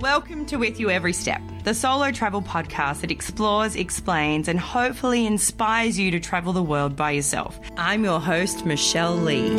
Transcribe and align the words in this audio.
Welcome 0.00 0.46
to 0.46 0.58
With 0.58 0.78
You 0.78 0.90
Every 0.90 1.12
Step, 1.12 1.42
the 1.64 1.74
solo 1.74 2.12
travel 2.12 2.40
podcast 2.40 3.00
that 3.00 3.10
explores, 3.10 3.74
explains, 3.74 4.46
and 4.46 4.60
hopefully 4.60 5.26
inspires 5.26 5.98
you 5.98 6.12
to 6.12 6.20
travel 6.20 6.52
the 6.52 6.62
world 6.62 6.94
by 6.94 7.10
yourself. 7.10 7.58
I'm 7.76 8.04
your 8.04 8.20
host, 8.20 8.64
Michelle 8.64 9.16
Lee. 9.16 9.56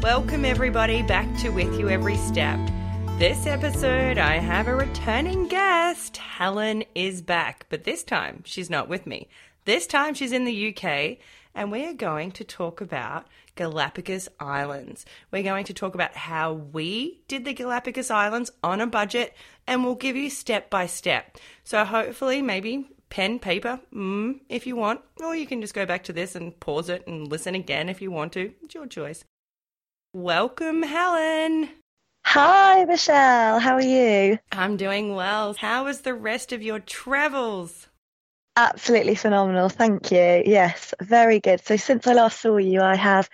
Welcome, 0.00 0.46
everybody, 0.46 1.02
back 1.02 1.28
to 1.40 1.50
With 1.50 1.78
You 1.78 1.90
Every 1.90 2.16
Step. 2.16 2.58
This 3.18 3.46
episode, 3.46 4.16
I 4.16 4.38
have 4.38 4.66
a 4.66 4.74
returning 4.74 5.48
guest. 5.48 6.16
Helen 6.16 6.84
is 6.94 7.20
back, 7.20 7.66
but 7.68 7.84
this 7.84 8.02
time 8.02 8.44
she's 8.46 8.70
not 8.70 8.88
with 8.88 9.06
me. 9.06 9.28
This 9.66 9.86
time 9.86 10.14
she's 10.14 10.32
in 10.32 10.46
the 10.46 10.74
UK, 10.74 11.18
and 11.54 11.70
we 11.70 11.86
are 11.86 11.92
going 11.92 12.32
to 12.32 12.44
talk 12.44 12.80
about 12.80 13.26
Galapagos 13.54 14.28
Islands. 14.40 15.04
We're 15.30 15.42
going 15.42 15.64
to 15.66 15.74
talk 15.74 15.94
about 15.94 16.14
how 16.14 16.52
we 16.52 17.20
did 17.28 17.44
the 17.44 17.52
Galapagos 17.52 18.10
Islands 18.10 18.50
on 18.62 18.80
a 18.80 18.86
budget, 18.86 19.34
and 19.66 19.84
we'll 19.84 19.94
give 19.94 20.16
you 20.16 20.30
step 20.30 20.70
by 20.70 20.86
step. 20.86 21.38
So, 21.64 21.84
hopefully, 21.84 22.42
maybe 22.42 22.88
pen, 23.10 23.38
paper, 23.38 23.80
mm, 23.94 24.40
if 24.48 24.66
you 24.66 24.74
want, 24.76 25.00
or 25.22 25.36
you 25.36 25.46
can 25.46 25.60
just 25.60 25.74
go 25.74 25.84
back 25.84 26.04
to 26.04 26.12
this 26.12 26.34
and 26.34 26.58
pause 26.60 26.88
it 26.88 27.06
and 27.06 27.28
listen 27.28 27.54
again 27.54 27.88
if 27.88 28.00
you 28.00 28.10
want 28.10 28.32
to. 28.32 28.52
It's 28.62 28.74
your 28.74 28.86
choice. 28.86 29.24
Welcome, 30.14 30.82
Helen. 30.82 31.68
Hi, 32.24 32.84
Michelle. 32.84 33.58
How 33.58 33.74
are 33.74 33.82
you? 33.82 34.38
I'm 34.52 34.76
doing 34.76 35.14
well. 35.14 35.54
How 35.58 35.84
was 35.84 36.00
the 36.00 36.14
rest 36.14 36.52
of 36.52 36.62
your 36.62 36.78
travels? 36.78 37.88
Absolutely 38.56 39.14
phenomenal. 39.14 39.68
Thank 39.70 40.10
you. 40.10 40.42
Yes, 40.44 40.92
very 41.00 41.40
good. 41.40 41.64
So, 41.64 41.76
since 41.76 42.06
I 42.06 42.12
last 42.12 42.40
saw 42.40 42.58
you, 42.58 42.82
I 42.82 42.96
have 42.96 43.30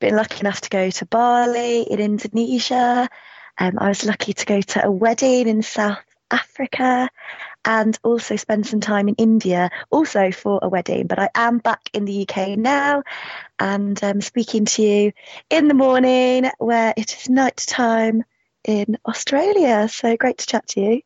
been 0.00 0.16
lucky 0.16 0.40
enough 0.40 0.60
to 0.62 0.70
go 0.70 0.90
to 0.90 1.06
Bali 1.06 1.82
in 1.82 2.00
Indonesia. 2.00 3.08
Um, 3.58 3.78
I 3.78 3.88
was 3.88 4.04
lucky 4.04 4.32
to 4.32 4.44
go 4.44 4.60
to 4.60 4.86
a 4.86 4.90
wedding 4.90 5.46
in 5.46 5.62
South 5.62 6.02
Africa 6.32 7.08
and 7.64 7.98
also 8.02 8.36
spend 8.36 8.66
some 8.66 8.80
time 8.80 9.08
in 9.08 9.14
India, 9.16 9.70
also 9.90 10.32
for 10.32 10.58
a 10.62 10.68
wedding. 10.68 11.06
But 11.06 11.20
I 11.20 11.30
am 11.34 11.58
back 11.58 11.88
in 11.92 12.04
the 12.04 12.28
UK 12.28 12.58
now 12.58 13.04
and 13.60 14.02
um, 14.02 14.20
speaking 14.20 14.64
to 14.66 14.82
you 14.82 15.12
in 15.50 15.68
the 15.68 15.74
morning 15.74 16.50
where 16.58 16.92
it 16.96 17.16
is 17.16 17.30
night 17.30 17.58
time 17.58 18.24
in 18.64 18.98
Australia. 19.06 19.88
So 19.88 20.16
great 20.16 20.38
to 20.38 20.46
chat 20.46 20.68
to 20.70 20.80
you. 20.80 21.02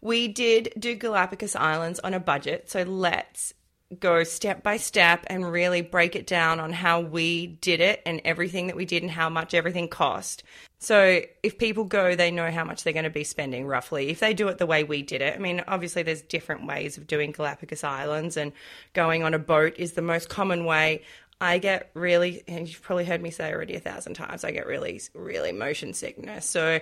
We 0.00 0.28
did 0.28 0.72
do 0.78 0.94
Galapagos 0.94 1.54
Islands 1.54 2.00
on 2.00 2.14
a 2.14 2.20
budget, 2.20 2.70
so 2.70 2.82
let's 2.82 3.54
go 3.98 4.22
step 4.22 4.62
by 4.62 4.76
step 4.76 5.24
and 5.26 5.50
really 5.50 5.82
break 5.82 6.14
it 6.14 6.26
down 6.26 6.60
on 6.60 6.72
how 6.72 7.00
we 7.00 7.46
did 7.46 7.80
it 7.80 8.00
and 8.06 8.20
everything 8.24 8.68
that 8.68 8.76
we 8.76 8.84
did 8.84 9.02
and 9.02 9.10
how 9.10 9.28
much 9.28 9.52
everything 9.52 9.88
cost. 9.88 10.44
So 10.78 11.22
if 11.42 11.58
people 11.58 11.84
go, 11.84 12.14
they 12.14 12.30
know 12.30 12.50
how 12.50 12.64
much 12.64 12.84
they're 12.84 12.92
going 12.92 13.04
to 13.04 13.10
be 13.10 13.24
spending 13.24 13.66
roughly. 13.66 14.08
If 14.08 14.20
they 14.20 14.32
do 14.32 14.48
it 14.48 14.58
the 14.58 14.66
way 14.66 14.84
we 14.84 15.02
did 15.02 15.22
it, 15.22 15.34
I 15.34 15.38
mean, 15.38 15.62
obviously 15.66 16.02
there's 16.02 16.22
different 16.22 16.66
ways 16.66 16.96
of 16.96 17.06
doing 17.06 17.32
Galapagos 17.32 17.84
Islands, 17.84 18.36
and 18.36 18.52
going 18.92 19.24
on 19.24 19.34
a 19.34 19.38
boat 19.38 19.74
is 19.76 19.92
the 19.92 20.02
most 20.02 20.28
common 20.28 20.64
way. 20.64 21.02
I 21.40 21.58
get 21.58 21.90
really, 21.94 22.42
and 22.46 22.68
you've 22.68 22.82
probably 22.82 23.06
heard 23.06 23.22
me 23.22 23.30
say 23.30 23.52
already 23.52 23.74
a 23.74 23.80
thousand 23.80 24.14
times, 24.14 24.44
I 24.44 24.50
get 24.50 24.66
really, 24.66 25.00
really 25.14 25.52
motion 25.52 25.94
sickness. 25.94 26.44
So 26.44 26.80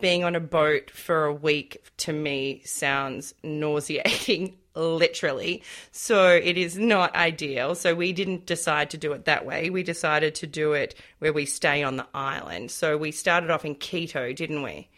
being 0.00 0.22
on 0.22 0.36
a 0.36 0.40
boat 0.40 0.90
for 0.90 1.24
a 1.24 1.32
week 1.32 1.82
to 1.98 2.12
me 2.12 2.62
sounds 2.64 3.34
nauseating, 3.42 4.56
literally. 4.76 5.62
So 5.90 6.28
it 6.30 6.56
is 6.56 6.78
not 6.78 7.16
ideal. 7.16 7.74
So 7.74 7.96
we 7.96 8.12
didn't 8.12 8.46
decide 8.46 8.90
to 8.90 8.98
do 8.98 9.12
it 9.12 9.24
that 9.24 9.44
way. 9.44 9.70
We 9.70 9.82
decided 9.82 10.36
to 10.36 10.46
do 10.46 10.72
it 10.72 10.94
where 11.18 11.32
we 11.32 11.44
stay 11.44 11.82
on 11.82 11.96
the 11.96 12.06
island. 12.14 12.70
So 12.70 12.96
we 12.96 13.10
started 13.10 13.50
off 13.50 13.64
in 13.64 13.74
Quito, 13.74 14.32
didn't 14.32 14.62
we? 14.62 14.88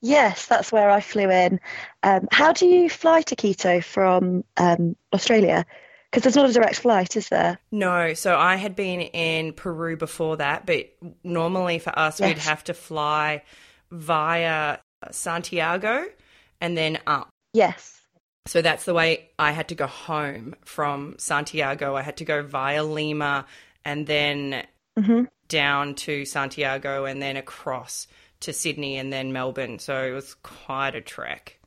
Yes, 0.00 0.46
that's 0.46 0.72
where 0.72 0.90
I 0.90 1.00
flew 1.00 1.30
in. 1.30 1.60
Um, 2.02 2.26
how 2.32 2.52
do 2.52 2.66
you 2.66 2.90
fly 2.90 3.22
to 3.22 3.36
Quito 3.36 3.80
from 3.80 4.42
um, 4.56 4.96
Australia? 5.12 5.64
Because 6.12 6.24
there's 6.24 6.36
not 6.36 6.50
a 6.50 6.52
direct 6.52 6.80
flight, 6.80 7.16
is 7.16 7.30
there? 7.30 7.58
No. 7.70 8.12
So 8.12 8.36
I 8.36 8.56
had 8.56 8.76
been 8.76 9.00
in 9.00 9.54
Peru 9.54 9.96
before 9.96 10.36
that, 10.36 10.66
but 10.66 10.94
normally 11.24 11.78
for 11.78 11.98
us, 11.98 12.20
yes. 12.20 12.28
we'd 12.28 12.38
have 12.38 12.62
to 12.64 12.74
fly 12.74 13.42
via 13.90 14.76
Santiago 15.10 16.04
and 16.60 16.76
then 16.76 16.98
up. 17.06 17.30
Yes. 17.54 18.02
So 18.46 18.60
that's 18.60 18.84
the 18.84 18.92
way 18.92 19.30
I 19.38 19.52
had 19.52 19.68
to 19.68 19.74
go 19.74 19.86
home 19.86 20.54
from 20.64 21.14
Santiago. 21.16 21.96
I 21.96 22.02
had 22.02 22.18
to 22.18 22.26
go 22.26 22.42
via 22.42 22.84
Lima 22.84 23.46
and 23.84 24.06
then 24.06 24.66
mm-hmm. 24.98 25.24
down 25.48 25.94
to 25.94 26.26
Santiago 26.26 27.06
and 27.06 27.22
then 27.22 27.38
across 27.38 28.06
to 28.40 28.52
Sydney 28.52 28.98
and 28.98 29.10
then 29.10 29.32
Melbourne. 29.32 29.78
So 29.78 30.04
it 30.04 30.10
was 30.10 30.34
quite 30.42 30.94
a 30.94 31.00
trek. 31.00 31.58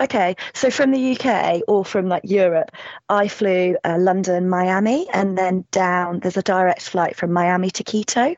Okay, 0.00 0.36
so 0.54 0.70
from 0.70 0.92
the 0.92 1.18
UK 1.18 1.62
or 1.66 1.84
from 1.84 2.08
like 2.08 2.22
Europe, 2.24 2.70
I 3.08 3.26
flew 3.26 3.76
uh, 3.84 3.96
London, 3.98 4.48
Miami, 4.48 5.08
and 5.12 5.36
then 5.36 5.64
down. 5.72 6.20
There's 6.20 6.36
a 6.36 6.42
direct 6.42 6.82
flight 6.82 7.16
from 7.16 7.32
Miami 7.32 7.70
to 7.72 7.82
Quito. 7.82 8.36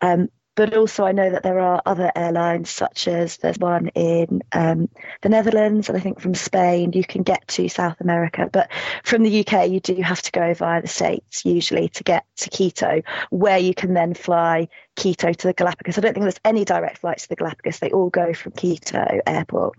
Um, 0.00 0.30
but 0.58 0.74
also, 0.74 1.04
I 1.04 1.12
know 1.12 1.30
that 1.30 1.44
there 1.44 1.60
are 1.60 1.80
other 1.86 2.10
airlines, 2.16 2.68
such 2.68 3.06
as 3.06 3.36
there's 3.36 3.58
one 3.58 3.88
in 3.88 4.42
um, 4.50 4.88
the 5.20 5.28
Netherlands, 5.28 5.88
and 5.88 5.96
I 5.96 6.00
think 6.00 6.20
from 6.20 6.34
Spain 6.34 6.92
you 6.94 7.04
can 7.04 7.22
get 7.22 7.46
to 7.48 7.68
South 7.68 8.00
America. 8.00 8.48
But 8.50 8.68
from 9.04 9.22
the 9.22 9.46
UK, 9.46 9.68
you 9.68 9.78
do 9.78 9.94
have 10.02 10.20
to 10.22 10.32
go 10.32 10.54
via 10.54 10.82
the 10.82 10.88
States 10.88 11.44
usually 11.44 11.90
to 11.90 12.02
get 12.02 12.24
to 12.38 12.50
Quito, 12.50 13.02
where 13.30 13.58
you 13.58 13.72
can 13.72 13.94
then 13.94 14.14
fly 14.14 14.66
Quito 14.96 15.32
to 15.32 15.46
the 15.46 15.52
Galapagos. 15.52 15.96
I 15.96 16.00
don't 16.00 16.14
think 16.14 16.24
there's 16.24 16.40
any 16.44 16.64
direct 16.64 16.98
flights 16.98 17.24
to 17.24 17.28
the 17.28 17.36
Galapagos, 17.36 17.78
they 17.78 17.90
all 17.90 18.10
go 18.10 18.32
from 18.32 18.50
Quito 18.52 19.20
Airport. 19.26 19.76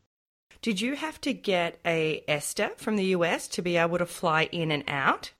Did 0.61 0.81
you 0.81 0.95
have 0.95 1.21
to 1.21 1.33
get 1.33 1.79
a 1.85 2.23
ESTA 2.27 2.73
from 2.75 2.97
the 2.97 3.05
US 3.05 3.47
to 3.49 3.61
be 3.61 3.77
able 3.77 3.97
to 3.97 4.05
fly 4.05 4.49
in 4.51 4.71
and 4.71 4.83
out? 4.87 5.31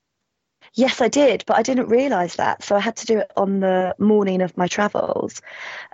Yes, 0.76 1.02
I 1.02 1.08
did, 1.10 1.44
but 1.46 1.58
I 1.58 1.64
didn't 1.64 1.90
realise 1.90 2.36
that. 2.36 2.64
So 2.64 2.76
I 2.76 2.80
had 2.80 2.96
to 2.98 3.06
do 3.06 3.20
it 3.20 3.32
on 3.36 3.60
the 3.60 3.96
morning 4.00 4.42
of 4.42 4.56
my 4.58 4.68
travels. 4.68 5.42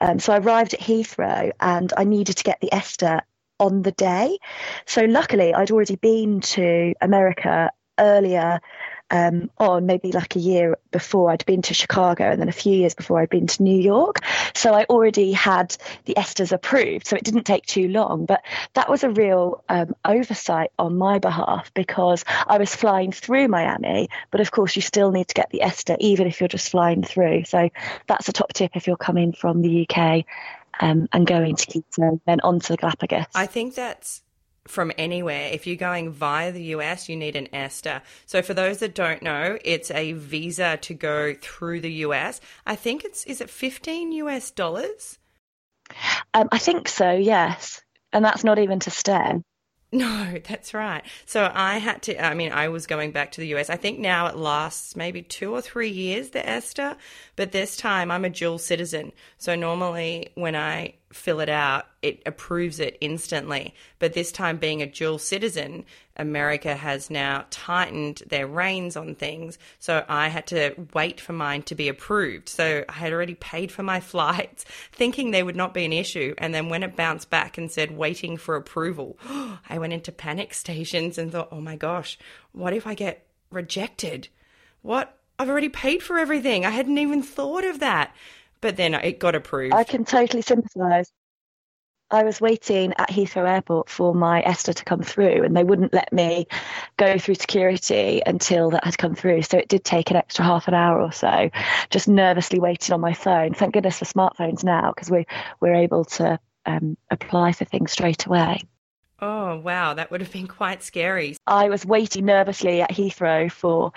Um, 0.02 0.20
so 0.20 0.34
I 0.34 0.38
arrived 0.38 0.74
at 0.74 0.80
Heathrow 0.80 1.52
and 1.60 1.92
I 1.98 2.04
needed 2.04 2.38
to 2.38 2.44
get 2.44 2.60
the 2.62 2.72
ESTA 2.74 3.24
on 3.60 3.82
the 3.82 3.94
day. 3.94 4.38
So 4.86 5.06
luckily, 5.06 5.54
I'd 5.54 5.72
already 5.72 5.96
been 5.96 6.42
to 6.42 6.94
America 7.02 7.72
earlier 8.00 8.60
um, 9.12 9.50
on, 9.58 9.86
maybe 9.86 10.12
like 10.12 10.36
a 10.36 10.40
year 10.40 10.78
before 10.92 11.32
I'd 11.32 11.46
been 11.46 11.62
to 11.64 11.74
Chicago, 11.74 12.32
and 12.32 12.42
then 12.42 12.50
a 12.50 12.54
few 12.54 12.76
years 12.76 12.94
before 12.94 13.20
I'd 13.20 13.30
been 13.30 13.48
to 13.48 13.64
New 13.64 13.80
York. 13.80 14.22
So 14.54 14.74
I 14.74 14.86
already 14.86 15.32
had 15.32 15.76
the 16.06 16.16
ESTAs 16.16 16.52
approved, 16.52 17.08
so 17.08 17.16
it 17.16 17.24
didn't 17.24 17.44
take 17.44 17.66
too 17.66 17.88
long. 17.88 18.26
But 18.26 18.44
that 18.74 18.90
was 18.90 19.04
a 19.04 19.10
real 19.10 19.64
um, 19.70 19.96
oversight 20.04 20.72
on 20.80 20.98
my 20.98 21.20
behalf 21.20 21.74
because 21.74 22.26
I 22.48 22.58
was 22.58 22.74
flying 22.76 23.12
through 23.12 23.48
Miami, 23.48 24.10
but 24.32 24.42
of 24.42 24.52
course 24.52 24.76
you 24.76 24.82
still 24.82 25.12
need 25.12 25.28
to 25.28 25.34
get 25.34 25.50
the 25.52 25.62
ESTA 25.62 25.98
even 26.00 26.28
if 26.28 26.40
you're 26.40 26.48
just 26.48 26.70
flying 26.70 27.04
through. 27.04 27.46
So 27.46 27.70
that's 28.08 28.30
a 28.30 28.34
top 28.34 28.54
tip 28.54 28.72
if 28.76 28.88
you're 28.88 28.98
coming 28.98 29.34
from 29.34 29.62
the 29.62 29.88
UK 29.88 30.26
um, 30.80 31.08
and 31.14 31.26
going 31.26 31.56
to 31.56 31.66
Quito, 31.66 32.22
then 32.26 32.42
on 32.42 32.60
to 32.60 32.74
the 32.74 32.78
Galapagos. 32.78 33.26
I 33.34 33.46
think 33.46 33.76
that's 33.76 34.22
from 34.68 34.92
anywhere. 34.98 35.50
If 35.52 35.68
you're 35.68 35.76
going 35.76 36.12
via 36.12 36.52
the 36.52 36.64
US, 36.76 37.08
you 37.08 37.16
need 37.16 37.36
an 37.36 37.54
ESTA. 37.54 38.02
So 38.26 38.42
for 38.42 38.54
those 38.54 38.80
that 38.80 38.96
don't 38.96 39.22
know, 39.22 39.58
it's 39.64 39.92
a 39.92 40.14
visa 40.14 40.78
to 40.82 40.94
go 40.94 41.34
through 41.34 41.82
the 41.82 41.92
US. 41.92 42.42
I 42.66 42.76
think 42.76 43.04
it's 43.04 43.26
is 43.26 43.42
it 43.42 43.50
15 43.50 44.12
US 44.14 44.52
dollars? 44.52 45.20
Um, 46.34 46.50
I 46.52 46.58
think 46.58 46.88
so, 46.88 47.12
yes. 47.12 47.82
And 48.12 48.26
that's 48.26 48.44
not 48.44 48.60
even 48.60 48.80
to 48.82 48.92
stay. 48.92 49.42
No, 50.06 50.40
that's 50.46 50.74
right. 50.74 51.06
So 51.26 51.50
I 51.54 51.78
had 51.78 52.02
to, 52.04 52.22
I 52.22 52.34
mean, 52.34 52.52
I 52.52 52.68
was 52.68 52.86
going 52.86 53.12
back 53.12 53.32
to 53.34 53.42
the 53.42 53.56
US. 53.56 53.70
I 53.70 53.78
think 53.78 53.98
now 53.98 54.28
it 54.28 54.36
lasts 54.36 54.94
maybe 54.98 55.22
two 55.22 55.54
or 55.54 55.62
three 55.62 55.90
years, 55.90 56.32
the 56.32 56.48
ESTA, 56.48 56.98
but 57.38 57.54
this 57.54 57.78
time 57.78 58.12
I'm 58.12 58.26
a 58.26 58.30
dual 58.30 58.58
citizen. 58.58 59.14
So 59.38 59.56
normally 59.56 60.32
when 60.36 60.54
I 60.54 60.96
fill 61.14 61.40
it 61.40 61.48
out, 61.48 61.86
it 62.02 62.22
approves 62.26 62.82
it 62.82 62.98
instantly. 63.00 63.74
But 64.00 64.14
this 64.14 64.34
time, 64.34 64.58
being 64.58 64.82
a 64.82 64.86
dual 64.86 65.18
citizen, 65.18 65.86
America 66.18 66.76
has 66.76 67.10
now 67.10 67.46
tightened 67.50 68.24
their 68.28 68.48
reins 68.48 68.96
on 68.96 69.16
things. 69.16 69.58
So 69.80 70.06
I 70.08 70.30
had 70.30 70.48
to 70.48 70.76
wait 70.94 71.20
for 71.20 71.34
mine 71.34 71.64
to 71.64 71.76
be 71.76 71.88
approved. 71.88 72.50
So 72.50 72.86
I 72.88 72.94
had 72.94 73.14
already 73.14 73.36
paid 73.36 73.72
for 73.72 73.84
my 73.84 74.00
flights, 74.12 74.66
thinking 74.92 75.32
there 75.32 75.46
would 75.46 75.56
not 75.56 75.74
be 75.74 75.86
an 75.86 75.94
issue. 75.94 76.34
And 76.38 76.54
then 76.54 76.70
when 76.70 76.84
it 76.84 76.96
bounced 76.96 77.30
back 77.30 77.58
and 77.58 77.72
said 77.72 77.92
waiting 77.92 78.38
for 78.38 78.56
approval, 78.56 79.18
I 79.70 79.78
went 79.78 79.94
into 79.94 80.12
panic 80.12 80.54
stations 80.66 81.18
and 81.18 81.32
thought, 81.32 81.50
oh 81.52 81.62
my 81.62 81.76
gosh, 81.76 82.18
what 82.52 82.74
if 82.74 82.88
I 82.88 82.94
get 82.94 83.26
rejected? 83.52 84.30
What? 84.82 85.18
I've 85.38 85.50
already 85.50 85.70
paid 85.70 86.02
for 86.02 86.18
everything. 86.18 86.66
I 86.66 86.70
hadn't 86.70 86.98
even 86.98 87.22
thought 87.22 87.66
of 87.66 87.80
that 87.80 88.16
but 88.62 88.78
then 88.78 88.96
it 88.96 89.20
got 89.20 89.36
approved. 89.36 89.76
I 89.76 89.84
can 89.84 90.06
totally 90.06 90.42
sympathise. 90.42 91.12
I 92.12 92.24
was 92.24 92.40
waiting 92.40 92.94
at 92.98 93.10
Heathrow 93.10 93.50
Airport 93.50 93.90
for 93.90 94.14
my 94.14 94.42
ESTA 94.44 94.76
to 94.76 94.86
come 94.86 95.02
through, 95.02 95.44
and 95.44 95.58
they 95.58 95.64
wouldn't 95.64 95.94
let 95.94 96.14
me 96.14 96.48
go 96.98 97.18
through 97.18 97.36
security 97.36 98.22
until 98.26 98.70
that 98.72 98.84
had 98.84 98.98
come 98.98 99.16
through. 99.16 99.42
So 99.42 99.58
it 99.58 99.68
did 99.68 99.84
take 99.84 100.12
an 100.12 100.18
extra 100.18 100.46
half 100.46 100.68
an 100.68 100.76
hour 100.76 101.02
or 101.02 101.12
so, 101.12 101.50
just 101.90 102.08
nervously 102.08 102.60
waiting 102.60 102.94
on 102.94 103.02
my 103.02 103.14
phone. 103.14 103.54
Thank 103.54 103.74
goodness 103.74 104.00
for 104.00 104.06
smartphones 104.06 104.64
now 104.64 104.92
because 104.94 105.10
we 105.10 105.26
we're 105.60 105.76
able 105.76 106.06
to 106.06 106.40
um, 106.66 106.96
apply 107.10 107.54
for 107.54 107.66
things 107.66 107.92
straight 107.92 108.26
away. 108.26 108.62
Oh, 109.28 109.58
wow. 109.58 109.96
That 109.96 110.12
would 110.12 110.22
have 110.22 110.32
been 110.32 110.48
quite 110.48 110.84
scary. 110.84 111.36
I 111.48 111.68
was 111.68 111.84
waiting 111.84 112.26
nervously 112.26 112.84
at 112.84 112.92
Heathrow 112.92 113.52
for 113.52 113.92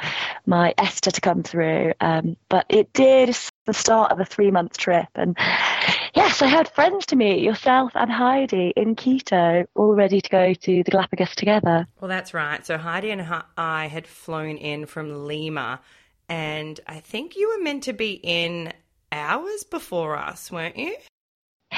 my 0.47 0.73
ESTA 0.79 1.13
to 1.13 1.21
come 1.21 1.43
through, 1.43 1.93
um, 2.01 2.39
but 2.49 2.65
it 2.71 2.91
did 2.95 3.37
the 3.67 3.75
start 3.75 4.11
of 4.11 4.21
a 4.21 4.25
three 4.25 4.51
month 4.51 4.79
trip. 4.79 5.09
And 5.15 5.37
yes, 6.15 6.41
I 6.41 6.47
had 6.47 6.67
friends 6.71 7.05
to 7.07 7.17
meet, 7.17 7.43
yourself 7.43 7.93
and 7.95 8.11
Heidi 8.11 8.73
in 8.75 8.97
Quito, 8.97 9.67
all 9.75 9.95
ready 9.95 10.23
to 10.23 10.31
go 10.31 10.55
to 10.55 10.83
the 10.83 10.91
Galapagos 10.91 11.35
together. 11.35 11.87
Well, 12.01 12.09
that's 12.09 12.33
right. 12.33 12.65
So 12.65 12.79
Heidi 12.79 13.11
and 13.11 13.43
I 13.59 13.87
had 13.87 14.07
flown 14.07 14.57
in 14.57 14.87
from 14.87 15.27
Lima, 15.27 15.81
and 16.31 16.81
I 16.87 17.01
think 17.01 17.37
you 17.37 17.51
were 17.51 17.63
meant 17.63 17.83
to 17.83 17.93
be 17.93 18.13
in 18.23 18.73
hours 19.13 19.65
before 19.65 20.17
us, 20.17 20.51
weren't 20.51 20.79
you? 20.79 20.97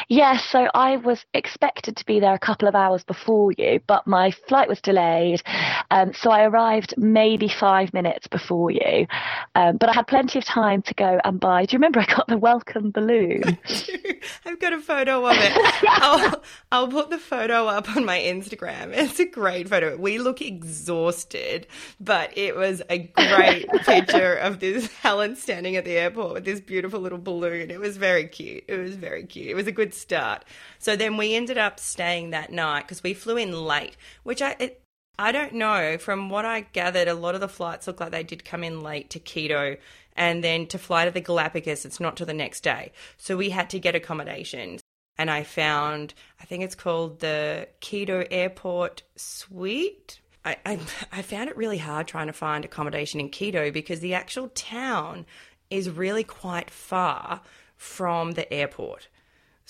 Yes, 0.09 0.45
so 0.45 0.69
I 0.75 0.97
was 0.97 1.25
expected 1.35 1.97
to 1.97 2.05
be 2.05 2.21
there 2.21 2.35
a 2.35 2.39
couple 2.39 2.69
of 2.69 2.75
hours 2.75 3.05
before 3.05 3.53
you, 3.53 3.81
but 3.87 4.07
my 4.07 4.31
flight 4.31 4.69
was 4.69 4.81
delayed. 4.81 5.43
Um, 5.91 6.13
so 6.15 6.31
I 6.31 6.45
arrived 6.45 6.95
maybe 6.97 7.49
five 7.49 7.93
minutes 7.93 8.27
before 8.29 8.71
you. 8.71 9.07
Um, 9.55 9.77
but 9.77 9.89
I 9.89 9.93
had 9.93 10.07
plenty 10.07 10.39
of 10.39 10.45
time 10.45 10.83
to 10.83 10.95
go 10.95 11.21
and 11.25 11.41
buy. 11.41 11.67
Do 11.67 11.75
you 11.75 11.79
remember 11.79 12.01
I 12.01 12.07
got 12.07 12.29
the 12.29 12.39
welcome 12.39 12.91
balloon? 12.91 13.59
I've 14.45 14.61
got 14.61 14.73
a 14.73 14.81
photo 14.81 15.27
of 15.27 15.37
it. 15.37 15.85
I'll, 15.89 16.43
I'll 16.71 16.89
put 16.89 17.11
the 17.11 17.19
photo 17.19 17.67
up 17.67 17.97
on 17.97 18.05
my 18.05 18.19
Instagram. 18.19 18.95
It's 19.11 19.19
a 19.19 19.25
great 19.25 19.69
photo. 19.69 19.97
We 19.97 20.19
look 20.19 20.41
exhausted, 20.41 21.67
but 21.99 22.37
it 22.37 22.55
was 22.55 22.81
a 22.89 22.99
great 22.99 23.67
picture 23.85 24.35
of 24.35 24.61
this 24.61 24.87
Helen 24.99 25.35
standing 25.35 25.75
at 25.75 25.85
the 25.85 25.93
airport 25.93 26.35
with 26.35 26.45
this 26.45 26.61
beautiful 26.61 27.01
little 27.01 27.19
balloon. 27.19 27.71
It 27.71 27.81
was 27.81 27.97
very 27.97 28.29
cute. 28.29 28.65
It 28.69 28.77
was 28.77 28.95
very 28.95 29.25
cute. 29.25 29.49
It 29.49 29.55
was 29.55 29.67
a 29.67 29.73
good 29.81 29.95
start. 29.95 30.45
So 30.79 30.95
then 30.95 31.17
we 31.17 31.35
ended 31.35 31.57
up 31.57 31.81
staying 31.81 32.31
that 32.31 32.53
night 32.53 32.83
because 32.83 33.03
we 33.03 33.15
flew 33.15 33.39
in 33.39 33.53
late, 33.53 33.97
which 34.25 34.43
I 34.43 34.55
it, 34.59 34.83
I 35.19 35.33
don't 35.33 35.55
know. 35.55 35.97
From 35.99 36.29
what 36.29 36.45
I 36.45 36.61
gathered, 36.61 37.09
a 37.09 37.15
lot 37.15 37.35
of 37.35 37.41
the 37.41 37.49
flights 37.49 37.87
look 37.87 37.99
like 37.99 38.11
they 38.11 38.23
did 38.23 38.45
come 38.45 38.63
in 38.63 38.83
late 38.83 39.09
to 39.11 39.19
Quito, 39.19 39.77
and 40.15 40.45
then 40.45 40.67
to 40.67 40.79
fly 40.79 41.07
to 41.07 41.11
the 41.11 41.21
Galapagos, 41.23 41.87
it's 41.87 42.01
not 42.01 42.17
till 42.17 42.27
the 42.27 42.35
next 42.35 42.63
day. 42.63 42.93
So 43.17 43.39
we 43.39 43.51
had 43.51 43.71
to 43.71 43.79
get 43.79 43.95
accommodations. 43.95 44.83
And 45.17 45.31
I 45.31 45.43
found, 45.43 46.15
I 46.41 46.45
think 46.45 46.63
it's 46.63 46.75
called 46.75 47.21
the 47.21 47.69
Quito 47.81 48.25
Airport 48.31 49.03
Suite. 49.17 50.21
I, 50.45 50.57
I, 50.65 50.79
I 51.13 51.23
found 51.23 51.51
it 51.51 51.57
really 51.57 51.79
hard 51.79 52.07
trying 52.07 52.27
to 52.27 52.33
find 52.33 52.65
accommodation 52.65 53.21
in 53.21 53.29
Quito 53.31 53.71
because 53.71 54.01
the 54.01 54.15
actual 54.15 54.49
town 54.49 55.27
is 55.71 55.91
really 55.91 56.25
quite 56.25 56.71
far 56.71 57.43
from 57.77 58.33
the 58.33 58.51
airport. 58.53 59.09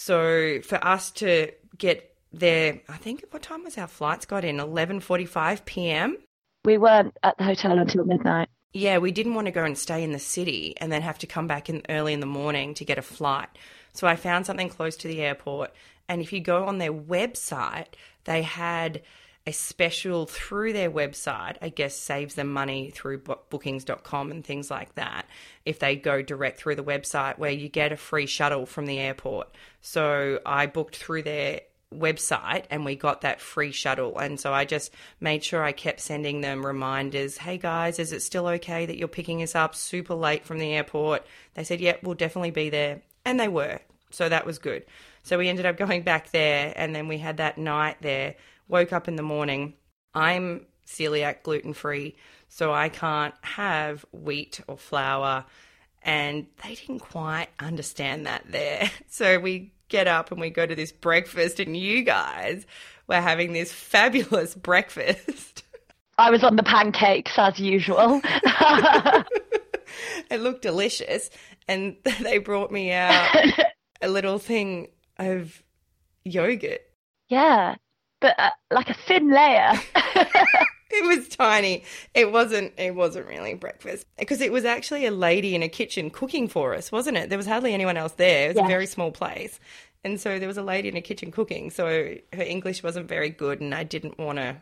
So 0.00 0.62
for 0.62 0.82
us 0.82 1.11
to 1.11 1.50
get 1.76 2.17
there, 2.32 2.81
I 2.88 2.97
think 2.97 3.23
what 3.32 3.43
time 3.43 3.64
was 3.64 3.76
our 3.76 3.87
flights 3.87 4.25
got 4.25 4.47
in? 4.47 4.56
11:45 4.56 5.67
p.m. 5.67 6.17
We 6.64 6.79
weren't 6.79 7.14
at 7.23 7.37
the 7.37 7.44
hotel 7.44 7.79
until 7.79 8.06
midnight. 8.06 8.49
Yeah, 8.73 8.97
we 8.97 9.12
didn't 9.12 9.35
want 9.35 9.49
to 9.49 9.50
go 9.50 9.62
and 9.62 9.76
stay 9.76 10.02
in 10.02 10.12
the 10.12 10.19
city 10.19 10.73
and 10.79 10.91
then 10.91 11.02
have 11.02 11.19
to 11.19 11.26
come 11.26 11.47
back 11.47 11.69
in 11.69 11.82
early 11.91 12.14
in 12.14 12.20
the 12.20 12.26
morning 12.41 12.73
to 12.75 12.85
get 12.87 12.97
a 12.97 13.02
flight. 13.02 13.50
So 13.93 14.06
I 14.06 14.17
found 14.17 14.47
something 14.47 14.70
close 14.70 14.97
to 14.97 15.08
the 15.08 15.20
airport 15.20 15.70
and 16.08 16.23
if 16.23 16.32
you 16.32 16.41
go 16.41 16.64
on 16.64 16.79
their 16.79 16.94
website, 16.94 17.93
they 18.25 18.41
had 18.41 19.02
a 19.50 19.52
special 19.52 20.26
through 20.26 20.73
their 20.73 20.91
website, 20.91 21.56
I 21.61 21.70
guess 21.70 21.97
saves 21.97 22.37
them 22.37 22.52
money 22.52 22.91
through 22.91 23.19
bookings.com 23.19 24.31
and 24.31 24.44
things 24.44 24.70
like 24.70 24.94
that. 24.94 25.26
If 25.67 25.81
they 25.81 25.97
go 25.97 26.23
direct 26.23 26.58
through 26.58 26.76
the 26.76 26.85
website 26.85 27.37
where 27.37 27.50
you 27.50 27.69
get 27.69 27.91
a 27.91 27.97
free 27.97 28.26
shuttle 28.26 28.64
from 28.64 28.87
the 28.87 29.00
airport. 29.00 29.49
So 29.81 30.38
I 30.47 30.67
booked 30.67 30.97
through 30.97 31.25
their 31.25 31.62
website 31.93 32.67
and 32.70 32.85
we 32.85 32.94
got 32.94 33.23
that 33.23 33.41
free 33.41 33.73
shuttle. 33.73 34.17
And 34.19 34.38
so 34.38 34.55
I 34.55 34.64
just 34.64 34.93
made 35.19 35.43
sure 35.43 35.64
I 35.64 35.73
kept 35.73 35.99
sending 35.99 36.43
them 36.43 36.64
reminders 36.64 37.37
Hey 37.38 37.58
guys, 37.58 37.99
is 37.99 38.12
it 38.12 38.23
still 38.23 38.47
okay 38.47 38.87
that 38.87 38.97
you're 38.97 39.08
picking 39.08 39.43
us 39.43 39.56
up 39.56 39.75
super 39.75 40.14
late 40.14 40.44
from 40.44 40.61
the 40.61 40.73
airport? 40.75 41.26
They 41.55 41.64
said, 41.64 41.81
Yep, 41.81 41.97
yeah, 41.97 42.06
we'll 42.06 42.14
definitely 42.14 42.52
be 42.52 42.70
there. 42.70 43.02
And 43.25 43.41
they 43.41 43.49
were. 43.49 43.81
So 44.11 44.29
that 44.29 44.47
was 44.47 44.61
good. 44.61 44.87
So 45.25 45.38
we 45.38 45.49
ended 45.49 45.67
up 45.67 45.76
going 45.76 46.02
back 46.02 46.31
there 46.31 46.73
and 46.76 46.94
then 46.94 47.08
we 47.08 47.19
had 47.19 47.38
that 47.38 47.58
night 47.58 47.97
there 48.00 48.37
woke 48.71 48.93
up 48.93 49.09
in 49.09 49.17
the 49.17 49.23
morning. 49.23 49.75
I'm 50.15 50.67
celiac, 50.87 51.43
gluten 51.43 51.73
free, 51.73 52.17
so 52.49 52.73
I 52.73 52.89
can't 52.89 53.35
have 53.43 54.05
wheat 54.13 54.61
or 54.67 54.77
flour. 54.77 55.45
And 56.03 56.47
they 56.63 56.75
didn't 56.75 57.01
quite 57.01 57.49
understand 57.59 58.27
that 58.27 58.45
there. 58.51 58.91
So 59.09 59.39
we 59.39 59.73
get 59.89 60.07
up 60.07 60.31
and 60.31 60.41
we 60.41 60.51
go 60.51 60.65
to 60.65 60.75
this 60.75 60.93
breakfast, 60.93 61.61
and 61.61 61.77
you 61.77 62.03
guys 62.03 62.65
were 63.07 63.21
having 63.21 63.53
this 63.53 63.73
fabulous 63.73 64.55
breakfast. 64.71 65.65
I 66.17 66.31
was 66.31 66.45
on 66.45 66.57
the 66.57 66.63
pancakes 66.63 67.33
as 67.37 67.59
usual. 67.59 68.21
it 70.31 70.41
looked 70.41 70.63
delicious. 70.63 71.31
And 71.67 71.97
they 72.21 72.39
brought 72.39 72.71
me 72.73 72.93
out 72.93 73.35
a 74.03 74.09
little 74.09 74.39
thing 74.39 74.89
of 75.19 75.63
yogurt. 76.25 76.81
Yeah 77.29 77.77
but 78.21 78.39
uh, 78.39 78.51
like 78.71 78.89
a 78.91 78.97
thin 79.07 79.31
layer. 79.31 79.73
it 80.91 81.07
was 81.07 81.29
tiny. 81.29 81.85
It 82.15 82.33
wasn't. 82.33 82.73
It 82.77 82.95
wasn't 82.95 83.27
really 83.27 83.55
breakfast 83.55 84.07
because 84.19 84.41
it 84.41 84.53
was 84.53 84.65
actually 84.65 85.07
a 85.07 85.11
lady 85.11 85.55
in 85.55 85.63
a 85.63 85.69
kitchen 85.69 86.11
cooking 86.11 86.49
for 86.49 86.75
us, 86.75 86.91
wasn't 86.91 87.17
it? 87.17 87.29
There 87.29 87.39
was 87.39 87.47
hardly 87.47 87.75
anyone 87.75 87.97
else 87.97 88.13
there. 88.13 88.47
It 88.47 88.49
was 88.49 88.57
yes. 88.57 88.65
a 88.65 88.69
very 88.69 88.87
small 88.87 89.13
place, 89.13 89.61
and 90.05 90.21
so 90.21 90.39
there 90.39 90.49
was 90.49 90.59
a 90.59 90.63
lady 90.63 90.89
in 90.89 90.97
a 90.97 91.03
kitchen 91.03 91.31
cooking. 91.31 91.71
So 91.71 92.17
her 92.33 92.43
English 92.43 92.83
wasn't 92.83 93.09
very 93.09 93.31
good, 93.31 93.61
and 93.61 93.75
I 93.75 93.85
didn't 93.85 94.19
want 94.19 94.39
to 94.39 94.57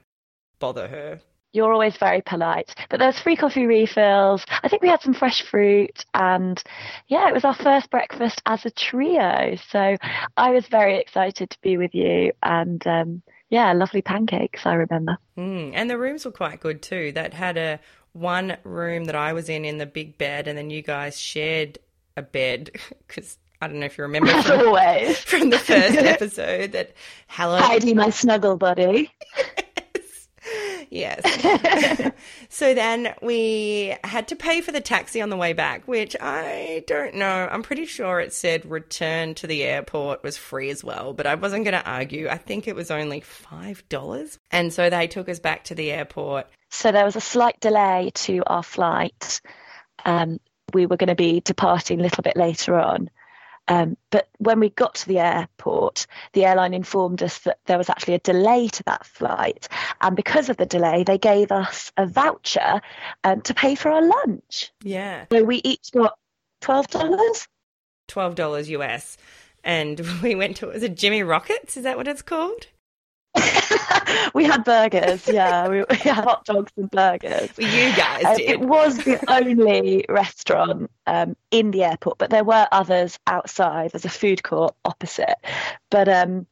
bother 0.59 0.89
her. 0.89 1.21
You're 1.55 1.73
always 1.73 1.97
very 1.97 2.21
polite. 2.21 2.75
But 2.91 2.99
there 2.99 3.09
was 3.09 3.19
free 3.19 3.35
coffee 3.35 3.65
refills. 3.65 4.45
I 4.63 4.69
think 4.69 4.83
we 4.83 4.89
had 4.89 5.01
some 5.01 5.15
fresh 5.15 5.43
fruit, 5.43 6.05
and 6.13 6.63
yeah, 7.07 7.29
it 7.29 7.35
was 7.35 7.45
our 7.45 7.55
first 7.55 7.91
breakfast 7.91 8.43
as 8.45 8.67
a 8.67 8.71
trio. 8.71 9.57
So 9.71 9.97
I 10.37 10.51
was 10.51 10.67
very 10.67 10.99
excited 10.99 11.49
to 11.49 11.59
be 11.63 11.79
with 11.79 11.95
you, 11.95 12.33
and 12.43 12.87
um, 12.87 13.23
yeah, 13.49 13.73
lovely 13.73 14.02
pancakes, 14.02 14.67
I 14.67 14.75
remember. 14.75 15.19
Mm, 15.37 15.73
and 15.75 15.88
the 15.88 15.99
rooms 15.99 16.25
were 16.25 16.31
quite 16.31 16.61
good 16.61 16.83
too. 16.83 17.12
That 17.12 17.35
had 17.35 17.57
a 17.57 17.81
one 18.12 18.57
room 18.64 19.05
that 19.05 19.14
I 19.14 19.33
was 19.33 19.49
in 19.49 19.64
in 19.64 19.78
the 19.78 19.87
big 19.87 20.19
bed, 20.19 20.49
and 20.49 20.59
then 20.59 20.71
you 20.71 20.83
guys 20.83 21.19
shared 21.19 21.78
a 22.17 22.23
bed 22.23 22.71
because 23.07 23.38
I 23.61 23.69
don't 23.69 23.81
know 23.81 23.87
if 23.87 23.99
you 23.99 24.02
remember 24.02 24.31
from, 24.43 25.14
from 25.14 25.50
the 25.50 25.59
first 25.59 25.97
episode 25.99 26.73
that 26.73 26.93
Helen 27.26 27.62
Heidi, 27.62 27.95
my 27.95 28.11
snuggle 28.11 28.57
buddy. 28.57 29.11
Yes. 30.90 31.23
so 32.49 32.73
then 32.73 33.14
we 33.21 33.95
had 34.05 34.28
to 34.28 34.37
pay 34.37 34.62
for 34.62 34.73
the 34.73 34.81
taxi 34.81 35.21
on 35.21 35.28
the 35.28 35.37
way 35.37 35.52
back, 35.52 35.87
which 35.87 36.17
I 36.19 36.83
don't 36.87 37.14
know. 37.14 37.49
I'm 37.50 37.62
pretty 37.62 37.85
sure 37.85 38.21
it 38.21 38.33
said 38.33 38.64
return 38.64 39.35
to 39.35 39.47
the 39.47 39.64
airport 39.64 40.23
was 40.23 40.38
free 40.38 40.71
as 40.71 40.83
well, 40.83 41.12
but 41.12 41.26
I 41.26 41.35
wasn't 41.35 41.64
going 41.64 41.78
to 41.78 41.87
argue. 41.87 42.28
I 42.28 42.38
think 42.38 42.67
it 42.67 42.75
was 42.75 42.90
only 42.90 43.21
$5. 43.21 44.38
And 44.50 44.73
so 44.73 44.88
they 44.88 45.07
took 45.07 45.28
us 45.28 45.38
back 45.38 45.64
to 45.64 45.75
the 45.75 45.90
airport. 45.90 46.47
So 46.71 46.90
there 46.90 47.05
was 47.05 47.17
a 47.17 47.21
slight 47.21 47.61
delay 47.61 48.11
to 48.14 48.43
our 48.47 48.62
flight. 48.62 49.43
Um, 50.05 50.40
we 50.73 50.87
were 50.87 50.97
going 50.97 51.09
to 51.09 51.14
be 51.14 51.40
departing 51.40 52.00
a 52.00 52.02
little 52.02 52.23
bit 52.23 52.37
later 52.37 52.78
on. 52.78 53.11
Um, 53.69 53.97
but 54.11 54.29
when 54.39 54.61
we 54.61 54.71
got 54.71 54.95
to 54.97 55.09
the 55.09 55.19
airport, 55.19 56.07
the 56.33 56.47
airline 56.47 56.75
informed 56.75 57.23
us 57.23 57.39
that 57.41 57.59
there 57.67 57.79
was 57.79 57.91
actually 57.91 58.15
a 58.15 58.19
delay 58.21 58.69
to 58.69 58.83
that 58.85 59.07
flight. 59.07 59.69
And 60.01 60.17
because 60.17 60.49
of 60.49 60.57
the 60.57 60.67
delay, 60.67 61.05
they 61.05 61.19
gave 61.19 61.53
us 61.53 61.93
a 61.97 62.07
voucher 62.07 62.81
um, 63.25 63.43
to 63.43 63.55
pay 63.55 63.75
for 63.75 63.91
our 63.91 64.03
lunch. 64.03 64.73
Yeah. 64.83 65.27
So 65.31 65.45
we 65.45 65.61
each 65.65 65.93
got 65.93 66.19
$12. 66.63 67.47
$12 68.09 68.69
US. 68.69 69.17
And 69.63 70.01
we 70.23 70.35
went 70.35 70.57
to, 70.59 70.69
was 70.69 70.83
it 70.83 70.97
Jimmy 70.97 71.23
Rockets? 71.23 71.77
Is 71.77 71.85
that 71.85 71.97
what 71.97 72.09
it's 72.09 72.23
called? 72.23 72.67
we 74.35 74.45
had 74.45 74.64
burgers, 74.64 75.26
yeah. 75.28 75.68
We, 75.68 75.78
we, 75.90 75.97
had 75.97 76.25
hot 76.25 76.45
dogs 76.45 76.73
and 76.76 76.90
burgers. 76.90 77.50
Well, 77.59 77.68
you 77.68 77.97
guys 77.97 78.25
um, 78.25 78.37
It 78.38 78.61
was 78.61 78.99
the 78.99 79.18
only 79.30 80.04
restaurant 80.09 80.90
um, 81.07 81.37
in 81.50 81.71
the 81.71 81.85
airport, 81.85 82.18
but 82.18 82.30
there 82.30 82.45
were 82.45 82.66
others 82.73 83.18
outside. 83.26 83.92
There's 83.92 84.04
a 84.04 84.11
food 84.11 84.42
court 84.42 84.75
opposite. 84.85 85.37
But 85.90 86.09
um, 86.09 86.47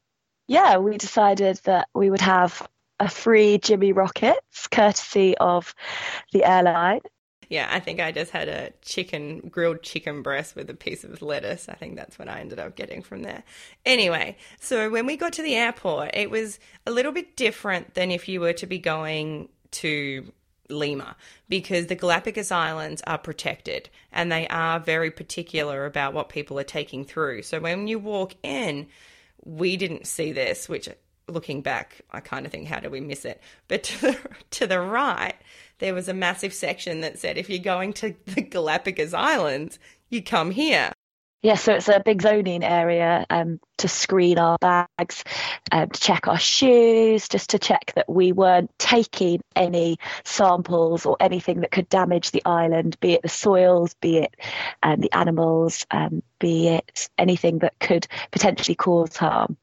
yeah, 0.47 0.79
we 0.79 0.97
decided 0.99 1.57
that 1.65 1.89
we 1.95 2.11
would 2.11 2.21
have 2.21 2.67
a 2.99 3.09
free 3.09 3.59
Jimmy 3.59 3.93
Rockets, 3.93 4.69
courtesy 4.69 5.37
of 5.39 5.75
the 6.33 6.45
airline. 6.45 7.01
Yeah, 7.49 7.69
I 7.71 7.79
think 7.81 8.01
I 8.01 8.13
just 8.13 8.33
had 8.33 8.49
a 8.49 8.73
chicken, 8.83 9.49
grilled 9.49 9.83
chicken 9.83 10.23
breast 10.23 10.57
with 10.57 10.69
a 10.69 10.75
piece 10.75 11.05
of 11.05 11.23
lettuce. 11.23 11.69
I 11.69 11.75
think 11.75 11.97
that's 11.97 12.19
what 12.19 12.29
I 12.29 12.41
ended 12.41 12.59
up 12.59 12.75
getting 12.77 13.03
from 13.03 13.23
there. 13.23 13.45
Anyway, 13.85 14.37
so 14.61 14.91
when 14.91 15.07
we 15.07 15.17
got 15.17 15.33
to 15.35 15.43
the 15.43 15.55
airport, 15.55 16.11
it 16.15 16.31
was 16.31 16.59
a 16.87 16.91
little 16.91 17.13
bit 17.13 17.37
different 17.37 17.95
than 17.95 18.11
if 18.11 18.29
you 18.29 18.41
were 18.41 18.55
to 18.55 18.67
be 18.67 18.79
going 18.79 19.49
to 19.73 20.33
Lima 20.69 21.17
because 21.49 21.87
the 21.87 21.95
Galapagos 21.95 22.51
Islands 22.51 23.03
are 23.07 23.19
protected 23.19 23.89
and 24.13 24.31
they 24.31 24.49
are 24.49 24.81
very 24.81 25.11
particular 25.11 25.87
about 25.87 26.15
what 26.15 26.29
people 26.29 26.59
are 26.59 26.65
taking 26.65 27.05
through. 27.05 27.43
So 27.43 27.61
when 27.61 27.87
you 27.87 27.99
walk 27.99 28.35
in, 28.43 28.89
we 29.45 29.77
didn't 29.77 30.07
see 30.07 30.33
this, 30.33 30.69
which 30.69 30.89
looking 31.29 31.61
back, 31.61 32.03
I 32.11 32.21
kind 32.21 32.47
of 32.47 32.53
think, 32.53 32.69
how 32.69 32.81
did 32.81 32.93
we 32.93 33.01
miss 33.01 33.25
it? 33.25 33.41
But 33.69 33.85
to 33.85 34.01
the, 34.01 34.19
to 34.53 34.67
the 34.67 34.81
right, 34.81 35.35
there 35.79 35.95
was 35.95 36.09
a 36.09 36.15
massive 36.15 36.55
section 36.55 37.01
that 37.01 37.19
said, 37.19 37.37
if 37.37 37.51
you're 37.51 37.59
going 37.59 37.93
to 37.95 38.15
the 38.27 38.43
Galapagos 38.43 39.15
Islands, 39.15 39.79
you 40.09 40.23
come 40.23 40.53
here. 40.53 40.93
Yeah, 41.43 41.55
so 41.55 41.75
it's 41.75 41.89
a 41.89 42.01
big 42.01 42.23
zoning 42.23 42.65
area 42.65 43.25
um, 43.31 43.61
to 43.79 43.87
screen 43.87 44.39
our 44.39 44.57
bags, 44.59 45.23
um, 45.71 45.91
to 45.91 46.01
check 46.01 46.27
our 46.27 46.39
shoes, 46.39 47.29
just 47.29 47.51
to 47.51 47.59
check 47.59 47.93
that 47.95 48.09
we 48.09 48.33
weren't 48.33 48.71
taking 48.79 49.43
any 49.55 49.99
samples 50.25 51.07
or 51.07 51.17
anything 51.21 51.61
that 51.61 51.71
could 51.71 51.89
damage 51.89 52.31
the 52.31 52.43
island, 52.45 52.99
be 53.01 53.13
it 53.13 53.23
the 53.23 53.29
soils, 53.29 53.95
be 54.01 54.19
it 54.19 54.35
um, 54.83 55.01
the 55.01 55.13
animals, 55.13 55.87
um, 55.91 56.23
be 56.41 56.69
it 56.69 57.09
anything 57.17 57.59
that 57.59 57.79
could 57.79 58.09
potentially 58.33 58.75
cause 58.75 59.17
harm. 59.17 59.57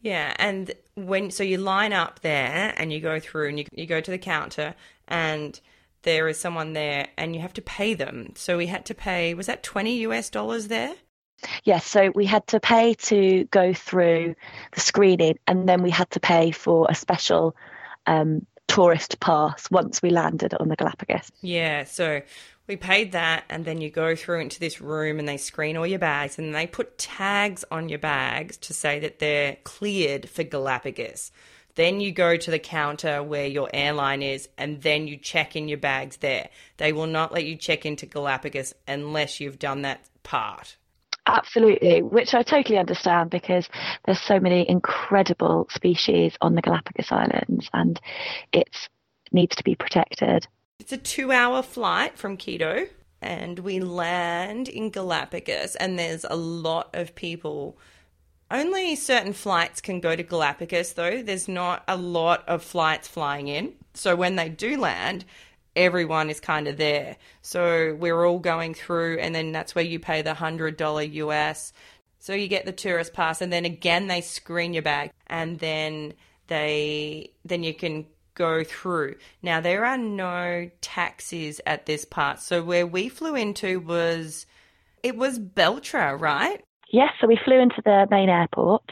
Yeah, 0.00 0.34
and 0.38 0.72
when 1.06 1.30
so 1.30 1.42
you 1.42 1.58
line 1.58 1.92
up 1.92 2.20
there 2.20 2.74
and 2.76 2.92
you 2.92 3.00
go 3.00 3.20
through 3.20 3.48
and 3.48 3.58
you, 3.58 3.66
you 3.72 3.86
go 3.86 4.00
to 4.00 4.10
the 4.10 4.18
counter 4.18 4.74
and 5.08 5.60
there 6.02 6.28
is 6.28 6.38
someone 6.38 6.72
there 6.72 7.08
and 7.16 7.34
you 7.34 7.40
have 7.42 7.52
to 7.54 7.62
pay 7.62 7.94
them. 7.94 8.32
So 8.36 8.56
we 8.56 8.66
had 8.66 8.84
to 8.86 8.94
pay 8.94 9.34
was 9.34 9.46
that 9.46 9.62
20 9.62 9.98
US 9.98 10.30
dollars 10.30 10.68
there? 10.68 10.94
Yes, 11.64 11.86
so 11.86 12.12
we 12.14 12.26
had 12.26 12.46
to 12.48 12.60
pay 12.60 12.94
to 12.94 13.44
go 13.44 13.72
through 13.72 14.34
the 14.72 14.80
screening 14.80 15.38
and 15.46 15.68
then 15.68 15.82
we 15.82 15.90
had 15.90 16.10
to 16.10 16.20
pay 16.20 16.50
for 16.50 16.86
a 16.90 16.94
special 16.94 17.56
um, 18.06 18.46
tourist 18.68 19.18
pass 19.20 19.70
once 19.70 20.00
we 20.02 20.10
landed 20.10 20.54
on 20.54 20.68
the 20.68 20.76
Galapagos. 20.76 21.30
Yeah, 21.40 21.84
so 21.84 22.22
we 22.70 22.76
paid 22.76 23.10
that 23.10 23.42
and 23.50 23.64
then 23.64 23.80
you 23.80 23.90
go 23.90 24.14
through 24.14 24.38
into 24.38 24.60
this 24.60 24.80
room 24.80 25.18
and 25.18 25.26
they 25.26 25.36
screen 25.36 25.76
all 25.76 25.84
your 25.84 25.98
bags 25.98 26.38
and 26.38 26.54
they 26.54 26.68
put 26.68 26.96
tags 26.98 27.64
on 27.68 27.88
your 27.88 27.98
bags 27.98 28.56
to 28.56 28.72
say 28.72 29.00
that 29.00 29.18
they're 29.18 29.56
cleared 29.64 30.28
for 30.28 30.44
Galapagos. 30.44 31.32
Then 31.74 32.00
you 32.00 32.12
go 32.12 32.36
to 32.36 32.48
the 32.48 32.60
counter 32.60 33.24
where 33.24 33.48
your 33.48 33.68
airline 33.74 34.22
is 34.22 34.48
and 34.56 34.80
then 34.82 35.08
you 35.08 35.16
check 35.16 35.56
in 35.56 35.66
your 35.66 35.78
bags 35.78 36.18
there. 36.18 36.48
They 36.76 36.92
will 36.92 37.08
not 37.08 37.32
let 37.32 37.44
you 37.44 37.56
check 37.56 37.84
into 37.84 38.06
Galapagos 38.06 38.72
unless 38.86 39.40
you've 39.40 39.58
done 39.58 39.82
that 39.82 40.08
part. 40.22 40.76
Absolutely, 41.26 42.02
which 42.02 42.34
I 42.34 42.44
totally 42.44 42.78
understand 42.78 43.30
because 43.30 43.68
there's 44.04 44.20
so 44.20 44.38
many 44.38 44.68
incredible 44.68 45.66
species 45.72 46.34
on 46.40 46.54
the 46.54 46.62
Galapagos 46.62 47.10
Islands 47.10 47.68
and 47.72 48.00
it 48.52 48.68
needs 49.32 49.56
to 49.56 49.64
be 49.64 49.74
protected. 49.74 50.46
It's 50.80 50.92
a 50.92 50.96
two 50.96 51.30
hour 51.30 51.60
flight 51.60 52.16
from 52.16 52.38
Quito, 52.38 52.86
and 53.20 53.58
we 53.58 53.80
land 53.80 54.66
in 54.66 54.88
Galapagos, 54.88 55.76
and 55.76 55.98
there's 55.98 56.24
a 56.24 56.36
lot 56.36 56.88
of 56.94 57.14
people. 57.14 57.76
Only 58.50 58.96
certain 58.96 59.34
flights 59.34 59.82
can 59.82 60.00
go 60.00 60.16
to 60.16 60.22
Galapagos, 60.22 60.94
though. 60.94 61.22
There's 61.22 61.48
not 61.48 61.84
a 61.86 61.98
lot 61.98 62.48
of 62.48 62.64
flights 62.64 63.06
flying 63.06 63.48
in. 63.48 63.74
So 63.92 64.16
when 64.16 64.36
they 64.36 64.48
do 64.48 64.80
land, 64.80 65.26
everyone 65.76 66.30
is 66.30 66.40
kind 66.40 66.66
of 66.66 66.78
there. 66.78 67.18
So 67.42 67.94
we're 68.00 68.24
all 68.24 68.38
going 68.38 68.72
through, 68.72 69.18
and 69.18 69.34
then 69.34 69.52
that's 69.52 69.74
where 69.74 69.84
you 69.84 70.00
pay 70.00 70.22
the 70.22 70.32
$100 70.32 71.12
US. 71.12 71.74
So 72.20 72.32
you 72.32 72.48
get 72.48 72.64
the 72.64 72.72
tourist 72.72 73.12
pass, 73.12 73.42
and 73.42 73.52
then 73.52 73.66
again, 73.66 74.06
they 74.06 74.22
screen 74.22 74.72
your 74.72 74.82
bag, 74.82 75.12
and 75.26 75.58
then 75.58 76.14
they 76.46 77.32
then 77.44 77.62
you 77.62 77.74
can 77.74 78.06
go 78.34 78.64
through. 78.64 79.16
Now, 79.42 79.60
there 79.60 79.84
are 79.84 79.98
no 79.98 80.70
taxis 80.80 81.60
at 81.66 81.86
this 81.86 82.04
part. 82.04 82.40
So, 82.40 82.62
where 82.62 82.86
we 82.86 83.08
flew 83.08 83.34
into 83.34 83.80
was, 83.80 84.46
it 85.02 85.16
was 85.16 85.38
Beltra, 85.38 86.18
right? 86.20 86.62
Yes, 86.92 87.10
so 87.20 87.26
we 87.26 87.38
flew 87.44 87.60
into 87.60 87.82
the 87.84 88.06
main 88.10 88.28
airport 88.28 88.90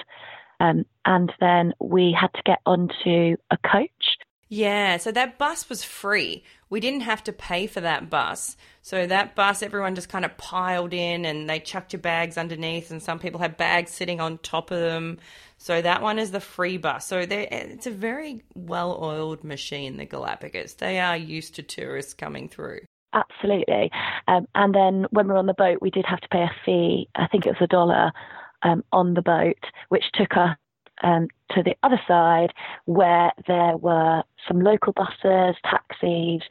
um, 0.60 0.84
and 1.04 1.32
then 1.40 1.72
we 1.80 2.16
had 2.18 2.32
to 2.34 2.42
get 2.44 2.58
onto 2.66 3.36
a 3.50 3.56
coach. 3.70 4.18
Yeah, 4.50 4.96
so 4.96 5.12
that 5.12 5.36
bus 5.36 5.68
was 5.68 5.84
free. 5.84 6.42
We 6.70 6.80
didn't 6.80 7.02
have 7.02 7.22
to 7.24 7.32
pay 7.32 7.66
for 7.66 7.82
that 7.82 8.08
bus. 8.08 8.56
So 8.80 9.06
that 9.06 9.34
bus, 9.34 9.62
everyone 9.62 9.94
just 9.94 10.08
kind 10.08 10.24
of 10.24 10.36
piled 10.38 10.94
in 10.94 11.26
and 11.26 11.48
they 11.48 11.60
chucked 11.60 11.92
your 11.92 12.00
bags 12.00 12.38
underneath, 12.38 12.90
and 12.90 13.02
some 13.02 13.18
people 13.18 13.40
had 13.40 13.58
bags 13.58 13.90
sitting 13.90 14.20
on 14.20 14.38
top 14.38 14.70
of 14.70 14.80
them. 14.80 15.18
So 15.58 15.82
that 15.82 16.02
one 16.02 16.18
is 16.18 16.30
the 16.30 16.40
free 16.40 16.78
bus. 16.78 17.06
So 17.06 17.18
it's 17.28 17.86
a 17.86 17.90
very 17.90 18.42
well 18.54 18.98
oiled 19.02 19.42
machine, 19.44 19.96
the 19.96 20.06
Galapagos. 20.06 20.74
They 20.74 21.00
are 21.00 21.16
used 21.16 21.56
to 21.56 21.62
tourists 21.62 22.14
coming 22.14 22.48
through. 22.48 22.80
Absolutely. 23.12 23.90
Um, 24.28 24.46
and 24.54 24.74
then 24.74 25.06
when 25.10 25.26
we 25.26 25.32
were 25.32 25.38
on 25.38 25.46
the 25.46 25.54
boat, 25.54 25.78
we 25.80 25.90
did 25.90 26.06
have 26.06 26.20
to 26.20 26.28
pay 26.28 26.42
a 26.42 26.50
fee. 26.64 27.08
I 27.16 27.26
think 27.26 27.44
it 27.44 27.50
was 27.50 27.62
a 27.62 27.66
dollar 27.66 28.12
um, 28.62 28.84
on 28.92 29.14
the 29.14 29.22
boat, 29.22 29.58
which 29.88 30.04
took 30.14 30.36
us 30.36 30.56
um, 31.02 31.28
to 31.50 31.62
the 31.62 31.76
other 31.82 32.00
side 32.06 32.52
where 32.84 33.32
there 33.46 33.76
were 33.76 34.22
some 34.46 34.60
local 34.60 34.92
buses, 34.92 35.56
taxis, 35.64 36.42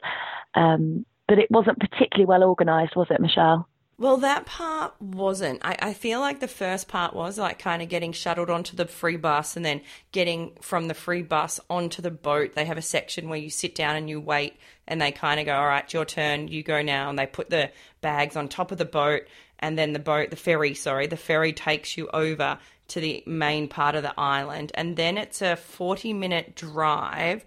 um, 0.54 1.06
but 1.26 1.38
it 1.38 1.50
wasn't 1.50 1.78
particularly 1.78 2.26
well 2.26 2.44
organised, 2.44 2.96
was 2.96 3.08
it, 3.10 3.20
Michelle? 3.20 3.68
Well, 4.00 4.18
that 4.18 4.46
part 4.46 4.94
wasn't. 5.00 5.58
I, 5.64 5.76
I 5.80 5.92
feel 5.92 6.20
like 6.20 6.38
the 6.38 6.46
first 6.46 6.86
part 6.86 7.14
was 7.14 7.36
like 7.36 7.58
kind 7.58 7.82
of 7.82 7.88
getting 7.88 8.12
shuttled 8.12 8.48
onto 8.48 8.76
the 8.76 8.86
free 8.86 9.16
bus 9.16 9.56
and 9.56 9.64
then 9.64 9.80
getting 10.12 10.52
from 10.60 10.86
the 10.86 10.94
free 10.94 11.22
bus 11.22 11.58
onto 11.68 12.00
the 12.00 12.12
boat. 12.12 12.54
They 12.54 12.64
have 12.64 12.78
a 12.78 12.82
section 12.82 13.28
where 13.28 13.40
you 13.40 13.50
sit 13.50 13.74
down 13.74 13.96
and 13.96 14.08
you 14.08 14.20
wait, 14.20 14.56
and 14.86 15.02
they 15.02 15.10
kind 15.10 15.40
of 15.40 15.46
go, 15.46 15.56
All 15.56 15.66
right, 15.66 15.92
your 15.92 16.04
turn, 16.04 16.46
you 16.46 16.62
go 16.62 16.80
now. 16.80 17.10
And 17.10 17.18
they 17.18 17.26
put 17.26 17.50
the 17.50 17.72
bags 18.00 18.36
on 18.36 18.46
top 18.46 18.70
of 18.70 18.78
the 18.78 18.84
boat, 18.84 19.22
and 19.58 19.76
then 19.76 19.92
the 19.92 19.98
boat, 19.98 20.30
the 20.30 20.36
ferry, 20.36 20.74
sorry, 20.74 21.08
the 21.08 21.16
ferry 21.16 21.52
takes 21.52 21.96
you 21.96 22.08
over 22.14 22.60
to 22.88 23.00
the 23.00 23.24
main 23.26 23.66
part 23.66 23.96
of 23.96 24.04
the 24.04 24.18
island. 24.18 24.70
And 24.76 24.96
then 24.96 25.18
it's 25.18 25.42
a 25.42 25.56
40 25.56 26.12
minute 26.12 26.54
drive 26.54 27.44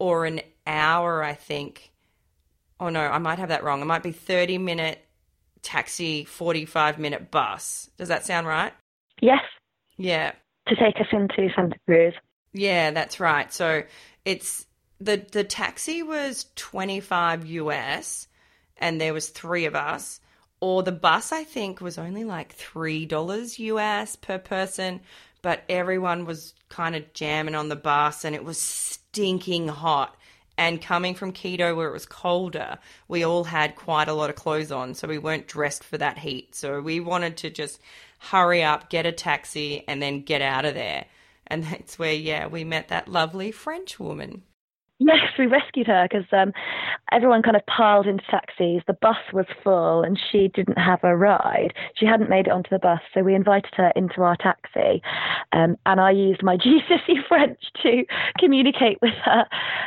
or 0.00 0.26
an 0.26 0.40
hour, 0.66 1.22
I 1.22 1.34
think. 1.34 1.92
Oh 2.80 2.88
no, 2.88 3.02
I 3.02 3.18
might 3.18 3.38
have 3.38 3.50
that 3.50 3.62
wrong. 3.62 3.80
It 3.80 3.84
might 3.84 4.02
be 4.02 4.10
30 4.10 4.58
minute 4.58 5.06
taxi 5.62 6.24
45 6.24 6.98
minute 6.98 7.30
bus. 7.30 7.90
Does 7.96 8.08
that 8.08 8.26
sound 8.26 8.46
right? 8.46 8.72
Yes. 9.20 9.42
Yeah. 9.96 10.32
To 10.68 10.76
take 10.76 10.96
us 10.96 11.06
into 11.12 11.48
Santa 11.54 11.76
Cruz. 11.86 12.14
Yeah, 12.52 12.90
that's 12.90 13.20
right. 13.20 13.52
So 13.52 13.82
it's 14.24 14.66
the 15.00 15.24
the 15.32 15.44
taxi 15.44 16.02
was 16.02 16.46
25 16.56 17.46
US 17.46 18.28
and 18.76 19.00
there 19.00 19.14
was 19.14 19.28
3 19.28 19.64
of 19.66 19.74
us 19.74 20.20
or 20.60 20.82
the 20.82 20.92
bus 20.92 21.32
I 21.32 21.44
think 21.44 21.80
was 21.80 21.98
only 21.98 22.24
like 22.24 22.56
$3 22.56 23.58
US 23.58 24.16
per 24.16 24.38
person, 24.38 25.00
but 25.40 25.62
everyone 25.68 26.24
was 26.24 26.54
kind 26.68 26.94
of 26.94 27.12
jamming 27.14 27.54
on 27.54 27.68
the 27.68 27.76
bus 27.76 28.24
and 28.24 28.34
it 28.34 28.44
was 28.44 28.58
stinking 28.58 29.68
hot 29.68 30.16
and 30.58 30.82
coming 30.82 31.14
from 31.14 31.32
Quito 31.32 31.74
where 31.74 31.88
it 31.88 31.92
was 31.92 32.06
colder, 32.06 32.78
we 33.08 33.24
all 33.24 33.44
had 33.44 33.76
quite 33.76 34.08
a 34.08 34.12
lot 34.12 34.30
of 34.30 34.36
clothes 34.36 34.70
on, 34.70 34.94
so 34.94 35.08
we 35.08 35.18
weren't 35.18 35.48
dressed 35.48 35.82
for 35.84 35.98
that 35.98 36.18
heat. 36.18 36.54
So 36.54 36.80
we 36.80 37.00
wanted 37.00 37.36
to 37.38 37.50
just 37.50 37.80
hurry 38.18 38.62
up, 38.62 38.90
get 38.90 39.06
a 39.06 39.12
taxi, 39.12 39.84
and 39.88 40.02
then 40.02 40.22
get 40.22 40.42
out 40.42 40.64
of 40.64 40.74
there. 40.74 41.06
And 41.46 41.64
that's 41.64 41.98
where, 41.98 42.12
yeah, 42.12 42.46
we 42.46 42.64
met 42.64 42.88
that 42.88 43.08
lovely 43.08 43.50
French 43.50 43.98
woman. 43.98 44.42
Yes, 45.04 45.32
we 45.36 45.46
rescued 45.46 45.88
her 45.88 46.06
because 46.08 46.26
um, 46.32 46.52
everyone 47.10 47.42
kind 47.42 47.56
of 47.56 47.66
piled 47.66 48.06
into 48.06 48.22
taxis. 48.30 48.82
The 48.86 48.92
bus 48.92 49.16
was 49.32 49.46
full 49.64 50.02
and 50.02 50.16
she 50.30 50.46
didn't 50.46 50.78
have 50.78 51.02
a 51.02 51.16
ride. 51.16 51.74
She 51.96 52.06
hadn't 52.06 52.30
made 52.30 52.46
it 52.46 52.52
onto 52.52 52.70
the 52.70 52.78
bus, 52.78 53.00
so 53.12 53.22
we 53.22 53.34
invited 53.34 53.74
her 53.74 53.92
into 53.96 54.22
our 54.22 54.36
taxi. 54.36 55.02
Um, 55.52 55.76
and 55.86 56.00
I 56.00 56.12
used 56.12 56.44
my 56.44 56.56
GCSE 56.58 57.26
French 57.26 57.58
to 57.82 58.04
communicate 58.38 58.98
with 59.02 59.14
her, 59.24 59.44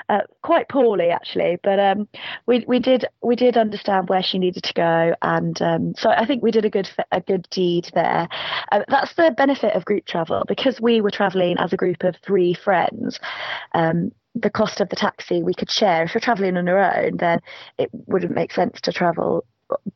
uh, 0.09 0.21
quite 0.43 0.67
poorly 0.67 1.11
actually, 1.11 1.59
but 1.63 1.79
um, 1.79 2.09
we 2.45 2.65
we 2.67 2.79
did 2.79 3.05
we 3.21 3.37
did 3.37 3.55
understand 3.55 4.09
where 4.09 4.23
she 4.23 4.37
needed 4.37 4.63
to 4.63 4.73
go, 4.73 5.15
and 5.21 5.61
um, 5.61 5.93
so 5.95 6.09
I 6.09 6.25
think 6.25 6.43
we 6.43 6.51
did 6.51 6.65
a 6.65 6.69
good 6.69 6.89
a 7.13 7.21
good 7.21 7.47
deed 7.51 7.89
there. 7.93 8.27
Uh, 8.73 8.83
that's 8.89 9.15
the 9.15 9.33
benefit 9.37 9.75
of 9.75 9.85
group 9.85 10.05
travel 10.05 10.43
because 10.45 10.81
we 10.81 10.99
were 10.99 11.11
travelling 11.11 11.57
as 11.57 11.71
a 11.71 11.77
group 11.77 12.03
of 12.03 12.15
three 12.17 12.53
friends. 12.53 13.17
The 14.35 14.49
cost 14.49 14.81
of 14.81 14.89
the 14.89 14.95
taxi 14.95 15.41
we 15.41 15.53
could 15.53 15.71
share. 15.71 16.03
If 16.03 16.13
you're 16.13 16.21
traveling 16.21 16.57
on 16.57 16.67
your 16.67 16.83
own, 16.83 17.17
then 17.17 17.39
it 17.77 17.89
wouldn't 17.93 18.35
make 18.35 18.51
sense 18.51 18.81
to 18.81 18.91
travel 18.91 19.45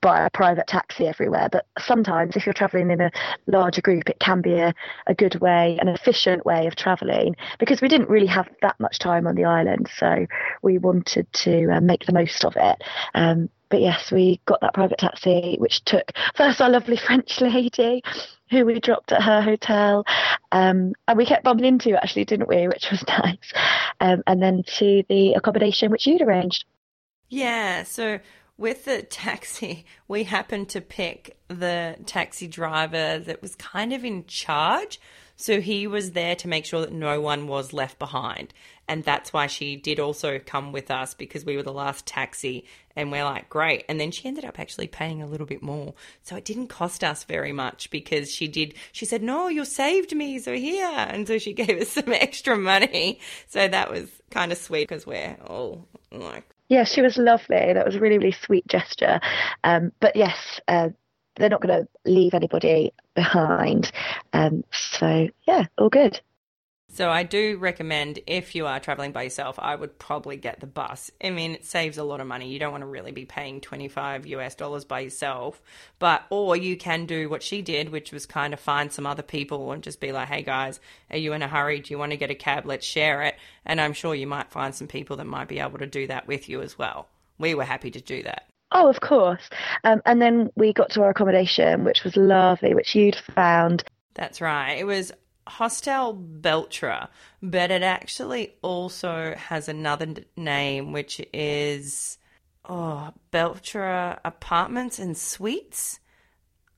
by 0.01 0.25
a 0.25 0.29
private 0.29 0.67
taxi 0.67 1.08
everywhere. 1.08 1.50
But 1.51 1.65
sometimes, 1.77 2.36
if 2.36 2.46
you're 2.46 2.53
traveling 2.53 2.89
in 2.89 3.01
a 3.01 3.12
larger 3.48 3.81
group, 3.81 4.10
it 4.10 4.19
can 4.19 4.41
be 4.41 4.55
a, 4.55 4.74
a 5.08 5.13
good 5.13 5.39
way, 5.39 5.77
an 5.79 5.88
efficient 5.88 6.46
way 6.46 6.67
of 6.67 6.75
traveling 6.75 7.36
because 7.60 7.81
we 7.81 7.88
didn't 7.88 8.10
really 8.10 8.27
have 8.27 8.50
that 8.62 8.79
much 8.79 9.00
time 9.00 9.27
on 9.27 9.36
the 9.36 9.46
island. 9.46 9.89
So 9.98 10.25
we 10.62 10.77
wanted 10.77 11.31
to 11.34 11.69
uh, 11.72 11.81
make 11.81 12.05
the 12.05 12.13
most 12.13 12.46
of 12.46 12.55
it. 12.55 12.84
Um, 13.13 13.50
but 13.70 13.82
yes, 13.82 14.12
we 14.12 14.42
got 14.46 14.62
that 14.62 14.74
private 14.74 14.98
taxi, 14.98 15.56
which 15.60 15.84
took 15.84 16.12
first 16.36 16.62
our 16.62 16.70
lovely 16.70 16.98
French 17.06 17.40
lady, 17.42 18.04
who 18.50 18.66
we 18.66 18.80
dropped 18.80 19.12
at 19.12 19.22
her 19.22 19.42
hotel, 19.42 20.06
um, 20.52 20.94
and 21.08 21.18
we 21.18 21.26
kept 21.26 21.44
bumping 21.44 21.66
into 21.66 21.96
actually, 21.96 22.26
didn't 22.26 22.50
we? 22.50 22.68
Which 22.68 22.88
was 22.92 23.04
nice. 23.08 23.54
Um, 24.00 24.24
and 24.28 24.42
then 24.42 24.64
to 24.78 25.04
the 25.10 25.34
accommodation 25.34 25.92
which 25.92 26.08
you'd 26.08 26.22
arranged. 26.22 26.66
Yeah. 27.30 27.84
So 27.84 28.20
with 28.58 28.86
the 28.86 29.02
taxi, 29.10 29.86
we 30.08 30.24
happened 30.24 30.70
to 30.70 30.82
pick 30.82 31.38
the 31.48 31.96
taxi 32.06 32.48
driver 32.48 33.20
that 33.20 33.42
was 33.42 33.56
kind 33.56 33.94
of 33.94 34.04
in 34.04 34.26
charge. 34.26 35.00
So 35.41 35.62
he 35.62 35.88
was 35.88 36.12
there 36.12 36.36
to 36.36 36.50
make 36.50 36.65
sure 36.65 36.81
that 36.81 36.91
no 36.91 37.22
one 37.22 37.48
was 37.48 37.72
left 37.72 37.98
behind. 37.98 38.53
And 38.89 39.05
that's 39.05 39.31
why 39.31 39.48
she 39.48 39.77
did 39.77 39.98
also 39.98 40.38
come 40.38 40.74
with 40.74 40.91
us 40.91 41.13
because 41.13 41.46
we 41.46 41.55
were 41.55 41.63
the 41.63 41.72
last 41.72 42.05
taxi. 42.05 42.65
And 42.93 43.10
we're 43.10 43.24
like, 43.24 43.48
great. 43.48 43.86
And 43.88 44.01
then 44.01 44.12
she 44.12 44.27
ended 44.27 44.43
up 44.43 44.60
actually 44.60 44.88
paying 44.88 45.22
a 45.22 45.25
little 45.25 45.46
bit 45.46 45.63
more. 45.63 45.93
So 46.24 46.36
it 46.36 46.43
didn't 46.43 46.67
cost 46.67 47.05
us 47.05 47.24
very 47.24 47.53
much 47.53 47.89
because 47.89 48.29
she 48.29 48.50
did, 48.50 48.74
she 48.91 49.05
said, 49.05 49.24
no, 49.24 49.48
you 49.48 49.63
saved 49.63 50.13
me. 50.13 50.39
So 50.39 50.55
here. 50.55 50.86
And 50.86 51.25
so 51.25 51.38
she 51.38 51.53
gave 51.53 51.81
us 51.81 51.88
some 51.88 52.12
extra 52.12 52.58
money. 52.58 53.22
So 53.48 53.65
that 53.65 53.89
was 53.89 54.10
kind 54.31 54.51
of 54.51 54.58
sweet 54.58 54.89
because 54.89 55.08
we're 55.08 55.38
all 55.48 55.88
like, 56.12 56.43
yeah, 56.67 56.84
she 56.84 57.01
was 57.01 57.17
lovely. 57.17 57.74
That 57.74 57.86
was 57.86 57.96
a 57.96 58.00
really, 58.00 58.17
really 58.17 58.36
sweet 58.46 58.67
gesture. 58.67 59.22
Um, 59.63 59.93
but 60.01 60.15
yes, 60.15 60.60
uh, 60.67 60.89
they're 61.39 61.50
not 61.50 61.62
going 61.62 61.84
to 61.84 61.88
leave 62.05 62.34
anybody 62.34 62.91
behind. 63.15 63.91
Um, 64.34 64.63
so 64.72 65.29
yeah, 65.48 65.65
all 65.77 65.89
good. 65.89 66.19
So 66.91 67.10
I 67.10 67.22
do 67.22 67.58
recommend 67.58 68.19
if 68.25 68.55
you 68.55 68.65
are 68.65 68.79
traveling 68.79 69.12
by 69.12 69.22
yourself, 69.22 69.60
I 69.60 69.75
would 69.75 70.00
probably 70.00 70.38
get 70.38 70.60
the 70.60 70.65
bus. 70.65 71.12
I 71.24 71.29
mean, 71.29 71.53
it 71.53 71.65
saves 71.65 72.00
a 72.00 72.03
lot 72.03 72.19
of 72.19 72.25
money. 72.25 72.51
You 72.51 72.58
don't 72.58 72.72
want 72.72 72.81
to 72.81 72.88
really 72.88 73.12
be 73.12 73.25
paying 73.25 73.62
25 73.62 74.25
US 74.25 74.55
dollars 74.55 74.86
by 74.86 75.01
yourself, 75.01 75.62
but 76.00 76.24
or 76.31 76.58
you 76.58 76.75
can 76.75 77.05
do 77.05 77.29
what 77.29 77.43
she 77.43 77.62
did, 77.62 77.89
which 77.89 78.12
was 78.12 78.25
kind 78.25 78.53
of 78.53 78.60
find 78.60 78.91
some 78.91 79.05
other 79.05 79.22
people 79.22 79.72
and 79.72 79.84
just 79.84 80.01
be 80.01 80.12
like, 80.12 80.29
"Hey 80.29 80.41
guys, 80.41 80.79
are 81.12 81.17
you 81.17 81.34
in 81.34 81.43
a 81.43 81.48
hurry? 81.48 81.79
Do 81.79 81.93
you 81.93 82.00
want 82.00 82.12
to 82.12 82.17
get 82.17 82.31
a 82.31 82.36
cab? 82.36 82.65
Let's 82.65 82.88
share 82.88 83.22
it." 83.22 83.36
And 83.65 83.79
I'm 83.79 83.93
sure 83.93 84.15
you 84.15 84.27
might 84.27 84.51
find 84.51 84.74
some 84.74 84.88
people 84.88 85.15
that 85.17 85.25
might 85.27 85.48
be 85.48 85.60
able 85.60 85.77
to 85.77 85.88
do 85.88 86.08
that 86.08 86.27
with 86.27 86.50
you 86.50 86.62
as 86.62 86.77
well. 86.77 87.08
We 87.38 87.53
were 87.53 87.65
happy 87.65 87.91
to 87.91 88.01
do 88.01 88.24
that. 88.24 88.49
Oh, 88.72 88.88
of 88.88 89.02
course. 89.02 89.50
Um, 89.84 90.02
and 90.06 90.22
then 90.22 90.50
we 90.56 90.74
got 90.74 90.92
to 90.92 91.02
our 91.02 91.10
accommodation, 91.10 91.84
which 91.84 92.04
was 92.04 92.16
lovely, 92.16 92.74
which 92.74 92.96
you'd 92.96 93.16
found. 93.16 93.84
That's 94.14 94.42
right. 94.42 94.74
It 94.74 94.86
was 94.86 95.12
Hostel 95.48 96.16
Beltra, 96.16 97.08
but 97.42 97.72
it 97.72 97.82
actually 97.82 98.54
also 98.62 99.34
has 99.36 99.68
another 99.68 100.14
name, 100.38 100.92
which 100.92 101.20
is 101.34 102.18
oh 102.68 103.12
Beltra 103.32 104.20
Apartments 104.24 105.00
and 105.00 105.18
Suites. 105.18 106.00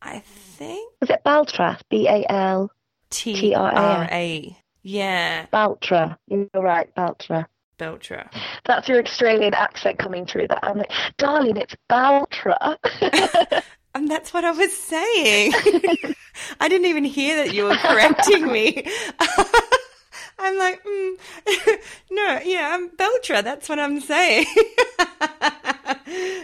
I 0.02 0.20
think. 0.20 0.94
Was 1.02 1.10
it 1.10 1.22
Baltra? 1.26 1.80
B 1.90 2.08
A 2.08 2.26
L 2.32 2.72
T 3.10 3.54
R 3.54 4.08
A. 4.12 4.58
Yeah. 4.82 5.46
Baltra. 5.54 6.18
You're 6.28 6.48
right, 6.56 6.94
Baltra. 6.96 7.46
Beltra. 7.82 8.30
That's 8.66 8.88
your 8.88 9.02
Australian 9.02 9.56
accent 9.56 9.98
coming 9.98 10.28
through 10.28 10.48
that. 10.50 10.60
I'm 10.64 10.78
like, 10.78 10.92
darling, 11.18 11.58
it's 11.58 11.76
Baltra. 11.90 12.78
and 13.96 14.10
that's 14.10 14.34
what 14.34 14.46
I 14.46 14.52
was 14.52 14.72
saying. 14.78 15.54
I 16.60 16.70
didn't 16.70 16.86
even 16.86 17.04
hear 17.04 17.44
that 17.44 17.54
you 17.56 17.64
were 17.66 17.76
correcting 17.76 18.52
me. 18.52 18.88
I'm 20.40 20.58
like, 20.58 20.84
mm, 20.84 21.16
no, 22.12 22.40
yeah, 22.46 22.72
I'm 22.74 22.90
Beltra. 22.92 23.44
That's 23.44 23.68
what 23.68 23.80
I'm 23.80 24.00
saying. 24.00 24.46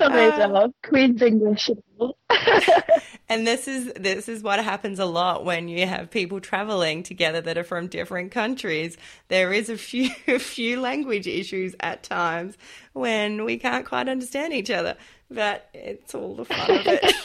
Uh, 0.02 0.68
Queen's 0.88 1.22
English. 1.22 1.70
and 3.30 3.46
this 3.46 3.68
is 3.68 3.92
this 3.94 4.30
is 4.30 4.44
what 4.44 4.64
happens 4.64 5.00
a 5.00 5.06
lot 5.06 5.44
when 5.44 5.68
you 5.68 5.86
have 5.86 6.10
people 6.10 6.40
traveling 6.40 7.04
together 7.04 7.42
that 7.42 7.58
are 7.58 7.64
from 7.64 7.88
different 7.88 8.32
countries. 8.32 8.98
There 9.28 9.52
is 9.54 9.70
a 9.70 9.78
few 9.78 10.12
a 10.28 10.40
few 10.40 10.80
language 10.80 11.28
issues 11.28 11.76
at 11.80 12.04
times 12.04 12.58
when 12.94 13.44
we 13.44 13.58
can't 13.58 13.86
quite 13.86 14.08
understand 14.08 14.54
each 14.54 14.72
other, 14.72 14.96
but 15.30 15.70
it's 15.74 16.16
all 16.16 16.36
the 16.36 16.46
fun 16.46 16.72
of 16.72 16.88
it. 16.88 17.16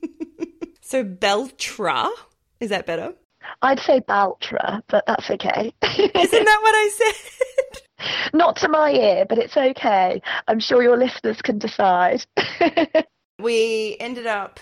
so 0.80 1.04
Beltra, 1.04 2.10
is 2.60 2.70
that 2.70 2.86
better? 2.86 3.14
I'd 3.60 3.80
say 3.80 4.00
Baltra, 4.00 4.82
but 4.88 5.04
that's 5.06 5.30
okay. 5.30 5.72
Isn't 5.82 6.44
that 6.44 6.58
what 6.62 6.74
I 6.74 6.90
said? 6.94 7.81
Not 8.32 8.56
to 8.56 8.68
my 8.68 8.90
ear, 8.92 9.26
but 9.28 9.38
it's 9.38 9.56
okay. 9.56 10.22
I'm 10.48 10.60
sure 10.60 10.82
your 10.82 10.96
listeners 10.96 11.40
can 11.42 11.58
decide. 11.58 12.24
we 13.38 13.96
ended 14.00 14.26
up 14.26 14.60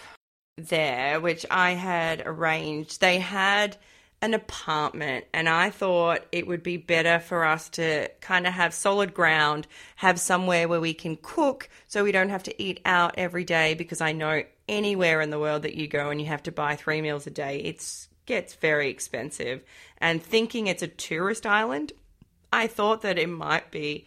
there, 0.57 1.21
which 1.21 1.47
I 1.51 1.73
had 1.73 2.23
arranged. 2.25 3.01
They 3.01 3.19
had 3.19 3.77
an 4.23 4.35
apartment, 4.35 5.25
and 5.33 5.49
I 5.49 5.71
thought 5.71 6.27
it 6.31 6.47
would 6.47 6.63
be 6.63 6.77
better 6.77 7.21
for 7.21 7.45
us 7.45 7.71
to 7.71 8.09
kind 8.21 8.47
of 8.47 8.53
have 8.53 8.75
solid 8.75 9.15
ground, 9.15 9.67
have 9.97 10.21
somewhere 10.21 10.69
where 10.69 10.81
we 10.81 10.93
can 10.93 11.17
cook 11.17 11.71
so 11.87 12.05
we 12.05 12.13
don't 12.13 12.29
have 12.29 12.43
to 12.43 12.63
eat 12.63 12.81
out 12.85 13.15
every 13.17 13.45
day 13.45 13.75
because 13.75 14.03
I 14.03 14.13
know 14.13 14.43
anywhere 14.69 15.23
in 15.23 15.31
the 15.31 15.39
world 15.39 15.63
that 15.63 15.75
you 15.75 15.89
go 15.89 16.11
and 16.11 16.21
you 16.21 16.27
have 16.27 16.43
to 16.45 16.53
buy 16.53 16.77
three 16.77 17.01
meals 17.01 17.27
a 17.27 17.31
day, 17.31 17.61
it 17.61 17.83
gets 18.27 18.55
very 18.55 18.91
expensive. 18.91 19.63
And 19.99 20.23
thinking 20.23 20.67
it's 20.67 20.83
a 20.83 20.89
tourist 20.89 21.47
island, 21.47 21.93
I 22.53 22.67
thought 22.67 23.03
that 23.03 23.19
it 23.19 23.29
might 23.29 23.71
be 23.71 24.07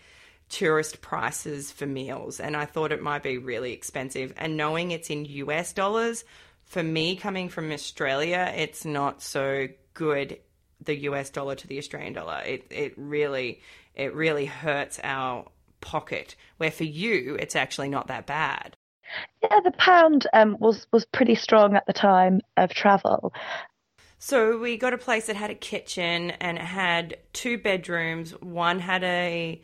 tourist 0.49 1.01
prices 1.01 1.71
for 1.71 1.85
meals 1.85 2.39
and 2.39 2.55
I 2.55 2.65
thought 2.65 2.91
it 2.91 3.01
might 3.01 3.23
be 3.23 3.37
really 3.37 3.73
expensive. 3.73 4.33
And 4.37 4.57
knowing 4.57 4.91
it's 4.91 5.09
in 5.09 5.25
US 5.25 5.73
dollars, 5.73 6.23
for 6.65 6.83
me 6.83 7.15
coming 7.15 7.49
from 7.49 7.71
Australia, 7.71 8.53
it's 8.55 8.85
not 8.85 9.21
so 9.21 9.67
good 9.93 10.39
the 10.81 10.95
US 11.09 11.29
dollar 11.29 11.55
to 11.55 11.67
the 11.67 11.77
Australian 11.77 12.13
dollar. 12.13 12.41
It 12.45 12.65
it 12.69 12.93
really 12.97 13.61
it 13.95 14.13
really 14.13 14.45
hurts 14.45 14.99
our 15.03 15.47
pocket. 15.81 16.35
Where 16.57 16.71
for 16.71 16.83
you 16.83 17.35
it's 17.39 17.55
actually 17.55 17.89
not 17.89 18.07
that 18.07 18.25
bad. 18.25 18.75
Yeah, 19.41 19.59
the 19.63 19.71
pound 19.71 20.27
um, 20.33 20.57
was 20.59 20.87
was 20.91 21.05
pretty 21.05 21.35
strong 21.35 21.75
at 21.75 21.85
the 21.85 21.93
time 21.93 22.41
of 22.57 22.71
travel, 22.71 23.33
so 24.25 24.57
we 24.57 24.77
got 24.77 24.93
a 24.93 24.97
place 24.97 25.25
that 25.25 25.35
had 25.35 25.49
a 25.49 25.55
kitchen 25.55 26.31
and 26.31 26.57
it 26.57 26.63
had 26.63 27.17
two 27.33 27.57
bedrooms. 27.57 28.31
One 28.39 28.79
had 28.79 29.03
a 29.03 29.61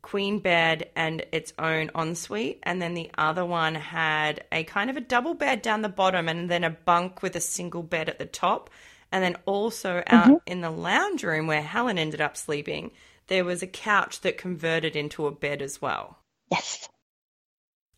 queen 0.00 0.38
bed 0.38 0.90
and 0.94 1.26
its 1.32 1.52
own 1.58 1.90
ensuite, 1.92 2.60
and 2.62 2.80
then 2.80 2.94
the 2.94 3.10
other 3.18 3.44
one 3.44 3.74
had 3.74 4.44
a 4.52 4.62
kind 4.62 4.90
of 4.90 4.96
a 4.96 5.00
double 5.00 5.34
bed 5.34 5.60
down 5.60 5.82
the 5.82 5.88
bottom 5.88 6.28
and 6.28 6.48
then 6.48 6.62
a 6.62 6.70
bunk 6.70 7.20
with 7.20 7.34
a 7.34 7.40
single 7.40 7.82
bed 7.82 8.08
at 8.08 8.20
the 8.20 8.26
top. 8.26 8.70
And 9.10 9.24
then 9.24 9.34
also 9.44 10.04
out 10.06 10.26
mm-hmm. 10.26 10.34
in 10.46 10.60
the 10.60 10.70
lounge 10.70 11.24
room 11.24 11.48
where 11.48 11.62
Helen 11.62 11.98
ended 11.98 12.20
up 12.20 12.36
sleeping, 12.36 12.92
there 13.26 13.44
was 13.44 13.60
a 13.60 13.66
couch 13.66 14.20
that 14.20 14.38
converted 14.38 14.94
into 14.94 15.26
a 15.26 15.32
bed 15.32 15.62
as 15.62 15.82
well. 15.82 16.16
Yes. 16.48 16.88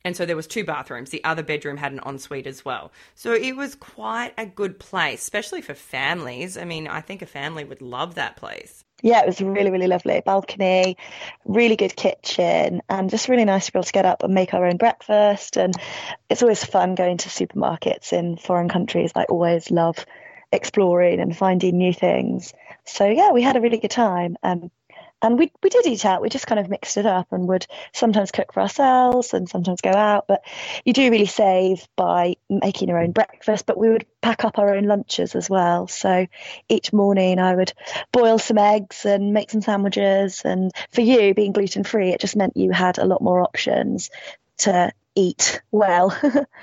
And 0.04 0.14
so 0.14 0.26
there 0.26 0.36
was 0.36 0.46
two 0.46 0.64
bathrooms. 0.64 1.10
The 1.10 1.24
other 1.24 1.42
bedroom 1.42 1.78
had 1.78 1.92
an 1.92 2.00
ensuite 2.04 2.46
as 2.46 2.64
well. 2.64 2.92
So 3.14 3.32
it 3.32 3.56
was 3.56 3.74
quite 3.74 4.34
a 4.36 4.44
good 4.44 4.78
place, 4.78 5.22
especially 5.22 5.62
for 5.62 5.74
families. 5.74 6.58
I 6.58 6.64
mean, 6.64 6.86
I 6.86 7.00
think 7.00 7.22
a 7.22 7.26
family 7.26 7.64
would 7.64 7.80
love 7.80 8.16
that 8.16 8.36
place. 8.36 8.84
Yeah, 9.02 9.20
it 9.20 9.26
was 9.26 9.40
really, 9.40 9.70
really 9.70 9.86
lovely. 9.86 10.22
Balcony, 10.24 10.96
really 11.44 11.76
good 11.76 11.94
kitchen, 11.94 12.80
and 12.88 13.10
just 13.10 13.28
really 13.28 13.44
nice 13.44 13.66
to 13.66 13.72
be 13.72 13.78
able 13.78 13.84
to 13.84 13.92
get 13.92 14.06
up 14.06 14.22
and 14.22 14.34
make 14.34 14.54
our 14.54 14.66
own 14.66 14.76
breakfast. 14.76 15.56
And 15.56 15.74
it's 16.30 16.42
always 16.42 16.64
fun 16.64 16.94
going 16.94 17.18
to 17.18 17.28
supermarkets 17.28 18.12
in 18.12 18.36
foreign 18.36 18.68
countries. 18.68 19.12
I 19.14 19.24
always 19.24 19.70
love 19.70 20.06
exploring 20.52 21.20
and 21.20 21.36
finding 21.36 21.76
new 21.76 21.92
things. 21.92 22.54
So 22.84 23.06
yeah, 23.06 23.32
we 23.32 23.42
had 23.42 23.56
a 23.56 23.60
really 23.60 23.78
good 23.78 23.90
time. 23.90 24.36
Um, 24.42 24.70
and 25.24 25.38
we 25.38 25.50
we 25.62 25.70
did 25.70 25.86
eat 25.86 26.04
out. 26.04 26.20
We 26.20 26.28
just 26.28 26.46
kind 26.46 26.60
of 26.60 26.68
mixed 26.68 26.98
it 26.98 27.06
up 27.06 27.28
and 27.32 27.48
would 27.48 27.66
sometimes 27.94 28.30
cook 28.30 28.52
for 28.52 28.60
ourselves 28.60 29.32
and 29.32 29.48
sometimes 29.48 29.80
go 29.80 29.90
out. 29.90 30.26
But 30.28 30.42
you 30.84 30.92
do 30.92 31.10
really 31.10 31.24
save 31.24 31.88
by 31.96 32.36
making 32.50 32.88
your 32.88 32.98
own 32.98 33.12
breakfast. 33.12 33.64
But 33.64 33.78
we 33.78 33.88
would 33.88 34.04
pack 34.20 34.44
up 34.44 34.58
our 34.58 34.74
own 34.74 34.84
lunches 34.84 35.34
as 35.34 35.48
well. 35.48 35.88
So 35.88 36.26
each 36.68 36.92
morning 36.92 37.38
I 37.38 37.54
would 37.54 37.72
boil 38.12 38.38
some 38.38 38.58
eggs 38.58 39.06
and 39.06 39.32
make 39.32 39.50
some 39.50 39.62
sandwiches. 39.62 40.42
And 40.44 40.70
for 40.92 41.00
you, 41.00 41.32
being 41.32 41.52
gluten 41.52 41.84
free, 41.84 42.10
it 42.10 42.20
just 42.20 42.36
meant 42.36 42.58
you 42.58 42.70
had 42.70 42.98
a 42.98 43.06
lot 43.06 43.22
more 43.22 43.40
options 43.40 44.10
to 44.58 44.92
eat 45.14 45.62
well. 45.70 46.14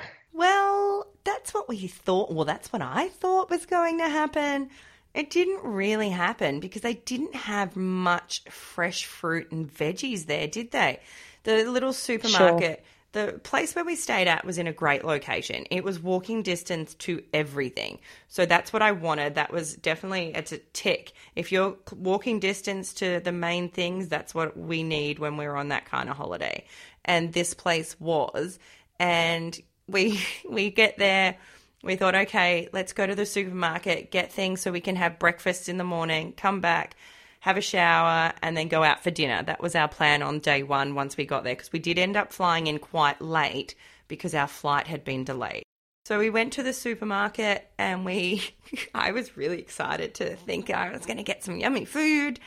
well, 0.33 1.07
that's 1.23 1.51
what 1.51 1.67
we 1.67 1.87
thought. 1.87 2.31
Well, 2.31 2.45
that's 2.45 2.71
what 2.71 2.83
I 2.83 3.09
thought 3.09 3.49
was 3.49 3.65
going 3.65 3.97
to 3.97 4.07
happen. 4.07 4.69
It 5.13 5.29
didn't 5.29 5.63
really 5.63 6.09
happen 6.09 6.59
because 6.59 6.81
they 6.81 6.93
didn't 6.93 7.35
have 7.35 7.75
much 7.75 8.43
fresh 8.49 9.05
fruit 9.05 9.51
and 9.51 9.71
veggies 9.71 10.25
there, 10.25 10.47
did 10.47 10.71
they? 10.71 10.99
The 11.43 11.65
little 11.65 11.91
supermarket, 11.91 12.85
the 13.11 13.39
place 13.43 13.75
where 13.75 13.83
we 13.83 13.95
stayed 13.95 14.29
at 14.29 14.45
was 14.45 14.57
in 14.57 14.67
a 14.67 14.73
great 14.73 15.03
location. 15.03 15.65
It 15.69 15.83
was 15.83 15.99
walking 15.99 16.43
distance 16.43 16.93
to 16.95 17.21
everything. 17.33 17.99
So 18.29 18.45
that's 18.45 18.71
what 18.71 18.81
I 18.81 18.93
wanted. 18.93 19.35
That 19.35 19.51
was 19.51 19.75
definitely 19.75 20.31
it's 20.33 20.53
a 20.53 20.59
tick. 20.71 21.11
If 21.35 21.51
you're 21.51 21.75
walking 21.93 22.39
distance 22.39 22.93
to 22.95 23.19
the 23.19 23.33
main 23.33 23.69
things, 23.69 24.07
that's 24.07 24.33
what 24.33 24.55
we 24.55 24.81
need 24.81 25.19
when 25.19 25.35
we're 25.35 25.55
on 25.55 25.69
that 25.69 25.85
kind 25.85 26.09
of 26.09 26.15
holiday. 26.15 26.65
And 27.03 27.33
this 27.33 27.53
place 27.53 27.99
was 27.99 28.59
and 28.97 29.59
we 29.87 30.21
we 30.49 30.69
get 30.69 30.97
there 30.97 31.37
we 31.83 31.95
thought 31.95 32.15
okay, 32.15 32.69
let's 32.73 32.93
go 32.93 33.05
to 33.05 33.15
the 33.15 33.25
supermarket, 33.25 34.11
get 34.11 34.31
things 34.31 34.61
so 34.61 34.71
we 34.71 34.81
can 34.81 34.95
have 34.95 35.19
breakfast 35.19 35.69
in 35.69 35.77
the 35.77 35.83
morning, 35.83 36.33
come 36.33 36.61
back 36.61 36.95
have 37.41 37.57
a 37.57 37.61
shower, 37.61 38.31
and 38.43 38.55
then 38.55 38.67
go 38.67 38.83
out 38.83 39.03
for 39.03 39.09
dinner. 39.09 39.43
That 39.43 39.61
was 39.61 39.75
our 39.75 39.87
plan 39.87 40.21
on 40.21 40.39
day 40.39 40.61
one 40.61 40.93
once 40.93 41.17
we 41.17 41.25
got 41.25 41.43
there 41.43 41.55
because 41.55 41.71
we 41.71 41.79
did 41.79 41.97
end 41.97 42.15
up 42.15 42.31
flying 42.31 42.67
in 42.67 42.77
quite 42.77 43.19
late 43.19 43.73
because 44.07 44.35
our 44.35 44.47
flight 44.47 44.85
had 44.85 45.03
been 45.03 45.23
delayed. 45.23 45.63
So 46.05 46.19
we 46.19 46.29
went 46.29 46.53
to 46.53 46.63
the 46.63 46.71
supermarket 46.71 47.67
and 47.79 48.05
we, 48.05 48.43
I 48.95 49.11
was 49.11 49.35
really 49.35 49.57
excited 49.57 50.13
to 50.15 50.35
think 50.35 50.69
I 50.69 50.91
was 50.91 51.05
going 51.07 51.17
to 51.17 51.23
get 51.23 51.43
some 51.43 51.57
yummy 51.57 51.85
food. 51.85 52.39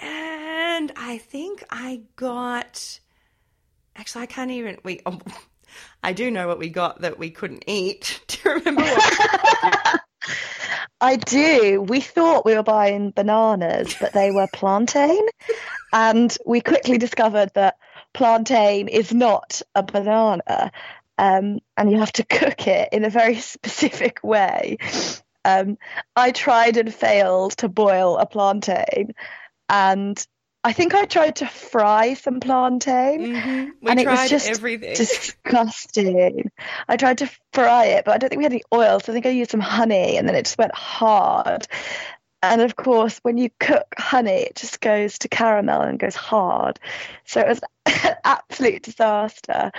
And 0.00 0.92
I 0.96 1.18
think 1.18 1.64
I 1.68 2.02
got, 2.14 3.00
actually, 3.96 4.22
I 4.22 4.26
can't 4.26 4.52
even, 4.52 4.78
we, 4.84 5.00
oh, 5.06 5.18
I 6.02 6.12
do 6.12 6.30
know 6.30 6.48
what 6.48 6.58
we 6.58 6.68
got 6.68 7.00
that 7.02 7.18
we 7.18 7.30
couldn't 7.30 7.64
eat. 7.66 8.20
Do 8.28 8.38
you 8.44 8.54
remember 8.56 8.82
what? 8.82 10.00
I 11.02 11.16
do. 11.16 11.80
We 11.80 12.00
thought 12.00 12.44
we 12.44 12.54
were 12.54 12.62
buying 12.62 13.10
bananas, 13.10 13.96
but 13.98 14.12
they 14.12 14.30
were 14.30 14.48
plantain. 14.52 15.26
and 15.92 16.36
we 16.44 16.60
quickly 16.60 16.98
discovered 16.98 17.50
that 17.54 17.76
plantain 18.12 18.88
is 18.88 19.12
not 19.12 19.62
a 19.74 19.82
banana. 19.82 20.72
Um, 21.16 21.60
and 21.76 21.90
you 21.90 21.98
have 21.98 22.12
to 22.12 22.24
cook 22.24 22.66
it 22.66 22.90
in 22.92 23.04
a 23.04 23.10
very 23.10 23.36
specific 23.40 24.20
way. 24.22 24.78
Um, 25.44 25.78
I 26.16 26.32
tried 26.32 26.76
and 26.76 26.92
failed 26.92 27.56
to 27.58 27.68
boil 27.68 28.18
a 28.18 28.26
plantain, 28.26 29.14
and 29.68 30.26
I 30.62 30.72
think 30.72 30.94
I 30.94 31.06
tried 31.06 31.36
to 31.36 31.46
fry 31.46 32.14
some 32.14 32.38
plantain, 32.38 33.34
mm-hmm. 33.34 33.70
we 33.80 33.90
and 33.90 33.98
it 33.98 34.06
was 34.06 34.28
just 34.28 34.48
everything. 34.48 34.94
disgusting. 34.94 36.50
I 36.86 36.96
tried 36.98 37.18
to 37.18 37.30
fry 37.54 37.86
it, 37.86 38.04
but 38.04 38.14
I 38.14 38.18
don't 38.18 38.28
think 38.28 38.38
we 38.38 38.44
had 38.44 38.52
any 38.52 38.62
oil, 38.74 39.00
so 39.00 39.10
I 39.10 39.14
think 39.14 39.24
I 39.24 39.30
used 39.30 39.52
some 39.52 39.60
honey, 39.60 40.18
and 40.18 40.28
then 40.28 40.34
it 40.34 40.44
just 40.44 40.58
went 40.58 40.74
hard. 40.74 41.66
And 42.42 42.62
of 42.62 42.76
course, 42.76 43.18
when 43.22 43.36
you 43.36 43.50
cook 43.58 43.86
honey, 43.98 44.42
it 44.42 44.56
just 44.56 44.80
goes 44.80 45.18
to 45.18 45.28
caramel 45.28 45.82
and 45.82 45.98
goes 45.98 46.16
hard. 46.16 46.80
So 47.26 47.40
it 47.40 47.48
was 47.48 47.60
an 48.04 48.16
absolute 48.24 48.82
disaster. 48.82 49.70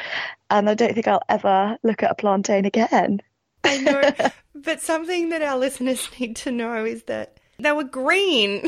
And 0.50 0.70
I 0.70 0.76
don't 0.76 0.94
think 0.94 1.08
I'll 1.08 1.24
ever 1.28 1.78
look 1.84 2.04
at 2.04 2.12
a 2.12 2.15
plantain 2.15 2.65
again. 2.65 3.22
I 3.63 3.78
know, 3.78 4.30
but 4.56 4.82
something 4.82 5.30
that 5.30 5.41
our 5.41 5.58
listeners 5.58 6.08
need 6.20 6.36
to 6.38 6.52
know 6.52 6.86
is 6.86 7.04
that 7.04 7.38
they 7.58 7.72
were 7.72 7.84
green. 7.84 8.67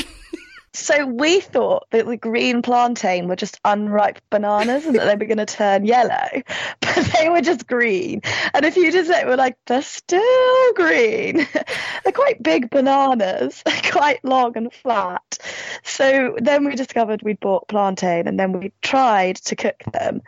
So 0.76 1.06
we 1.06 1.40
thought 1.40 1.88
that 1.92 2.08
the 2.08 2.18
green 2.18 2.64
plantain 2.64 3.28
were 3.28 3.36
just 3.36 3.60
unripe 3.64 4.20
bananas 4.32 4.86
and 4.86 4.96
that 4.96 5.06
they 5.06 5.16
were 5.16 5.28
going 5.28 5.46
to 5.46 5.46
turn 5.46 5.86
yellow, 5.86 6.42
but 6.82 7.14
they 7.18 7.30
were 7.30 7.42
just 7.42 7.68
green. 7.68 8.22
And 8.56 8.66
if 8.66 8.76
you 8.76 8.92
just 8.92 9.10
say, 9.10 9.24
we're 9.24 9.36
like, 9.36 9.56
they're 9.68 9.84
still 9.84 10.74
green. 10.74 11.48
they're 12.04 12.12
quite 12.12 12.42
big 12.42 12.72
bananas, 12.72 13.62
quite 13.92 14.26
long 14.26 14.58
and 14.58 14.74
flat. 14.74 15.38
So 15.84 16.36
then 16.42 16.66
we 16.66 16.76
discovered 16.76 17.22
we'd 17.22 17.40
bought 17.40 17.68
plantain 17.68 18.28
and 18.28 18.40
then 18.40 18.54
we 18.54 18.72
tried 18.82 19.36
to 19.38 19.56
cook 19.56 19.82
them 19.92 20.24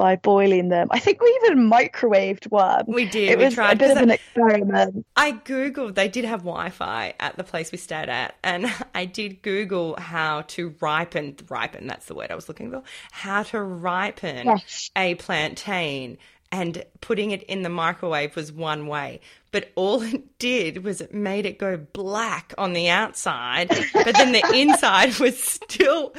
by 0.00 0.16
boiling 0.16 0.70
them. 0.70 0.88
I 0.90 0.98
think 0.98 1.20
we 1.20 1.38
even 1.44 1.70
microwaved 1.70 2.50
one. 2.50 2.84
We 2.88 3.04
did. 3.04 3.32
It 3.32 3.38
we 3.38 3.44
was 3.44 3.54
tried 3.54 3.74
a 3.74 3.76
bit 3.76 3.90
of 3.90 3.98
an 3.98 4.10
experiment. 4.10 5.04
I 5.14 5.32
googled. 5.32 5.94
They 5.94 6.08
did 6.08 6.24
have 6.24 6.40
Wi-Fi 6.40 7.12
at 7.20 7.36
the 7.36 7.44
place 7.44 7.70
we 7.70 7.76
stayed 7.76 8.08
at, 8.08 8.34
and 8.42 8.66
I 8.94 9.04
did 9.04 9.42
Google 9.42 9.96
how 9.96 10.42
to 10.48 10.74
ripen. 10.80 11.36
Ripen. 11.50 11.86
That's 11.86 12.06
the 12.06 12.14
word 12.14 12.30
I 12.30 12.34
was 12.34 12.48
looking 12.48 12.70
for. 12.70 12.82
How 13.12 13.42
to 13.42 13.60
ripen 13.62 14.46
Yes. 14.46 14.90
a 14.96 15.16
plantain, 15.16 16.16
and 16.52 16.84
putting 17.00 17.30
it 17.30 17.42
in 17.44 17.62
the 17.62 17.68
microwave 17.68 18.34
was 18.36 18.52
one 18.52 18.86
way. 18.86 19.20
But 19.52 19.70
all 19.74 20.02
it 20.14 20.38
did 20.38 20.84
was 20.84 21.00
it 21.00 21.14
made 21.14 21.46
it 21.46 21.58
go 21.58 21.76
black 21.76 22.52
on 22.58 22.72
the 22.72 22.88
outside, 22.88 23.68
but 23.92 24.14
then 24.14 24.32
the 24.32 24.44
inside 24.54 25.16
was 25.20 25.38
still 25.42 26.14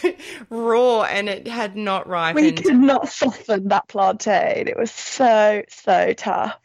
raw 0.50 1.02
and 1.02 1.28
it 1.28 1.46
had 1.46 1.76
not 1.76 2.08
ripened. 2.08 2.44
We 2.44 2.52
could 2.52 2.76
not 2.76 3.08
soften 3.08 3.68
that 3.68 3.88
plantain. 3.88 4.68
It 4.68 4.76
was 4.76 4.90
so, 4.90 5.62
so 5.68 6.12
tough. 6.14 6.58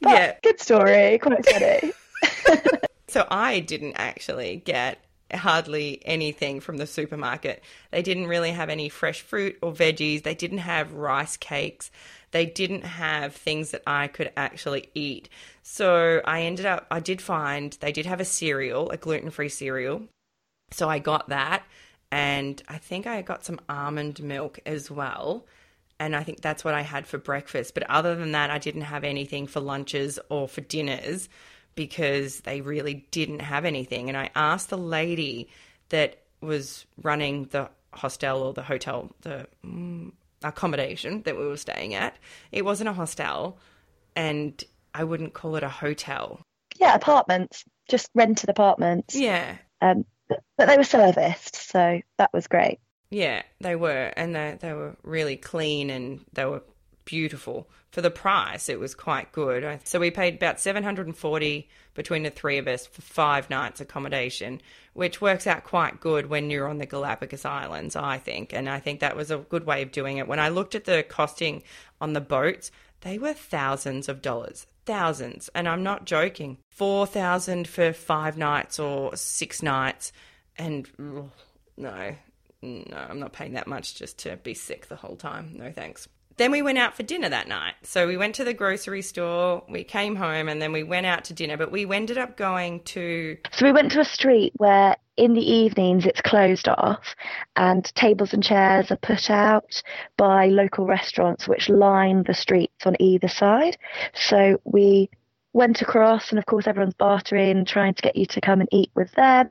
But 0.00 0.10
Yeah. 0.10 0.34
good 0.42 0.60
story, 0.60 1.18
quite 1.18 1.44
funny. 1.46 1.92
So 3.08 3.26
I 3.30 3.60
didn't 3.60 3.94
actually 3.94 4.56
get 4.64 4.98
hardly 5.36 6.00
anything 6.04 6.60
from 6.60 6.76
the 6.76 6.86
supermarket. 6.86 7.62
They 7.90 8.02
didn't 8.02 8.26
really 8.26 8.52
have 8.52 8.68
any 8.68 8.88
fresh 8.88 9.20
fruit 9.20 9.58
or 9.62 9.72
veggies. 9.72 10.22
They 10.22 10.34
didn't 10.34 10.58
have 10.58 10.92
rice 10.92 11.36
cakes. 11.36 11.90
They 12.30 12.46
didn't 12.46 12.84
have 12.84 13.34
things 13.34 13.70
that 13.70 13.82
I 13.86 14.08
could 14.08 14.32
actually 14.36 14.90
eat. 14.94 15.28
So 15.62 16.20
I 16.24 16.42
ended 16.42 16.66
up, 16.66 16.86
I 16.90 17.00
did 17.00 17.22
find 17.22 17.76
they 17.80 17.92
did 17.92 18.06
have 18.06 18.20
a 18.20 18.24
cereal, 18.24 18.90
a 18.90 18.96
gluten 18.96 19.30
free 19.30 19.48
cereal. 19.48 20.02
So 20.70 20.88
I 20.88 20.98
got 20.98 21.28
that. 21.28 21.64
And 22.10 22.62
I 22.68 22.78
think 22.78 23.06
I 23.06 23.22
got 23.22 23.44
some 23.44 23.60
almond 23.68 24.22
milk 24.22 24.58
as 24.66 24.90
well. 24.90 25.46
And 26.00 26.16
I 26.16 26.22
think 26.22 26.40
that's 26.40 26.64
what 26.64 26.74
I 26.74 26.82
had 26.82 27.06
for 27.06 27.18
breakfast. 27.18 27.74
But 27.74 27.88
other 27.88 28.16
than 28.16 28.32
that, 28.32 28.50
I 28.50 28.58
didn't 28.58 28.82
have 28.82 29.04
anything 29.04 29.46
for 29.46 29.60
lunches 29.60 30.18
or 30.28 30.48
for 30.48 30.60
dinners 30.60 31.28
because 31.74 32.40
they 32.40 32.60
really 32.60 33.06
didn't 33.10 33.40
have 33.40 33.64
anything. 33.64 34.08
And 34.08 34.16
I 34.16 34.30
asked 34.34 34.70
the 34.70 34.78
lady 34.78 35.48
that 35.88 36.18
was 36.40 36.86
running 37.02 37.46
the 37.46 37.70
hostel 37.92 38.42
or 38.42 38.52
the 38.52 38.62
hotel, 38.62 39.10
the 39.22 39.46
mm, 39.64 40.12
accommodation 40.42 41.22
that 41.22 41.36
we 41.36 41.46
were 41.46 41.56
staying 41.56 41.94
at. 41.94 42.16
It 42.52 42.64
wasn't 42.64 42.90
a 42.90 42.92
hostel, 42.92 43.58
and 44.14 44.62
I 44.94 45.04
wouldn't 45.04 45.34
call 45.34 45.56
it 45.56 45.62
a 45.62 45.68
hotel. 45.68 46.40
Yeah, 46.78 46.94
apartments, 46.94 47.64
just 47.88 48.10
rented 48.14 48.50
apartments. 48.50 49.14
Yeah, 49.14 49.56
Um, 49.80 50.04
but 50.56 50.66
they 50.66 50.76
were 50.76 50.84
serviced, 50.84 51.56
so 51.56 52.00
that 52.18 52.32
was 52.32 52.46
great. 52.46 52.80
Yeah, 53.10 53.42
they 53.60 53.76
were, 53.76 54.12
and 54.16 54.34
they 54.34 54.56
they 54.60 54.72
were 54.72 54.96
really 55.02 55.36
clean 55.36 55.90
and 55.90 56.24
they 56.32 56.44
were 56.44 56.62
beautiful 57.04 57.68
for 57.90 58.00
the 58.00 58.10
price. 58.10 58.68
It 58.68 58.80
was 58.80 58.94
quite 58.94 59.32
good. 59.32 59.80
So 59.84 60.00
we 60.00 60.10
paid 60.10 60.34
about 60.34 60.60
seven 60.60 60.82
hundred 60.82 61.06
and 61.06 61.16
forty 61.16 61.68
between 61.94 62.24
the 62.24 62.30
three 62.30 62.58
of 62.58 62.66
us 62.66 62.86
for 62.86 63.02
five 63.02 63.48
nights 63.50 63.80
accommodation, 63.80 64.60
which 64.94 65.20
works 65.20 65.46
out 65.46 65.64
quite 65.64 66.00
good 66.00 66.26
when 66.26 66.50
you're 66.50 66.68
on 66.68 66.78
the 66.78 66.86
Galapagos 66.86 67.44
Islands, 67.44 67.94
I 67.94 68.18
think. 68.18 68.52
And 68.52 68.68
I 68.68 68.80
think 68.80 69.00
that 69.00 69.16
was 69.16 69.30
a 69.30 69.38
good 69.38 69.64
way 69.64 69.82
of 69.82 69.92
doing 69.92 70.16
it. 70.16 70.26
When 70.26 70.40
I 70.40 70.48
looked 70.48 70.74
at 70.74 70.84
the 70.84 71.04
costing 71.08 71.62
on 72.00 72.12
the 72.12 72.20
boats, 72.20 72.72
they 73.02 73.18
were 73.18 73.32
thousands 73.32 74.08
of 74.08 74.22
dollars. 74.22 74.66
Thousands. 74.86 75.48
And 75.54 75.68
I'm 75.68 75.82
not 75.82 76.04
joking. 76.04 76.58
Four 76.70 77.06
thousand 77.06 77.68
for 77.68 77.92
five 77.92 78.36
nights 78.36 78.78
or 78.78 79.14
six 79.16 79.62
nights. 79.62 80.12
And 80.56 80.88
no, 80.98 81.30
no, 81.76 82.14
I'm 82.92 83.20
not 83.20 83.32
paying 83.32 83.52
that 83.52 83.66
much 83.66 83.94
just 83.94 84.18
to 84.20 84.36
be 84.36 84.54
sick 84.54 84.88
the 84.88 84.96
whole 84.96 85.16
time. 85.16 85.52
No 85.54 85.70
thanks. 85.70 86.08
Then 86.36 86.50
we 86.50 86.62
went 86.62 86.78
out 86.78 86.96
for 86.96 87.02
dinner 87.02 87.28
that 87.28 87.48
night. 87.48 87.74
So 87.82 88.06
we 88.06 88.16
went 88.16 88.34
to 88.36 88.44
the 88.44 88.54
grocery 88.54 89.02
store, 89.02 89.62
we 89.68 89.84
came 89.84 90.16
home, 90.16 90.48
and 90.48 90.60
then 90.60 90.72
we 90.72 90.82
went 90.82 91.06
out 91.06 91.24
to 91.24 91.32
dinner. 91.32 91.56
But 91.56 91.70
we 91.70 91.90
ended 91.92 92.18
up 92.18 92.36
going 92.36 92.80
to, 92.80 93.36
So 93.52 93.66
we 93.66 93.72
went 93.72 93.92
to 93.92 94.00
a 94.00 94.04
street 94.04 94.52
where 94.56 94.96
in 95.16 95.34
the 95.34 95.40
evenings 95.40 96.06
it's 96.06 96.20
closed 96.20 96.68
off 96.68 97.14
and 97.54 97.84
tables 97.94 98.32
and 98.32 98.42
chairs 98.42 98.90
are 98.90 98.96
put 98.96 99.30
out 99.30 99.80
by 100.16 100.48
local 100.48 100.86
restaurants 100.86 101.46
which 101.46 101.68
line 101.68 102.24
the 102.24 102.34
streets 102.34 102.84
on 102.84 102.96
either 103.00 103.28
side. 103.28 103.76
So 104.12 104.60
we 104.64 105.08
went 105.52 105.80
across 105.80 106.30
and 106.30 106.38
of 106.38 106.46
course 106.46 106.66
everyone's 106.66 106.94
bartering 106.94 107.64
trying 107.64 107.94
to 107.94 108.02
get 108.02 108.16
you 108.16 108.26
to 108.26 108.40
come 108.40 108.60
and 108.60 108.68
eat 108.72 108.90
with 108.96 109.10
them 109.12 109.48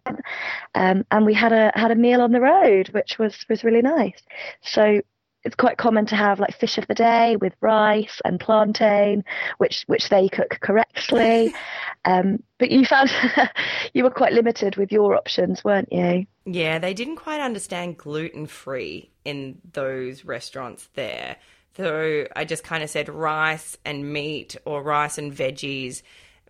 um, 0.75 1.05
and 1.11 1.25
we 1.25 1.33
had 1.33 1.53
a 1.53 1.71
had 1.75 1.91
a 1.91 1.95
meal 1.95 2.21
on 2.21 2.33
the 2.33 2.41
road 2.41 2.89
which 2.89 3.17
was 3.17 3.45
was 3.49 3.63
really 3.63 3.81
nice 3.81 4.21
so 4.61 5.01
it's 5.43 5.55
quite 5.55 5.77
common 5.77 6.05
to 6.05 6.15
have 6.15 6.39
like 6.39 6.57
fish 6.57 6.77
of 6.77 6.87
the 6.87 6.95
day 6.95 7.35
with 7.35 7.53
rice 7.61 8.21
and 8.25 8.39
plantain 8.39 9.23
which 9.57 9.83
which 9.87 10.09
they 10.09 10.29
cook 10.29 10.57
correctly 10.61 11.53
um, 12.05 12.41
but 12.59 12.71
you 12.71 12.85
found 12.85 13.11
you 13.93 14.03
were 14.03 14.09
quite 14.09 14.33
limited 14.33 14.75
with 14.75 14.91
your 14.91 15.15
options 15.15 15.63
weren't 15.63 15.91
you 15.91 16.25
yeah, 16.45 16.79
they 16.79 16.93
didn't 16.93 17.15
quite 17.17 17.39
understand 17.39 17.97
gluten 17.97 18.47
free 18.47 19.11
in 19.23 19.59
those 19.71 20.25
restaurants 20.25 20.89
there. 20.93 21.37
So 21.77 22.27
I 22.35 22.45
just 22.45 22.63
kind 22.63 22.83
of 22.83 22.89
said 22.89 23.09
rice 23.09 23.77
and 23.85 24.11
meat 24.11 24.57
or 24.65 24.83
rice 24.83 25.17
and 25.17 25.33
veggies. 25.33 26.01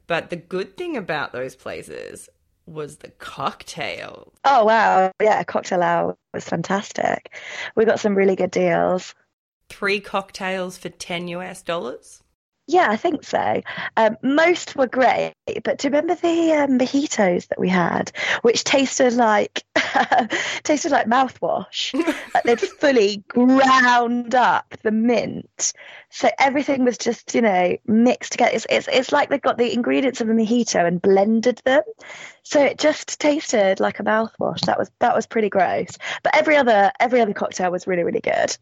But 0.08 0.30
the 0.30 0.36
good 0.36 0.76
thing 0.76 0.98
about 0.98 1.32
those 1.32 1.56
places 1.56 2.28
was 2.65 2.97
the 2.97 3.10
cocktail. 3.10 4.32
oh 4.45 4.63
wow 4.65 5.12
yeah 5.21 5.43
cocktail 5.43 5.82
hour 5.84 6.17
was 6.34 6.45
fantastic 6.45 7.36
we 7.76 7.86
got 7.86 7.99
some 7.99 8.15
really 8.15 8.36
good 8.36 8.52
deals 8.52 9.13
three 9.69 9.99
cocktails 9.99 10.78
for 10.78 10.89
10 10.89 11.28
US 11.30 11.62
dollars. 11.62 12.23
Yeah, 12.65 12.88
I 12.89 12.95
think 12.95 13.26
so. 13.26 13.62
Um, 13.97 14.15
most 14.23 14.78
were 14.78 14.88
great, 14.88 15.34
but 15.65 15.78
do 15.78 15.88
you 15.88 15.93
remember 15.93 16.15
the 16.15 16.54
um, 16.54 16.80
mojitos 16.80 17.47
that 17.49 17.60
we 17.60 17.67
had, 17.67 18.13
which 18.41 18.63
tasted 18.63 19.13
like 19.13 19.63
tasted 20.63 20.91
like 20.91 21.08
mouthwash? 21.08 21.93
like 22.34 22.43
they'd 22.45 22.62
fully 22.62 23.17
ground 23.28 24.34
up 24.34 24.73
the 24.82 24.91
mint, 24.91 25.73
so 26.10 26.30
everything 26.39 26.86
was 26.86 26.97
just 26.97 27.36
you 27.36 27.41
know 27.41 27.76
mixed 27.86 28.32
together. 28.32 28.52
It's, 28.54 28.65
it's 28.69 28.88
it's 28.89 29.12
like 29.12 29.30
they've 29.30 29.41
got 29.41 29.58
the 29.58 29.73
ingredients 29.73 30.21
of 30.21 30.30
a 30.30 30.34
mojito 30.34 30.88
and 30.88 31.02
blended 31.02 31.62
them, 31.65 31.84
so 32.43 32.63
it 32.63 32.78
just 32.78 33.19
tasted 33.19 33.82
like 33.82 33.99
a 33.99 34.04
mouthwash. 34.04 34.62
That 34.62 34.80
was 34.80 34.89
that 34.99 35.13
was 35.13 35.28
pretty 35.28 35.49
gross. 35.49 35.97
But 36.23 36.38
every 36.38 36.56
other 36.56 36.93
every 36.97 37.19
other 37.19 37.34
cocktail 37.34 37.71
was 37.71 37.88
really 37.88 38.06
really 38.06 38.21
good. 38.21 38.58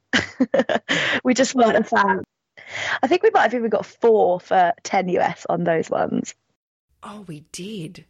we 1.24 1.36
just 1.36 1.54
weren't 1.54 1.78
a 1.78 1.84
fan 1.84 2.24
I 3.02 3.08
think 3.08 3.24
we 3.24 3.32
might 3.34 3.44
have 3.44 3.54
even 3.54 3.70
got 3.70 3.86
four 3.86 4.40
for 4.40 4.74
10 4.84 5.10
US 5.10 5.46
on 5.50 5.64
those 5.64 5.90
ones. 5.90 6.34
Oh, 7.04 7.26
we 7.28 7.46
did. 7.52 8.06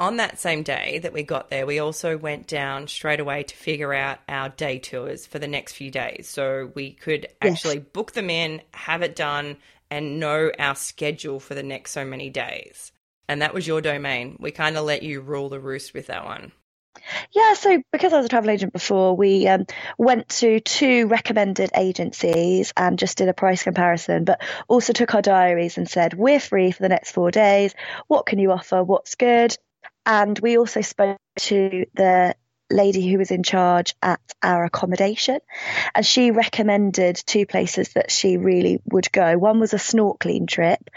On 0.00 0.18
that 0.18 0.38
same 0.38 0.62
day 0.62 1.00
that 1.00 1.12
we 1.12 1.24
got 1.24 1.50
there, 1.50 1.66
we 1.66 1.80
also 1.80 2.16
went 2.16 2.46
down 2.46 2.86
straight 2.86 3.18
away 3.18 3.42
to 3.42 3.56
figure 3.56 3.92
out 3.92 4.20
our 4.28 4.48
day 4.48 4.78
tours 4.78 5.26
for 5.26 5.40
the 5.40 5.48
next 5.48 5.72
few 5.72 5.90
days. 5.90 6.28
So 6.28 6.70
we 6.74 6.92
could 6.92 7.26
actually 7.42 7.78
yes. 7.78 7.86
book 7.92 8.12
them 8.12 8.30
in, 8.30 8.62
have 8.74 9.02
it 9.02 9.16
done, 9.16 9.56
and 9.90 10.20
know 10.20 10.52
our 10.58 10.76
schedule 10.76 11.40
for 11.40 11.54
the 11.54 11.64
next 11.64 11.90
so 11.90 12.04
many 12.04 12.30
days. 12.30 12.92
And 13.28 13.42
that 13.42 13.54
was 13.54 13.66
your 13.66 13.80
domain. 13.80 14.36
We 14.38 14.52
kind 14.52 14.76
of 14.76 14.84
let 14.84 15.02
you 15.02 15.20
rule 15.20 15.48
the 15.48 15.60
roost 15.60 15.94
with 15.94 16.06
that 16.06 16.24
one. 16.24 16.52
Yeah, 17.32 17.54
so 17.54 17.82
because 17.92 18.12
I 18.12 18.16
was 18.16 18.26
a 18.26 18.28
travel 18.28 18.50
agent 18.50 18.72
before, 18.72 19.16
we 19.16 19.46
um, 19.46 19.66
went 19.96 20.28
to 20.40 20.60
two 20.60 21.06
recommended 21.06 21.70
agencies 21.76 22.72
and 22.76 22.98
just 22.98 23.18
did 23.18 23.28
a 23.28 23.34
price 23.34 23.62
comparison, 23.62 24.24
but 24.24 24.40
also 24.68 24.92
took 24.92 25.14
our 25.14 25.22
diaries 25.22 25.78
and 25.78 25.88
said, 25.88 26.14
We're 26.14 26.40
free 26.40 26.70
for 26.70 26.82
the 26.82 26.88
next 26.88 27.12
four 27.12 27.30
days. 27.30 27.74
What 28.06 28.26
can 28.26 28.38
you 28.38 28.52
offer? 28.52 28.82
What's 28.82 29.14
good? 29.14 29.56
And 30.06 30.38
we 30.38 30.58
also 30.58 30.80
spoke 30.80 31.18
to 31.40 31.86
the 31.94 32.34
lady 32.70 33.10
who 33.10 33.18
was 33.18 33.30
in 33.30 33.42
charge 33.42 33.94
at 34.02 34.20
our 34.42 34.64
accommodation 34.64 35.38
and 35.94 36.04
she 36.04 36.30
recommended 36.30 37.16
two 37.16 37.46
places 37.46 37.90
that 37.94 38.10
she 38.10 38.36
really 38.36 38.80
would 38.86 39.10
go. 39.10 39.38
One 39.38 39.60
was 39.60 39.72
a 39.72 39.78
snorkeling 39.78 40.46
trip 40.46 40.90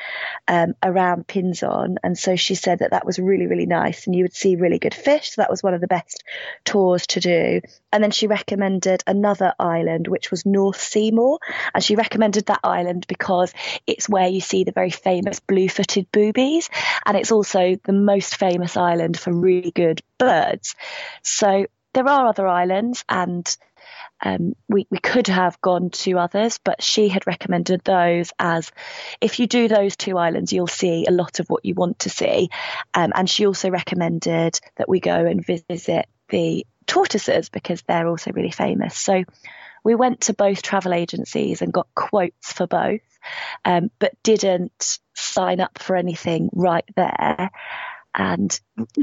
um, 0.48 0.74
around 0.84 1.28
Pinzon 1.28 1.96
and 2.04 2.18
so 2.18 2.36
she 2.36 2.56
said 2.56 2.80
that 2.80 2.92
that 2.92 3.06
was 3.06 3.20
really 3.20 3.48
really 3.48 3.66
nice 3.66 4.06
and 4.06 4.16
you 4.16 4.24
would 4.24 4.34
see 4.34 4.56
really 4.56 4.80
good 4.80 4.94
fish. 4.94 5.32
So 5.32 5.42
that 5.42 5.50
was 5.50 5.64
one 5.64 5.74
of 5.74 5.82
the 5.82 5.88
best 5.88 6.24
tours 6.66 7.08
to 7.08 7.20
do 7.20 7.62
and 7.92 8.04
then 8.04 8.12
she 8.12 8.28
recommended 8.28 9.04
another 9.08 9.54
island 9.60 10.08
which 10.08 10.32
was 10.32 10.46
north 10.46 10.82
seymour. 10.82 11.40
And 11.74 11.84
she 11.84 11.96
recommended 11.96 12.48
that 12.48 12.62
island 12.64 13.06
because 13.08 13.54
it's 13.88 14.10
where 14.10 14.28
you 14.28 14.42
see 14.42 14.64
the 14.64 14.72
very 14.72 14.92
famous 14.92 15.40
blue-footed 15.40 16.12
boobies. 16.12 16.70
And 17.06 17.18
it's 17.18 17.32
also 17.32 17.78
the 17.84 17.94
most 17.94 18.38
famous 18.38 18.78
island 18.78 19.20
for 19.20 19.34
really 19.34 19.72
good 19.72 20.02
birds. 20.18 20.76
So 21.22 21.66
there 21.94 22.08
are 22.08 22.28
other 22.28 22.48
islands 22.48 23.04
and 23.10 23.58
um, 24.24 24.56
we, 24.70 24.88
we 24.90 25.00
could 25.00 25.28
have 25.28 25.60
gone 25.62 25.90
to 25.90 26.20
others, 26.20 26.60
but 26.64 26.84
she 26.84 27.10
had 27.10 27.26
recommended 27.26 27.82
those 27.84 28.32
as 28.38 28.72
if 29.20 29.40
you 29.40 29.48
do 29.48 29.68
those 29.68 29.96
two 29.96 30.18
islands, 30.18 30.54
you'll 30.54 30.68
see 30.68 31.06
a 31.08 31.12
lot 31.12 31.40
of 31.40 31.48
what 31.50 31.66
you 31.66 31.74
want 31.74 32.00
to 32.00 32.10
see. 32.10 32.50
Um, 32.94 33.12
and 33.16 33.30
she 33.30 33.48
also 33.48 33.70
recommended 33.70 34.60
that 34.78 34.88
we 34.88 35.00
go 35.00 35.26
and 35.26 35.46
visit 35.46 36.08
the 36.30 36.66
tortoises 36.88 37.50
because 37.50 37.82
they're 37.84 38.08
also 38.08 38.32
really 38.32 38.52
famous. 38.52 38.98
So 38.98 39.24
we 39.84 39.96
went 39.96 40.22
to 40.22 40.34
both 40.34 40.62
travel 40.62 40.94
agencies 40.94 41.62
and 41.62 41.74
got 41.74 41.88
quotes 41.96 42.54
for 42.54 42.68
both, 42.68 43.02
um, 43.66 43.90
but 44.00 44.14
didn't 44.24 45.00
sign 45.16 45.60
up 45.60 45.80
for 45.80 45.96
anything 45.96 46.50
right 46.54 46.86
there 46.96 47.52
and 48.14 48.60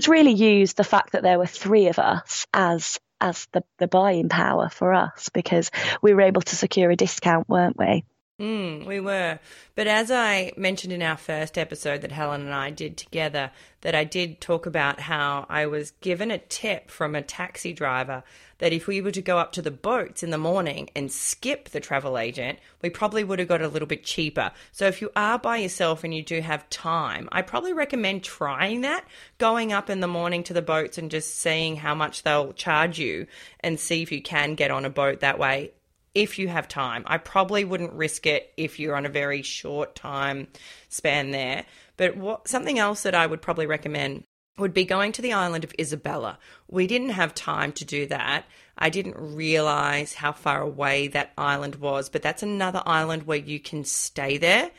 really 0.07 0.33
used 0.33 0.77
the 0.77 0.85
fact 0.85 1.13
that 1.13 1.23
there 1.23 1.39
were 1.39 1.47
three 1.47 1.89
of 1.89 1.99
us 1.99 2.47
as 2.53 2.99
as 3.21 3.49
the, 3.53 3.65
the 3.79 3.89
buying 3.89 4.29
power 4.29 4.69
for 4.69 4.95
us 4.95 5.29
because 5.31 5.73
we 6.01 6.15
were 6.15 6.21
able 6.21 6.43
to 6.43 6.55
secure 6.55 6.89
a 6.89 6.95
discount, 6.95 7.49
weren't 7.49 7.77
we? 7.77 8.05
Mm, 8.41 8.87
we 8.87 9.01
were. 9.01 9.41
But 9.75 9.89
as 9.89 10.13
I 10.13 10.53
mentioned 10.57 10.93
in 10.93 11.03
our 11.03 11.17
first 11.17 11.59
episode 11.59 12.03
that 12.03 12.13
Helen 12.13 12.43
and 12.43 12.55
I 12.55 12.71
did 12.71 12.97
together, 12.97 13.51
that 13.81 13.97
I 13.97 14.05
did 14.05 14.41
talk 14.41 14.65
about 14.65 15.01
how 15.01 15.45
I 15.49 15.67
was 15.67 15.91
given 16.01 16.31
a 16.31 16.39
tip 16.39 16.89
from 16.89 17.17
a 17.17 17.23
taxi 17.23 17.73
driver 17.73 18.23
that 18.59 18.73
if 18.73 18.87
we 18.87 19.01
were 19.01 19.11
to 19.11 19.23
go 19.23 19.39
up 19.39 19.53
to 19.53 19.63
the 19.63 19.73
boats 19.73 20.23
in 20.23 20.31
the 20.31 20.39
morning 20.39 20.89
and 20.95 21.11
skip 21.11 21.71
the 21.71 21.81
travel 21.81 22.17
agent, 22.17 22.61
we 22.81 22.91
probably 22.91 23.25
would 23.25 23.41
have 23.41 23.49
got 23.49 23.63
a 23.63 23.69
little 23.69 23.89
bit 23.89 24.05
cheaper. 24.05 24.53
So 24.71 24.87
if 24.87 25.01
you 25.01 25.11
are 25.17 25.39
by 25.39 25.57
yourself 25.57 26.05
and 26.05 26.15
you 26.15 26.23
do 26.23 26.41
have 26.41 26.71
time, 26.71 27.29
I 27.33 27.43
probably 27.43 27.73
recommend 27.73 28.23
trying 28.23 28.83
that, 28.83 29.05
going 29.39 29.73
up 29.73 29.91
in 29.91 29.99
the 29.99 30.07
morning 30.07 30.45
to 30.45 30.55
the 30.55 30.63
boats 30.63 30.97
and 30.97 31.11
just 31.11 31.37
seeing 31.41 31.75
how 31.75 31.97
much 31.97 32.23
they'll 32.23 32.53
charge 32.53 33.01
you 33.01 33.27
and 33.61 33.81
see 33.81 34.03
if 34.03 34.13
you 34.13 34.23
can 34.23 34.55
get 34.55 34.71
on 34.71 34.85
a 34.85 34.91
boat 34.91 35.21
that 35.21 35.41
way 35.41 35.73
if 36.15 36.39
you 36.39 36.49
have 36.49 36.69
time. 36.69 37.05
I 37.07 37.19
probably 37.19 37.65
wouldn't 37.65 37.93
risk 37.93 38.27
it 38.27 38.53
if 38.57 38.79
you're 38.79 38.97
on 38.97 39.07
a 39.07 39.11
very 39.11 39.43
short 39.43 39.95
time 39.95 40.49
span 40.89 41.31
there. 41.31 41.65
But 41.97 42.17
what, 42.17 42.49
something 42.49 42.79
else 42.79 43.03
that 43.03 43.15
I 43.15 43.27
would 43.27 43.43
probably 43.43 43.67
recommend 43.67 44.25
would 44.59 44.75
be 44.75 44.85
going 44.85 45.13
to 45.13 45.23
the 45.23 45.33
island 45.33 45.65
of 45.65 45.75
Isabella. 45.79 46.39
We 46.69 46.87
didn't 46.87 47.11
have 47.11 47.35
time 47.35 47.73
to 47.73 47.85
do 47.85 48.07
that. 48.07 48.45
I 48.77 48.91
didn't 48.91 49.17
realize 49.17 50.15
how 50.15 50.33
far 50.33 50.61
away 50.61 51.09
that 51.09 51.33
island 51.39 51.77
was, 51.77 52.09
but 52.09 52.23
that's 52.23 52.43
another 52.43 52.83
island 52.85 53.25
where 53.25 53.39
you 53.39 53.61
can 53.61 53.85
stay 53.85 54.39
there. 54.39 54.71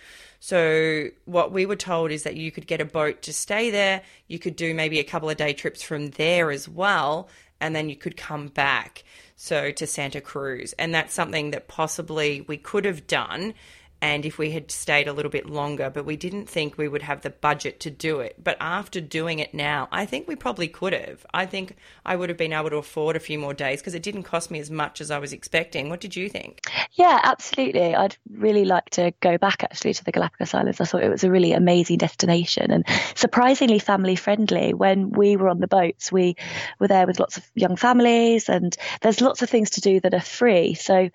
So, 0.42 1.08
what 1.26 1.52
we 1.52 1.66
were 1.66 1.76
told 1.76 2.12
is 2.12 2.24
that 2.24 2.38
you 2.38 2.50
could 2.50 2.66
get 2.66 2.80
a 2.80 2.86
boat 2.86 3.22
to 3.24 3.34
stay 3.34 3.72
there. 3.72 4.02
You 4.28 4.40
could 4.40 4.56
do 4.56 4.74
maybe 4.74 5.00
a 5.00 5.04
couple 5.04 5.30
of 5.30 5.36
day 5.36 5.52
trips 5.52 5.82
from 5.82 6.12
there 6.12 6.50
as 6.50 6.70
well, 6.70 7.28
and 7.60 7.76
then 7.76 7.90
you 7.90 7.98
could 7.98 8.16
come 8.16 8.48
back 8.48 9.04
so 9.42 9.72
to 9.72 9.88
Santa 9.88 10.20
Cruz. 10.20 10.74
And 10.78 10.94
that's 10.94 11.14
something 11.14 11.52
that 11.52 11.70
possibly 11.70 12.42
we 12.42 12.58
could 12.58 12.84
have 12.84 13.08
done 13.08 13.54
and 14.02 14.26
if 14.26 14.38
we 14.38 14.52
had 14.52 14.72
stayed 14.72 15.08
a 15.08 15.14
little 15.14 15.32
bit 15.32 15.50
longer, 15.50 15.90
but 15.90 16.06
we 16.06 16.16
didn't 16.16 16.48
think 16.48 16.78
we 16.78 16.88
would 16.88 17.02
have 17.02 17.22
the 17.22 17.30
budget 17.30 17.80
to 17.82 17.90
do 17.90 18.22
it. 18.22 18.42
But 18.42 18.56
after 18.62 19.02
doing 19.02 19.40
it 19.40 19.54
now, 19.54 19.90
I 19.92 20.06
think 20.06 20.28
we 20.28 20.36
probably 20.36 20.70
could 20.70 20.94
have. 20.94 21.26
I 21.34 21.46
think 21.46 21.76
I 22.06 22.16
would 22.16 22.30
have 22.30 22.38
been 22.38 22.54
able 22.54 22.70
to 22.70 22.78
afford 22.78 23.18
a 23.18 23.20
few 23.20 23.38
more 23.38 23.54
days 23.54 23.82
because 23.82 23.96
it 23.96 24.04
didn't 24.04 24.24
cost 24.24 24.52
me 24.52 24.60
as 24.60 24.72
much 24.72 25.02
as 25.02 25.12
I 25.12 25.20
was 25.20 25.34
expecting. 25.34 25.90
What 25.90 26.00
did 26.00 26.16
you 26.16 26.30
think? 26.30 26.62
Yeah, 26.94 27.20
absolutely. 27.24 27.94
I'd 27.94 28.16
really 28.32 28.64
like 28.64 28.90
to 28.92 29.14
go 29.20 29.38
back 29.38 29.64
actually 29.64 29.94
to 29.94 30.04
the 30.04 30.14
Galapagos 30.14 30.54
Islands. 30.54 30.80
I 30.80 30.86
thought 30.86 31.04
it 31.04 31.10
was 31.10 31.26
a 31.26 31.32
really 31.32 31.52
amazing 31.52 31.98
destination 31.98 32.72
and 32.72 32.86
surprisingly 33.16 33.80
family 33.80 34.16
friendly. 34.16 34.74
When 34.74 35.10
we 35.12 35.36
were 35.36 35.50
on 35.50 35.60
the 35.60 35.68
boats, 35.68 36.10
we 36.10 36.38
were 36.80 36.88
there 36.88 37.06
with 37.06 37.20
lots 37.20 37.36
of 37.36 37.44
young 37.54 37.76
families 37.76 38.48
and 38.48 38.76
there's 39.02 39.20
lots 39.20 39.42
of 39.42 39.50
things 39.50 39.72
to 39.72 39.82
do 39.82 40.00
that 40.00 40.14
are 40.14 40.22
free. 40.22 40.74
So 40.74 41.10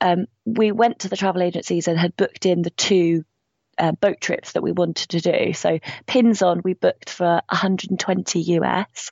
um, 0.00 0.26
we 0.44 0.72
went 0.72 1.00
to 1.00 1.08
the 1.08 1.16
travel 1.16 1.42
agencies 1.42 1.88
and 1.88 1.98
had 1.98 2.16
booked 2.16 2.46
in 2.46 2.62
the 2.62 2.70
two 2.70 3.24
uh, 3.78 3.92
boat 3.92 4.20
trips 4.20 4.52
that 4.52 4.62
we 4.62 4.72
wanted 4.72 5.08
to 5.10 5.20
do. 5.20 5.52
So 5.52 5.78
Pinzon, 6.06 6.62
we 6.62 6.74
booked 6.74 7.10
for 7.10 7.42
120 7.48 8.40
US, 8.40 9.10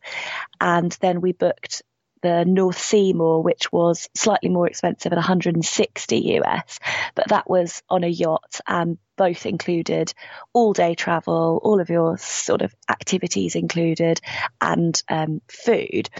and 0.61 0.97
then 1.01 1.21
we 1.21 1.33
booked 1.33 1.83
the 2.23 2.45
North 2.45 2.79
Seymour, 2.79 3.43
which 3.43 3.71
was 3.73 4.09
slightly 4.15 4.49
more 4.49 4.67
expensive 4.67 5.13
at 5.13 5.17
160 5.17 6.17
US, 6.41 6.81
but 7.15 7.29
that 7.29 7.49
was 7.49 7.83
on 7.89 8.05
a 8.05 8.09
yacht 8.09 8.61
and 8.67 8.99
both 9.17 9.47
included 9.47 10.13
all 10.53 10.73
day 10.73 10.95
travel, 10.95 11.61
all 11.63 11.81
of 11.81 11.91
your 11.91 12.19
sort 12.19 12.63
of 12.63 12.75
activities 12.89 13.55
included, 13.55 14.21
and 14.61 15.03
um, 15.09 15.41
food. 15.49 16.11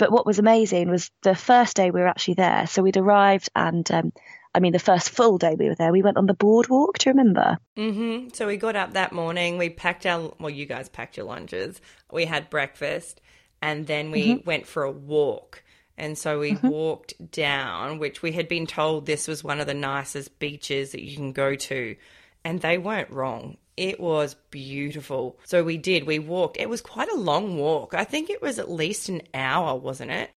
But 0.00 0.10
what 0.12 0.24
was 0.24 0.38
amazing 0.38 0.88
was 0.88 1.10
the 1.20 1.34
first 1.34 1.76
day 1.76 1.90
we 1.90 2.00
were 2.00 2.08
actually 2.08 2.34
there. 2.34 2.66
So 2.66 2.82
we'd 2.82 2.96
arrived, 2.96 3.50
and 3.54 3.88
um, 3.90 4.12
I 4.54 4.58
mean, 4.58 4.72
the 4.72 4.78
first 4.78 5.10
full 5.10 5.36
day 5.36 5.56
we 5.58 5.68
were 5.68 5.74
there, 5.74 5.92
we 5.92 6.00
went 6.00 6.16
on 6.16 6.24
the 6.24 6.32
boardwalk. 6.32 6.96
Do 6.96 7.10
you 7.10 7.12
remember? 7.12 7.58
Mm-hmm. 7.76 8.28
So 8.32 8.46
we 8.46 8.56
got 8.56 8.76
up 8.76 8.94
that 8.94 9.12
morning. 9.12 9.58
We 9.58 9.68
packed 9.68 10.06
our 10.06 10.32
well, 10.40 10.48
you 10.48 10.64
guys 10.64 10.88
packed 10.88 11.18
your 11.18 11.26
lunches. 11.26 11.82
We 12.10 12.24
had 12.24 12.48
breakfast, 12.48 13.20
and 13.60 13.86
then 13.86 14.10
we 14.10 14.36
mm-hmm. 14.36 14.46
went 14.46 14.66
for 14.66 14.84
a 14.84 14.90
walk. 14.90 15.62
And 15.98 16.16
so 16.16 16.40
we 16.40 16.52
mm-hmm. 16.52 16.68
walked 16.68 17.30
down, 17.30 17.98
which 17.98 18.22
we 18.22 18.32
had 18.32 18.48
been 18.48 18.66
told 18.66 19.04
this 19.04 19.28
was 19.28 19.44
one 19.44 19.60
of 19.60 19.66
the 19.66 19.74
nicest 19.74 20.38
beaches 20.38 20.92
that 20.92 21.04
you 21.04 21.14
can 21.14 21.32
go 21.32 21.56
to. 21.56 21.94
And 22.42 22.62
they 22.62 22.78
weren't 22.78 23.10
wrong. 23.10 23.58
It 23.80 23.98
was 23.98 24.36
beautiful. 24.50 25.38
So 25.44 25.64
we 25.64 25.78
did, 25.78 26.04
we 26.04 26.18
walked. 26.18 26.58
It 26.58 26.68
was 26.68 26.82
quite 26.82 27.10
a 27.10 27.16
long 27.16 27.56
walk. 27.56 27.94
I 27.94 28.04
think 28.04 28.28
it 28.28 28.42
was 28.42 28.58
at 28.58 28.70
least 28.70 29.08
an 29.08 29.22
hour, 29.32 29.74
wasn't 29.74 30.10
it? 30.10 30.30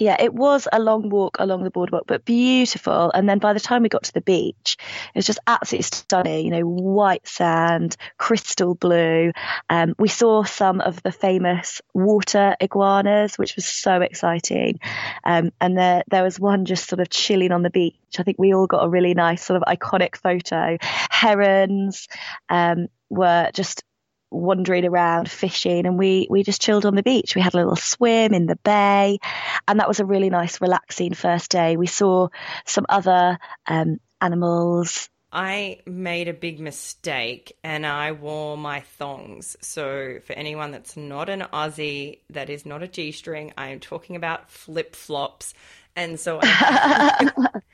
Yeah, 0.00 0.16
it 0.18 0.32
was 0.32 0.66
a 0.72 0.80
long 0.80 1.10
walk 1.10 1.36
along 1.38 1.62
the 1.62 1.70
boardwalk, 1.70 2.04
but 2.06 2.24
beautiful. 2.24 3.10
And 3.12 3.28
then 3.28 3.38
by 3.38 3.52
the 3.52 3.60
time 3.60 3.82
we 3.82 3.90
got 3.90 4.04
to 4.04 4.14
the 4.14 4.22
beach, 4.22 4.78
it 5.14 5.18
was 5.18 5.26
just 5.26 5.40
absolutely 5.46 5.82
stunning. 5.82 6.46
You 6.46 6.52
know, 6.52 6.62
white 6.62 7.28
sand, 7.28 7.98
crystal 8.16 8.74
blue. 8.74 9.32
Um, 9.68 9.94
we 9.98 10.08
saw 10.08 10.42
some 10.42 10.80
of 10.80 11.02
the 11.02 11.12
famous 11.12 11.82
water 11.92 12.56
iguanas, 12.60 13.36
which 13.36 13.56
was 13.56 13.66
so 13.66 14.00
exciting. 14.00 14.80
Um, 15.22 15.52
and 15.60 15.76
there, 15.76 16.02
there 16.08 16.24
was 16.24 16.40
one 16.40 16.64
just 16.64 16.88
sort 16.88 17.00
of 17.00 17.10
chilling 17.10 17.52
on 17.52 17.62
the 17.62 17.68
beach. 17.68 17.94
I 18.18 18.22
think 18.22 18.38
we 18.38 18.54
all 18.54 18.66
got 18.66 18.82
a 18.84 18.88
really 18.88 19.12
nice 19.12 19.44
sort 19.44 19.62
of 19.62 19.68
iconic 19.68 20.16
photo. 20.16 20.78
Herons 20.80 22.08
um, 22.48 22.88
were 23.10 23.50
just 23.52 23.84
wandering 24.30 24.84
around 24.84 25.30
fishing 25.30 25.86
and 25.86 25.98
we 25.98 26.26
we 26.30 26.42
just 26.42 26.62
chilled 26.62 26.86
on 26.86 26.94
the 26.94 27.02
beach 27.02 27.34
we 27.34 27.40
had 27.40 27.54
a 27.54 27.56
little 27.56 27.76
swim 27.76 28.32
in 28.32 28.46
the 28.46 28.56
bay 28.56 29.18
and 29.66 29.80
that 29.80 29.88
was 29.88 30.00
a 30.00 30.04
really 30.04 30.30
nice 30.30 30.60
relaxing 30.60 31.14
first 31.14 31.50
day 31.50 31.76
we 31.76 31.86
saw 31.86 32.28
some 32.64 32.86
other 32.88 33.38
um, 33.66 33.98
animals 34.20 35.08
I 35.32 35.78
made 35.86 36.26
a 36.26 36.32
big 36.32 36.58
mistake 36.58 37.56
and 37.62 37.86
I 37.86 38.12
wore 38.12 38.56
my 38.56 38.80
thongs. 38.80 39.56
So, 39.60 40.18
for 40.24 40.32
anyone 40.32 40.72
that's 40.72 40.96
not 40.96 41.28
an 41.28 41.42
Aussie, 41.52 42.18
that 42.30 42.50
is 42.50 42.66
not 42.66 42.82
a 42.82 42.88
G 42.88 43.12
string, 43.12 43.52
I 43.56 43.68
am 43.68 43.78
talking 43.78 44.16
about 44.16 44.50
flip 44.50 44.96
flops. 44.96 45.54
And 45.94 46.18
so 46.18 46.40
I, 46.42 47.30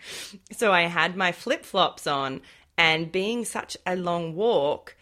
so 0.53 0.71
I 0.71 0.83
had 0.83 1.17
my 1.17 1.33
flip 1.33 1.65
flops 1.65 2.07
on, 2.07 2.43
and 2.77 3.11
being 3.11 3.45
such 3.47 3.77
a 3.87 3.97
long 3.97 4.35
walk, 4.35 4.97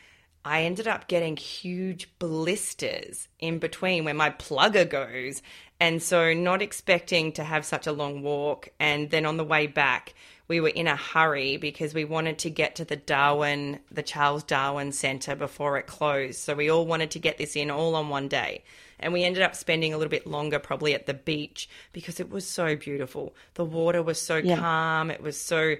I 0.45 0.65
ended 0.65 0.87
up 0.87 1.09
getting 1.09 1.37
huge 1.37 2.11
blisters 2.19 3.29
in 3.39 3.59
between 3.59 4.05
where 4.05 4.13
my 4.15 4.31
plugger 4.31 4.89
goes. 4.89 5.41
And 5.81 6.03
so, 6.03 6.35
not 6.35 6.63
expecting 6.63 7.33
to 7.33 7.45
have 7.45 7.65
such 7.65 7.87
a 7.87 7.93
long 7.93 8.23
walk. 8.23 8.69
And 8.79 9.11
then 9.11 9.27
on 9.27 9.39
the 9.39 9.45
way 9.45 9.67
back, 9.67 10.15
we 10.47 10.61
were 10.61 10.69
in 10.69 10.87
a 10.87 10.97
hurry 10.97 11.57
because 11.57 11.95
we 11.95 12.05
wanted 12.05 12.39
to 12.41 12.51
get 12.51 12.77
to 12.77 12.85
the 12.85 12.97
Darwin, 12.97 13.81
the 13.91 14.03
Charles 14.03 14.45
Darwin 14.45 14.93
Centre 14.93 15.35
before 15.35 15.79
it 15.79 15.87
closed. 15.87 16.39
So, 16.39 16.55
we 16.55 16.71
all 16.71 16.87
wanted 16.87 17.11
to 17.13 17.19
get 17.19 17.39
this 17.39 17.57
in 17.57 17.71
all 17.71 17.97
on 17.97 18.09
one 18.09 18.29
day. 18.29 18.63
And 19.01 19.13
we 19.13 19.25
ended 19.25 19.43
up 19.43 19.57
spending 19.57 19.93
a 19.93 19.99
little 19.99 20.11
bit 20.11 20.27
longer 20.27 20.59
probably 20.59 20.95
at 20.95 21.07
the 21.07 21.15
beach 21.15 21.69
because 21.93 22.21
it 22.21 22.31
was 22.31 22.49
so 22.49 22.77
beautiful. 22.77 23.35
The 23.55 23.65
water 23.65 24.03
was 24.03 24.21
so 24.21 24.37
yeah. 24.37 24.57
calm. 24.57 25.11
It 25.11 25.23
was 25.23 25.39
so 25.39 25.75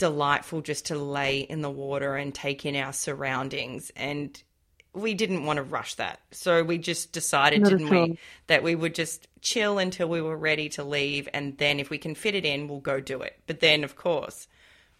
delightful 0.00 0.62
just 0.62 0.86
to 0.86 0.98
lay 0.98 1.40
in 1.40 1.60
the 1.60 1.70
water 1.70 2.16
and 2.16 2.34
take 2.34 2.66
in 2.66 2.74
our 2.74 2.92
surroundings. 2.92 3.92
And 3.94 4.42
we 4.92 5.14
didn't 5.14 5.44
want 5.44 5.58
to 5.58 5.62
rush 5.62 5.94
that. 5.94 6.18
So 6.32 6.64
we 6.64 6.78
just 6.78 7.12
decided, 7.12 7.62
Not 7.62 7.70
didn't 7.70 7.90
we, 7.90 8.18
that 8.48 8.64
we 8.64 8.74
would 8.74 8.96
just 8.96 9.28
chill 9.42 9.78
until 9.78 10.08
we 10.08 10.20
were 10.20 10.36
ready 10.36 10.68
to 10.70 10.82
leave. 10.82 11.28
And 11.32 11.56
then 11.58 11.78
if 11.78 11.90
we 11.90 11.98
can 11.98 12.16
fit 12.16 12.34
it 12.34 12.44
in, 12.44 12.66
we'll 12.66 12.80
go 12.80 12.98
do 12.98 13.20
it. 13.20 13.38
But 13.46 13.60
then, 13.60 13.84
of 13.84 13.94
course, 13.94 14.48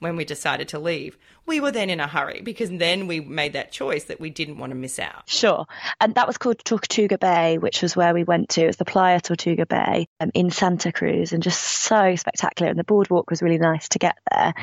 when 0.01 0.17
we 0.17 0.25
decided 0.25 0.69
to 0.69 0.79
leave, 0.79 1.17
we 1.47 1.61
were 1.61 1.71
then 1.71 1.91
in 1.91 2.01
a 2.01 2.07
hurry 2.07 2.41
because 2.43 2.71
then 2.71 3.07
we 3.07 3.21
made 3.21 3.53
that 3.53 3.71
choice 3.71 4.05
that 4.05 4.19
we 4.21 4.31
didn't 4.31 4.59
want 4.59 4.71
to 4.71 4.77
miss 4.77 4.99
out. 4.99 5.23
Sure. 5.27 5.67
And 6.01 6.15
that 6.15 6.27
was 6.27 6.39
called 6.39 6.59
Tortuga 6.65 7.19
Bay, 7.19 7.59
which 7.59 7.83
was 7.83 7.95
where 7.95 8.15
we 8.15 8.25
went 8.25 8.49
to. 8.51 8.63
It 8.63 8.67
was 8.67 8.77
the 8.77 8.85
Playa 8.85 9.21
Tortuga 9.21 9.67
Bay 9.67 10.09
um, 10.19 10.31
in 10.35 10.51
Santa 10.51 10.91
Cruz 10.91 11.33
and 11.33 11.43
just 11.43 11.61
so 11.61 12.17
spectacular. 12.17 12.71
And 12.71 12.79
the 12.79 12.85
boardwalk 12.85 13.31
was 13.31 13.43
really 13.43 13.59
nice 13.59 13.89
to 13.91 13.99
get 13.99 14.19
there. 14.31 14.55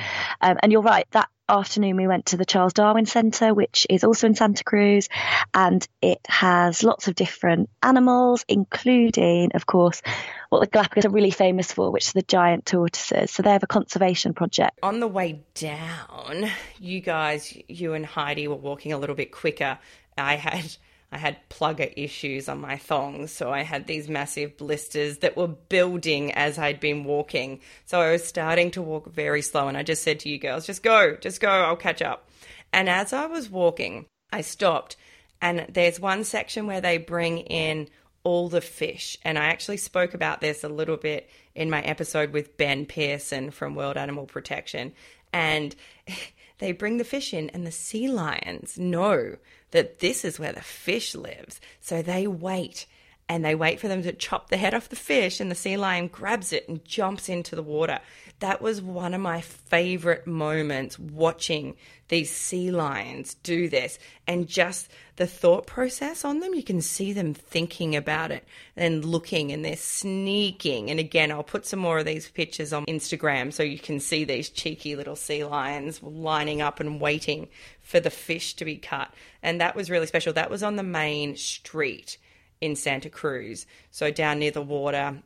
Um, 0.41 0.58
and 0.62 0.71
you're 0.71 0.82
right, 0.82 1.06
that 1.12 1.30
afternoon 1.49 1.95
we 1.95 2.07
went 2.07 2.27
to 2.27 2.38
the 2.38 2.45
Charles 2.45 2.73
Darwin 2.73 3.05
Centre, 3.05 3.53
which 3.53 3.88
is 3.89 4.03
also 4.03 4.27
in 4.27 4.36
Santa 4.36 4.63
Cruz, 4.63 5.10
and 5.53 5.88
it 6.01 6.19
has 6.27 6.83
lots 6.83 7.07
of 7.07 7.15
different 7.15 7.69
animals, 7.81 8.45
including, 8.47 9.51
of 9.53 9.65
course, 9.65 10.01
what 10.49 10.60
the 10.60 10.67
Galapagos 10.67 11.05
are 11.05 11.10
really 11.10 11.31
famous 11.31 11.71
for, 11.71 11.91
which 11.91 12.10
are 12.10 12.13
the 12.13 12.21
giant 12.21 12.65
tortoises. 12.65 13.31
So 13.31 13.43
they 13.43 13.51
have 13.51 13.63
a 13.63 13.67
conservation 13.67 14.33
project. 14.33 14.79
On 14.83 14.99
the 14.99 15.07
way 15.07 15.43
down, 15.53 16.49
you 16.79 17.01
guys, 17.01 17.57
you 17.67 17.93
and 17.93 18.05
Heidi 18.05 18.47
were 18.47 18.55
walking 18.55 18.93
a 18.93 18.97
little 18.97 19.15
bit 19.15 19.31
quicker. 19.31 19.79
I 20.17 20.36
had 20.36 20.75
I 21.11 21.17
had 21.17 21.49
plugger 21.49 21.91
issues 21.95 22.49
on 22.49 22.59
my 22.59 22.77
thongs, 22.77 23.31
so 23.31 23.51
I 23.51 23.61
had 23.61 23.87
these 23.87 24.09
massive 24.09 24.57
blisters 24.57 25.19
that 25.19 25.37
were 25.37 25.47
building 25.47 26.33
as 26.33 26.57
I'd 26.57 26.81
been 26.81 27.05
walking. 27.05 27.61
So 27.85 28.01
I 28.01 28.11
was 28.11 28.25
starting 28.25 28.71
to 28.71 28.81
walk 28.81 29.11
very 29.11 29.41
slow, 29.41 29.69
and 29.69 29.77
I 29.77 29.83
just 29.83 30.03
said 30.03 30.19
to 30.21 30.29
you 30.29 30.37
girls, 30.37 30.65
just 30.65 30.83
go, 30.83 31.15
just 31.15 31.39
go, 31.39 31.49
I'll 31.49 31.77
catch 31.77 32.01
up. 32.01 32.29
And 32.73 32.89
as 32.89 33.13
I 33.13 33.25
was 33.25 33.49
walking, 33.49 34.05
I 34.33 34.41
stopped, 34.41 34.97
and 35.41 35.65
there's 35.69 35.99
one 35.99 36.25
section 36.25 36.67
where 36.67 36.81
they 36.81 36.97
bring 36.97 37.39
in 37.39 37.87
all 38.23 38.49
the 38.49 38.59
fish. 38.59 39.17
And 39.23 39.37
I 39.37 39.45
actually 39.45 39.77
spoke 39.77 40.13
about 40.13 40.41
this 40.41 40.65
a 40.65 40.69
little 40.69 40.97
bit 40.97 41.29
in 41.55 41.69
my 41.69 41.81
episode 41.83 42.33
with 42.33 42.57
Ben 42.57 42.85
Pearson 42.85 43.51
from 43.51 43.75
World 43.75 43.95
Animal 43.95 44.25
Protection. 44.25 44.91
And 45.31 45.73
they 46.57 46.73
bring 46.73 46.97
the 46.97 47.05
fish 47.05 47.33
in, 47.33 47.49
and 47.51 47.65
the 47.65 47.71
sea 47.71 48.09
lions 48.09 48.77
know 48.77 49.37
that 49.71 49.99
this 49.99 50.23
is 50.23 50.39
where 50.39 50.53
the 50.53 50.62
fish 50.62 51.15
lives. 51.15 51.60
So 51.82 52.01
they 52.01 52.27
wait 52.27 52.86
and 53.29 53.43
they 53.43 53.55
wait 53.55 53.79
for 53.79 53.87
them 53.87 54.03
to 54.03 54.13
chop 54.13 54.49
the 54.49 54.57
head 54.57 54.73
off 54.73 54.89
the 54.89 54.95
fish, 54.95 55.39
and 55.39 55.51
the 55.51 55.55
sea 55.55 55.75
lion 55.75 56.07
grabs 56.07 56.53
it 56.53 56.67
and 56.69 56.83
jumps 56.85 57.27
into 57.27 57.55
the 57.55 57.63
water. 57.63 57.99
That 58.39 58.61
was 58.61 58.81
one 58.81 59.13
of 59.13 59.21
my 59.21 59.41
favorite 59.41 60.27
moments 60.27 60.97
watching 60.97 61.75
these 62.07 62.31
sea 62.31 62.71
lions 62.71 63.33
do 63.33 63.67
this 63.67 63.99
and 64.27 64.47
just 64.47 64.89
the 65.17 65.27
thought 65.27 65.65
process 65.67 66.23
on 66.23 66.39
them. 66.39 66.53
You 66.53 66.63
can 66.63 66.81
see 66.81 67.11
them 67.11 67.33
thinking 67.33 67.95
about 67.95 68.31
it 68.31 68.45
and 68.77 69.03
looking, 69.03 69.51
and 69.51 69.65
they're 69.65 69.75
sneaking. 69.75 70.89
And 70.89 70.99
again, 70.99 71.31
I'll 71.31 71.43
put 71.43 71.65
some 71.65 71.79
more 71.79 71.99
of 71.99 72.05
these 72.05 72.29
pictures 72.29 72.71
on 72.71 72.85
Instagram 72.85 73.51
so 73.51 73.63
you 73.63 73.79
can 73.79 73.99
see 73.99 74.23
these 74.23 74.49
cheeky 74.49 74.95
little 74.95 75.17
sea 75.17 75.43
lions 75.43 76.01
lining 76.01 76.61
up 76.61 76.79
and 76.79 77.01
waiting 77.01 77.49
for 77.81 77.99
the 77.99 78.09
fish 78.09 78.53
to 78.53 78.63
be 78.65 78.77
cut. 78.77 79.11
And 79.43 79.59
that 79.59 79.75
was 79.75 79.89
really 79.89 80.07
special. 80.07 80.31
That 80.31 80.51
was 80.51 80.63
on 80.63 80.77
the 80.77 80.83
main 80.83 81.35
street 81.35 82.17
in 82.61 82.75
Santa 82.75 83.09
Cruz, 83.09 83.65
so 83.91 84.11
down 84.11 84.39
near 84.39 84.51
the 84.51 84.61
water 84.61 85.21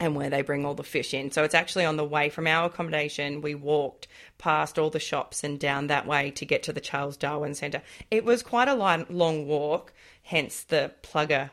and 0.00 0.16
where 0.16 0.30
they 0.30 0.42
bring 0.42 0.64
all 0.64 0.74
the 0.74 0.82
fish 0.82 1.14
in. 1.14 1.30
So 1.30 1.44
it's 1.44 1.54
actually 1.54 1.84
on 1.84 1.96
the 1.96 2.04
way 2.04 2.28
from 2.28 2.46
our 2.46 2.66
accommodation. 2.66 3.40
We 3.40 3.54
walked 3.54 4.08
past 4.38 4.78
all 4.78 4.90
the 4.90 4.98
shops 4.98 5.44
and 5.44 5.58
down 5.58 5.86
that 5.86 6.06
way 6.06 6.30
to 6.32 6.44
get 6.44 6.64
to 6.64 6.72
the 6.72 6.80
Charles 6.80 7.16
Darwin 7.16 7.54
Centre. 7.54 7.82
It 8.10 8.24
was 8.24 8.42
quite 8.42 8.68
a 8.68 8.74
long 8.74 9.46
walk, 9.46 9.92
hence 10.22 10.64
the 10.64 10.92
plugger 11.02 11.50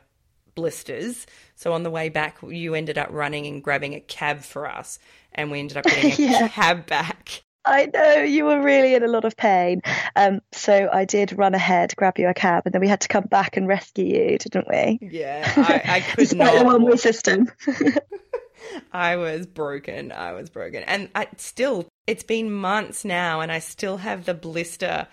blisters. 0.56 1.28
So 1.56 1.74
on 1.74 1.84
the 1.84 1.92
way 1.92 2.10
back, 2.10 2.40
you 2.42 2.74
ended 2.74 2.98
up 2.98 3.10
running 3.12 3.46
and 3.46 3.64
grabbing 3.64 3.94
a 3.94 4.00
cab 4.00 4.42
for 4.42 4.68
us, 4.68 5.00
and 5.32 5.52
we 5.52 5.60
ended 5.60 5.78
up 5.78 5.86
getting 5.86 6.12
a 6.12 6.16
yeah. 6.32 6.48
cab 6.48 6.88
back. 6.88 7.44
I 7.66 7.90
know 7.94 8.24
you 8.24 8.46
were 8.46 8.62
really 8.62 8.96
in 8.96 9.04
a 9.04 9.08
lot 9.08 9.26
of 9.26 9.38
pain. 9.38 9.82
Um, 10.16 10.42
so 10.52 10.90
I 10.92 11.06
did 11.06 11.38
run 11.38 11.54
ahead, 11.54 11.96
grab 11.96 12.18
you 12.18 12.28
a 12.28 12.34
cab, 12.34 12.64
and 12.66 12.74
then 12.74 12.82
we 12.82 12.88
had 12.88 13.02
to 13.02 13.08
come 13.08 13.26
back 13.26 13.58
and 13.58 13.68
rescue 13.68 14.06
you, 14.06 14.38
didn't 14.38 14.68
we? 14.68 15.00
Yeah, 15.02 15.52
I, 15.56 15.82
I 15.86 16.00
could 16.16 16.36
not. 16.36 16.58
the 16.58 16.66
one-way 16.66 16.98
system. 16.98 17.52
I 18.92 19.16
was 19.16 19.46
broken. 19.46 20.12
I 20.12 20.34
was 20.34 20.50
broken, 20.50 20.84
and 20.84 21.10
I 21.16 21.28
still. 21.38 21.88
It's 22.08 22.24
been 22.24 22.52
months 22.52 23.06
now, 23.06 23.42
and 23.42 23.52
I 23.52 23.60
still 23.60 23.98
have 23.98 24.26
the 24.26 24.34
blister 24.34 25.08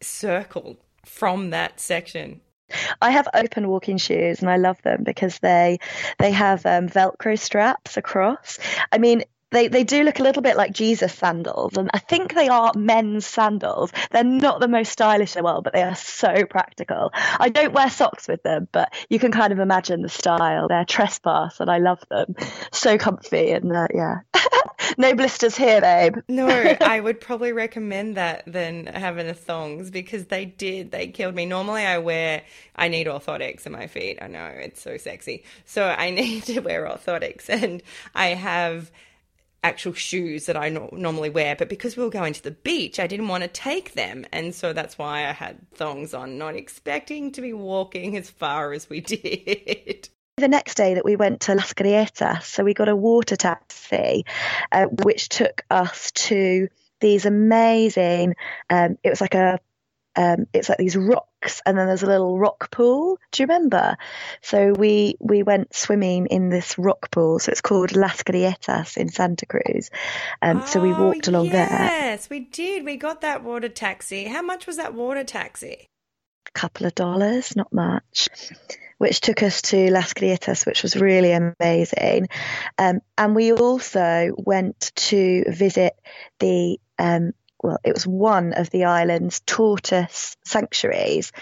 circle 0.00 0.78
from 1.04 1.50
that 1.50 1.80
section. 1.80 2.40
I 3.00 3.10
have 3.10 3.28
open 3.34 3.68
walking 3.68 3.98
shoes 3.98 4.40
and 4.40 4.50
I 4.50 4.56
love 4.56 4.80
them 4.82 5.02
because 5.04 5.38
they 5.40 5.78
they 6.18 6.32
have 6.32 6.64
um, 6.64 6.88
velcro 6.88 7.38
straps 7.38 7.98
across. 7.98 8.58
I 8.90 8.96
mean, 8.96 9.24
they 9.52 9.68
they 9.68 9.84
do 9.84 10.02
look 10.02 10.18
a 10.18 10.22
little 10.22 10.42
bit 10.42 10.56
like 10.56 10.72
Jesus 10.72 11.12
sandals, 11.14 11.76
and 11.76 11.90
I 11.94 11.98
think 11.98 12.34
they 12.34 12.48
are 12.48 12.72
men's 12.74 13.26
sandals. 13.26 13.92
They're 14.10 14.24
not 14.24 14.60
the 14.60 14.68
most 14.68 14.90
stylish 14.92 15.36
in 15.36 15.40
the 15.40 15.44
world, 15.44 15.64
but 15.64 15.72
they 15.72 15.82
are 15.82 15.94
so 15.94 16.44
practical. 16.46 17.10
I 17.14 17.48
don't 17.48 17.72
wear 17.72 17.90
socks 17.90 18.26
with 18.26 18.42
them, 18.42 18.68
but 18.72 18.92
you 19.08 19.18
can 19.18 19.30
kind 19.30 19.52
of 19.52 19.58
imagine 19.58 20.02
the 20.02 20.08
style. 20.08 20.68
They're 20.68 20.84
trespass, 20.84 21.60
and 21.60 21.70
I 21.70 21.78
love 21.78 22.02
them. 22.08 22.34
So 22.72 22.98
comfy, 22.98 23.52
and 23.52 23.70
uh, 23.72 23.88
yeah. 23.94 24.20
no 24.98 25.14
blisters 25.14 25.56
here, 25.56 25.80
babe. 25.80 26.16
no, 26.28 26.48
I 26.80 27.00
would 27.00 27.20
probably 27.20 27.52
recommend 27.52 28.16
that 28.16 28.44
than 28.46 28.86
having 28.86 29.26
the 29.26 29.34
thongs 29.34 29.90
because 29.90 30.26
they 30.26 30.44
did. 30.44 30.90
They 30.90 31.08
killed 31.08 31.34
me. 31.34 31.46
Normally, 31.46 31.84
I 31.84 31.98
wear, 31.98 32.42
I 32.76 32.88
need 32.88 33.06
orthotics 33.06 33.66
in 33.66 33.72
my 33.72 33.86
feet. 33.86 34.18
I 34.20 34.26
know 34.26 34.46
it's 34.46 34.82
so 34.82 34.96
sexy. 34.96 35.44
So 35.64 35.84
I 35.84 36.10
need 36.20 36.44
to 36.44 36.60
wear 36.60 36.86
orthotics, 36.86 37.48
and 37.48 37.82
I 38.14 38.28
have 38.28 38.90
actual 39.62 39.92
shoes 39.92 40.46
that 40.46 40.56
I 40.56 40.68
no- 40.68 40.90
normally 40.92 41.30
wear, 41.30 41.54
but 41.56 41.68
because 41.68 41.96
we 41.96 42.02
were 42.02 42.10
going 42.10 42.32
to 42.32 42.42
the 42.42 42.50
beach, 42.50 42.98
I 42.98 43.06
didn't 43.06 43.28
want 43.28 43.42
to 43.42 43.48
take 43.48 43.94
them. 43.94 44.26
And 44.32 44.54
so 44.54 44.72
that's 44.72 44.98
why 44.98 45.28
I 45.28 45.32
had 45.32 45.70
thongs 45.72 46.14
on, 46.14 46.38
not 46.38 46.56
expecting 46.56 47.32
to 47.32 47.40
be 47.40 47.52
walking 47.52 48.16
as 48.16 48.30
far 48.30 48.72
as 48.72 48.90
we 48.90 49.00
did. 49.00 50.08
The 50.38 50.48
next 50.48 50.76
day 50.76 50.94
that 50.94 51.04
we 51.04 51.16
went 51.16 51.42
to 51.42 51.54
Las 51.54 51.72
Grietas, 51.74 52.44
so 52.44 52.64
we 52.64 52.74
got 52.74 52.88
a 52.88 52.96
water 52.96 53.36
taxi, 53.36 54.24
uh, 54.72 54.86
which 54.86 55.28
took 55.28 55.62
us 55.70 56.10
to 56.12 56.68
these 57.00 57.26
amazing, 57.26 58.34
um, 58.70 58.96
it 59.02 59.10
was 59.10 59.20
like 59.20 59.34
a 59.34 59.58
um, 60.16 60.46
it's 60.52 60.68
like 60.68 60.78
these 60.78 60.96
rocks, 60.96 61.62
and 61.64 61.76
then 61.76 61.86
there's 61.86 62.02
a 62.02 62.06
little 62.06 62.38
rock 62.38 62.70
pool. 62.70 63.18
Do 63.30 63.42
you 63.42 63.46
remember? 63.46 63.96
So 64.42 64.72
we 64.72 65.16
we 65.20 65.42
went 65.42 65.74
swimming 65.74 66.26
in 66.26 66.48
this 66.48 66.78
rock 66.78 67.10
pool. 67.10 67.38
So 67.38 67.50
it's 67.50 67.60
called 67.60 67.96
Las 67.96 68.22
Grietas 68.22 68.96
in 68.96 69.08
Santa 69.08 69.46
Cruz. 69.46 69.90
Um, 70.40 70.62
oh, 70.62 70.66
so 70.66 70.80
we 70.80 70.92
walked 70.92 71.28
along 71.28 71.46
yes, 71.46 71.52
there. 71.52 71.78
Yes, 71.78 72.30
we 72.30 72.40
did. 72.40 72.84
We 72.84 72.96
got 72.96 73.22
that 73.22 73.42
water 73.42 73.68
taxi. 73.68 74.24
How 74.24 74.42
much 74.42 74.66
was 74.66 74.76
that 74.76 74.94
water 74.94 75.24
taxi? 75.24 75.88
A 76.46 76.50
couple 76.52 76.86
of 76.86 76.94
dollars, 76.94 77.56
not 77.56 77.72
much 77.72 78.28
which 79.02 79.20
took 79.20 79.42
us 79.42 79.62
to 79.62 79.90
Las 79.90 80.12
Grietas, 80.14 80.64
which 80.64 80.84
was 80.84 80.94
really 80.94 81.32
amazing. 81.32 82.28
Um, 82.78 83.00
and 83.18 83.34
we 83.34 83.52
also 83.52 84.30
went 84.38 84.92
to 84.94 85.42
visit 85.48 85.94
the 86.38 86.78
um, 87.00 87.32
well, 87.62 87.78
it 87.84 87.94
was 87.94 88.06
one 88.06 88.52
of 88.52 88.70
the 88.70 88.84
island's 88.84 89.40
tortoise 89.46 90.36
sanctuaries. 90.44 91.32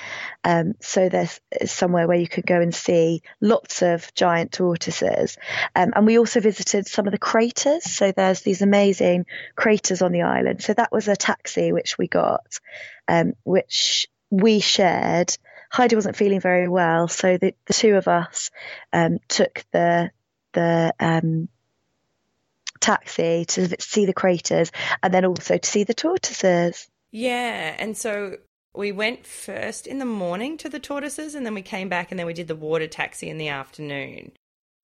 Um, 0.44 0.74
so 0.80 1.08
there's 1.08 1.40
somewhere 1.64 2.06
where 2.06 2.18
you 2.18 2.28
could 2.28 2.46
go 2.46 2.60
and 2.60 2.74
see 2.74 3.22
lots 3.40 3.82
of 3.82 4.12
giant 4.14 4.52
tortoises. 4.52 5.38
Um, 5.74 5.92
and 5.96 6.06
we 6.06 6.18
also 6.18 6.40
visited 6.40 6.86
some 6.86 7.06
of 7.06 7.12
the 7.12 7.18
craters. 7.18 7.84
So 7.84 8.12
there's 8.12 8.42
these 8.42 8.62
amazing 8.62 9.26
craters 9.56 10.02
on 10.02 10.12
the 10.12 10.22
island. 10.22 10.62
So 10.62 10.74
that 10.74 10.92
was 10.92 11.08
a 11.08 11.16
taxi 11.16 11.72
which 11.72 11.96
we 11.96 12.06
got, 12.06 12.58
um, 13.08 13.32
which 13.44 14.06
we 14.30 14.60
shared 14.60 15.36
Heidi 15.72 15.94
wasn't 15.94 16.16
feeling 16.16 16.40
very 16.40 16.68
well, 16.68 17.06
so 17.06 17.38
the, 17.38 17.54
the 17.66 17.72
two 17.72 17.94
of 17.94 18.08
us 18.08 18.50
um, 18.92 19.18
took 19.28 19.64
the 19.72 20.10
the 20.52 20.92
um, 20.98 21.48
taxi 22.80 23.44
to 23.46 23.76
see 23.80 24.06
the 24.06 24.14
craters 24.14 24.72
and 25.02 25.12
then 25.12 25.24
also 25.24 25.58
to 25.58 25.68
see 25.68 25.84
the 25.84 25.94
tortoises. 25.94 26.88
Yeah, 27.12 27.74
and 27.78 27.96
so 27.96 28.36
we 28.74 28.92
went 28.92 29.26
first 29.26 29.86
in 29.86 29.98
the 29.98 30.04
morning 30.04 30.56
to 30.58 30.68
the 30.68 30.78
tortoises, 30.78 31.34
and 31.34 31.44
then 31.44 31.54
we 31.54 31.62
came 31.62 31.88
back, 31.88 32.10
and 32.10 32.18
then 32.18 32.26
we 32.26 32.34
did 32.34 32.48
the 32.48 32.54
water 32.54 32.86
taxi 32.86 33.28
in 33.28 33.38
the 33.38 33.48
afternoon. 33.48 34.32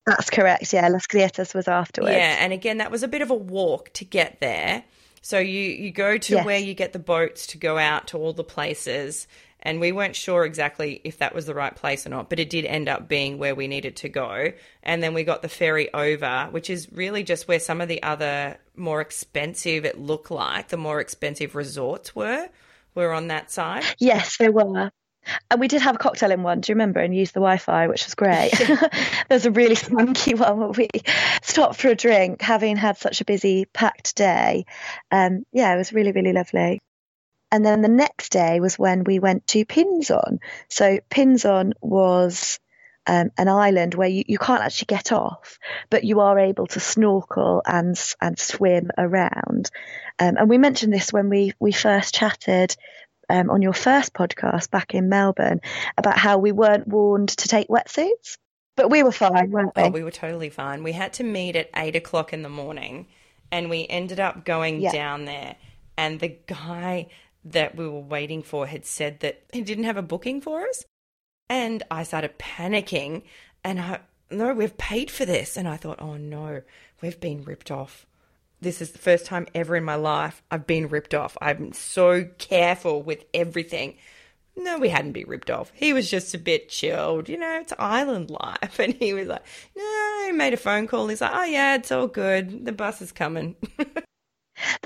That's 0.05 0.29
correct. 0.29 0.71
Yeah, 0.73 0.87
Las 0.87 1.07
Grietas 1.07 1.53
was 1.53 1.67
afterwards. 1.67 2.15
Yeah, 2.15 2.37
and 2.39 2.53
again, 2.53 2.77
that 2.77 2.91
was 2.91 3.03
a 3.03 3.07
bit 3.07 3.21
of 3.21 3.29
a 3.29 3.35
walk 3.35 3.91
to 3.93 4.05
get 4.05 4.39
there. 4.39 4.83
So 5.21 5.39
you 5.39 5.61
you 5.61 5.91
go 5.91 6.17
to 6.17 6.35
yes. 6.35 6.45
where 6.45 6.59
you 6.59 6.73
get 6.73 6.93
the 6.93 6.99
boats 6.99 7.47
to 7.47 7.57
go 7.57 7.77
out 7.77 8.07
to 8.09 8.17
all 8.17 8.31
the 8.31 8.43
places, 8.43 9.27
and 9.61 9.79
we 9.79 9.91
weren't 9.91 10.15
sure 10.15 10.45
exactly 10.45 11.01
if 11.03 11.17
that 11.17 11.33
was 11.33 11.45
the 11.45 11.53
right 11.53 11.75
place 11.75 12.05
or 12.05 12.09
not, 12.09 12.29
but 12.29 12.39
it 12.39 12.49
did 12.49 12.65
end 12.65 12.87
up 12.87 13.07
being 13.07 13.37
where 13.37 13.55
we 13.55 13.67
needed 13.67 13.95
to 13.97 14.09
go. 14.09 14.51
And 14.83 15.01
then 15.01 15.13
we 15.13 15.23
got 15.23 15.41
the 15.41 15.49
ferry 15.49 15.91
over, 15.93 16.47
which 16.51 16.69
is 16.69 16.91
really 16.91 17.23
just 17.23 17.47
where 17.47 17.59
some 17.59 17.81
of 17.81 17.87
the 17.87 18.01
other 18.03 18.57
more 18.75 19.01
expensive, 19.01 19.85
it 19.85 19.99
looked 19.99 20.31
like, 20.31 20.69
the 20.69 20.77
more 20.77 20.99
expensive 20.99 21.55
resorts 21.55 22.15
were, 22.15 22.49
were 22.95 23.13
on 23.13 23.27
that 23.27 23.51
side. 23.51 23.83
Yes, 23.99 24.37
they 24.37 24.49
were. 24.49 24.91
And 25.51 25.59
we 25.59 25.67
did 25.67 25.81
have 25.81 25.95
a 25.95 25.99
cocktail 25.99 26.31
in 26.31 26.43
one, 26.43 26.61
do 26.61 26.71
you 26.71 26.75
remember? 26.75 26.99
And 26.99 27.13
used 27.13 27.33
the 27.33 27.39
Wi 27.39 27.57
Fi, 27.57 27.87
which 27.87 28.05
was 28.05 28.15
great. 28.15 28.51
There's 29.29 29.45
a 29.45 29.51
really 29.51 29.75
funky 29.75 30.35
one 30.35 30.59
where 30.59 30.69
we 30.69 30.87
stopped 31.41 31.81
for 31.81 31.89
a 31.89 31.95
drink, 31.95 32.41
having 32.41 32.77
had 32.77 32.97
such 32.97 33.21
a 33.21 33.25
busy, 33.25 33.65
packed 33.65 34.15
day. 34.15 34.65
Um, 35.11 35.43
yeah, 35.51 35.73
it 35.73 35.77
was 35.77 35.91
really, 35.91 36.11
really 36.11 36.33
lovely. 36.33 36.79
And 37.51 37.65
then 37.65 37.81
the 37.81 37.87
next 37.87 38.31
day 38.31 38.59
was 38.59 38.77
when 38.77 39.03
we 39.03 39.19
went 39.19 39.47
to 39.47 39.65
Pinzon. 39.65 40.39
So 40.69 40.99
Pinzon 41.09 41.71
was 41.81 42.59
um, 43.07 43.31
an 43.37 43.47
island 43.47 43.95
where 43.95 44.09
you, 44.09 44.23
you 44.27 44.37
can't 44.37 44.61
actually 44.61 44.87
get 44.87 45.11
off, 45.11 45.57
but 45.89 46.03
you 46.03 46.19
are 46.19 46.37
able 46.37 46.67
to 46.67 46.79
snorkel 46.79 47.61
and 47.65 47.97
and 48.21 48.37
swim 48.37 48.91
around. 48.97 49.71
Um, 50.19 50.35
and 50.37 50.49
we 50.49 50.57
mentioned 50.57 50.93
this 50.93 51.13
when 51.13 51.29
we 51.29 51.53
we 51.59 51.71
first 51.71 52.13
chatted 52.13 52.75
um, 53.29 53.49
on 53.49 53.61
your 53.61 53.73
first 53.73 54.13
podcast 54.13 54.69
back 54.69 54.93
in 54.93 55.09
Melbourne 55.09 55.61
about 55.97 56.17
how 56.17 56.37
we 56.37 56.51
weren't 56.51 56.87
warned 56.87 57.29
to 57.29 57.47
take 57.47 57.69
wetsuits, 57.69 58.37
but 58.75 58.89
we 58.89 59.03
were 59.03 59.11
fine, 59.11 59.51
weren't 59.51 59.75
we? 59.75 59.83
Oh, 59.83 59.89
we 59.89 60.03
were 60.03 60.11
totally 60.11 60.49
fine. 60.49 60.83
We 60.83 60.91
had 60.91 61.13
to 61.13 61.23
meet 61.23 61.55
at 61.55 61.69
eight 61.75 61.95
o'clock 61.95 62.33
in 62.33 62.41
the 62.41 62.49
morning, 62.49 63.07
and 63.51 63.69
we 63.69 63.87
ended 63.87 64.19
up 64.19 64.43
going 64.43 64.81
yeah. 64.81 64.91
down 64.91 65.25
there. 65.25 65.55
And 65.97 66.19
the 66.19 66.37
guy 66.45 67.07
that 67.51 67.75
we 67.75 67.87
were 67.87 67.99
waiting 67.99 68.43
for 68.43 68.67
had 68.67 68.85
said 68.85 69.19
that 69.21 69.43
he 69.51 69.61
didn't 69.61 69.85
have 69.85 69.97
a 69.97 70.01
booking 70.01 70.41
for 70.41 70.61
us. 70.61 70.83
And 71.49 71.83
I 71.89 72.03
started 72.03 72.37
panicking 72.37 73.23
and 73.63 73.79
I, 73.79 73.99
no, 74.29 74.53
we've 74.53 74.77
paid 74.77 75.09
for 75.09 75.25
this. 75.25 75.57
And 75.57 75.67
I 75.67 75.77
thought, 75.77 76.01
oh 76.01 76.17
no, 76.17 76.61
we've 77.01 77.19
been 77.19 77.43
ripped 77.43 77.71
off. 77.71 78.05
This 78.59 78.81
is 78.81 78.91
the 78.91 78.97
first 78.97 79.25
time 79.25 79.47
ever 79.53 79.75
in 79.75 79.83
my 79.83 79.95
life 79.95 80.41
I've 80.49 80.67
been 80.67 80.87
ripped 80.87 81.13
off. 81.13 81.37
I'm 81.41 81.73
so 81.73 82.25
careful 82.37 83.01
with 83.01 83.23
everything. 83.33 83.95
No, 84.59 84.79
we 84.79 84.89
hadn't 84.89 85.11
been 85.11 85.27
ripped 85.27 85.51
off. 85.51 85.71
He 85.75 85.93
was 85.93 86.09
just 86.09 86.33
a 86.33 86.39
bit 86.39 86.67
chilled. 86.67 87.29
You 87.29 87.37
know, 87.37 87.59
it's 87.59 87.73
island 87.77 88.31
life. 88.31 88.79
And 88.79 88.93
he 88.95 89.13
was 89.13 89.27
like, 89.27 89.43
no, 89.75 90.23
he 90.25 90.31
made 90.31 90.53
a 90.53 90.57
phone 90.57 90.87
call. 90.87 91.07
He's 91.07 91.21
like, 91.21 91.31
oh, 91.33 91.43
yeah, 91.43 91.75
it's 91.75 91.91
all 91.91 92.07
good. 92.07 92.65
The 92.65 92.71
bus 92.71 93.01
is 93.01 93.11
coming. 93.11 93.55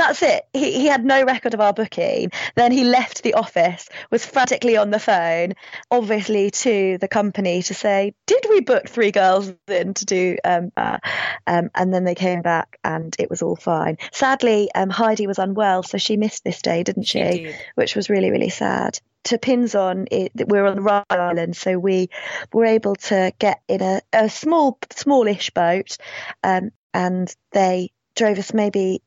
That's 0.02 0.24
it. 0.24 0.48
He, 0.52 0.72
he 0.80 0.88
had 0.88 1.06
no 1.06 1.24
record 1.24 1.54
of 1.54 1.62
our 1.62 1.74
booking. 1.74 2.32
Then 2.56 2.72
he 2.72 2.84
left 2.84 3.22
the 3.22 3.36
office, 3.36 3.88
was 4.10 4.26
frantically 4.26 4.76
on 4.76 4.90
the 4.90 4.98
phone, 4.98 5.54
obviously 5.92 6.50
to 6.50 6.98
the 6.98 7.08
company 7.08 7.62
to 7.62 7.74
say, 7.76 8.16
Did 8.26 8.44
we 8.50 8.62
book 8.62 8.90
three 8.90 9.12
girls 9.12 9.54
in 9.68 9.94
to 9.94 10.06
do 10.06 10.38
um, 10.44 10.72
uh, 10.76 10.98
um, 11.46 11.70
and 11.76 11.94
then 11.94 12.04
they 12.04 12.16
came 12.16 12.42
back 12.42 12.80
and 12.84 13.16
it 13.20 13.30
was 13.30 13.44
all 13.44 13.56
fine. 13.56 13.98
Sadly, 14.12 14.72
um, 14.74 14.90
Heidi 14.90 15.28
was 15.28 15.38
unwell, 15.38 15.84
so 15.84 16.00
she 16.00 16.18
missed 16.18 16.44
this 16.44 16.64
day, 16.64 16.82
didn't 16.82 17.04
she? 17.04 17.20
she 17.20 17.44
did. 17.44 17.56
Which 17.76 17.96
was 17.96 18.10
really, 18.10 18.32
really 18.32 18.50
sad 18.50 19.00
to 19.26 19.38
Pinzon, 19.38 20.08
it, 20.10 20.32
we're 20.48 20.66
on 20.66 20.78
the 20.78 20.82
Rye 20.82 21.04
Island, 21.12 21.56
so 21.56 21.78
we 21.78 22.10
were 22.52 22.66
able 22.66 22.96
to 22.96 23.32
get 23.38 23.62
in 23.68 23.84
a, 23.84 24.02
a 24.12 24.30
small, 24.30 24.80
smallish 24.90 25.52
boat, 25.52 25.98
um, 26.44 26.72
and 26.92 27.32
they 27.52 27.92
drove 28.16 28.40
us 28.40 28.52
maybe 28.52 29.04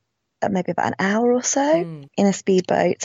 maybe 0.51 0.73
about 0.73 0.89
an 0.89 0.95
hour 0.99 1.33
or 1.33 1.43
so 1.43 1.61
mm. 1.61 2.09
in 2.17 2.27
a 2.27 2.33
speedboat 2.33 3.05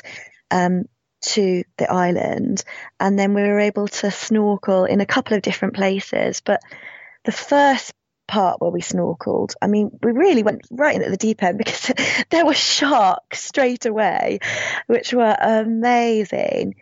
um, 0.52 0.86
to 1.22 1.64
the 1.78 1.92
island. 1.92 2.64
And 3.00 3.18
then 3.18 3.34
we 3.34 3.42
were 3.42 3.60
able 3.60 3.88
to 3.88 4.12
snorkel 4.12 4.86
in 4.86 5.02
a 5.02 5.06
couple 5.06 5.36
of 5.36 5.44
different 5.44 5.76
places. 5.76 6.42
But 6.42 6.62
the 7.26 7.32
first 7.32 7.94
part 8.28 8.62
where 8.62 8.72
we 8.72 8.82
snorkeled, 8.82 9.54
I 9.62 9.68
mean, 9.68 9.92
we 10.02 10.12
really 10.12 10.44
went 10.44 10.62
right 10.72 10.96
in 10.96 11.04
at 11.04 11.12
the 11.12 11.18
deep 11.18 11.44
end 11.44 11.58
because 11.60 11.92
there 12.30 12.46
were 12.46 12.54
sharks 12.54 13.44
straight 13.44 13.86
away, 13.86 14.40
which 14.88 15.14
were 15.14 15.36
amazing. 15.40 16.76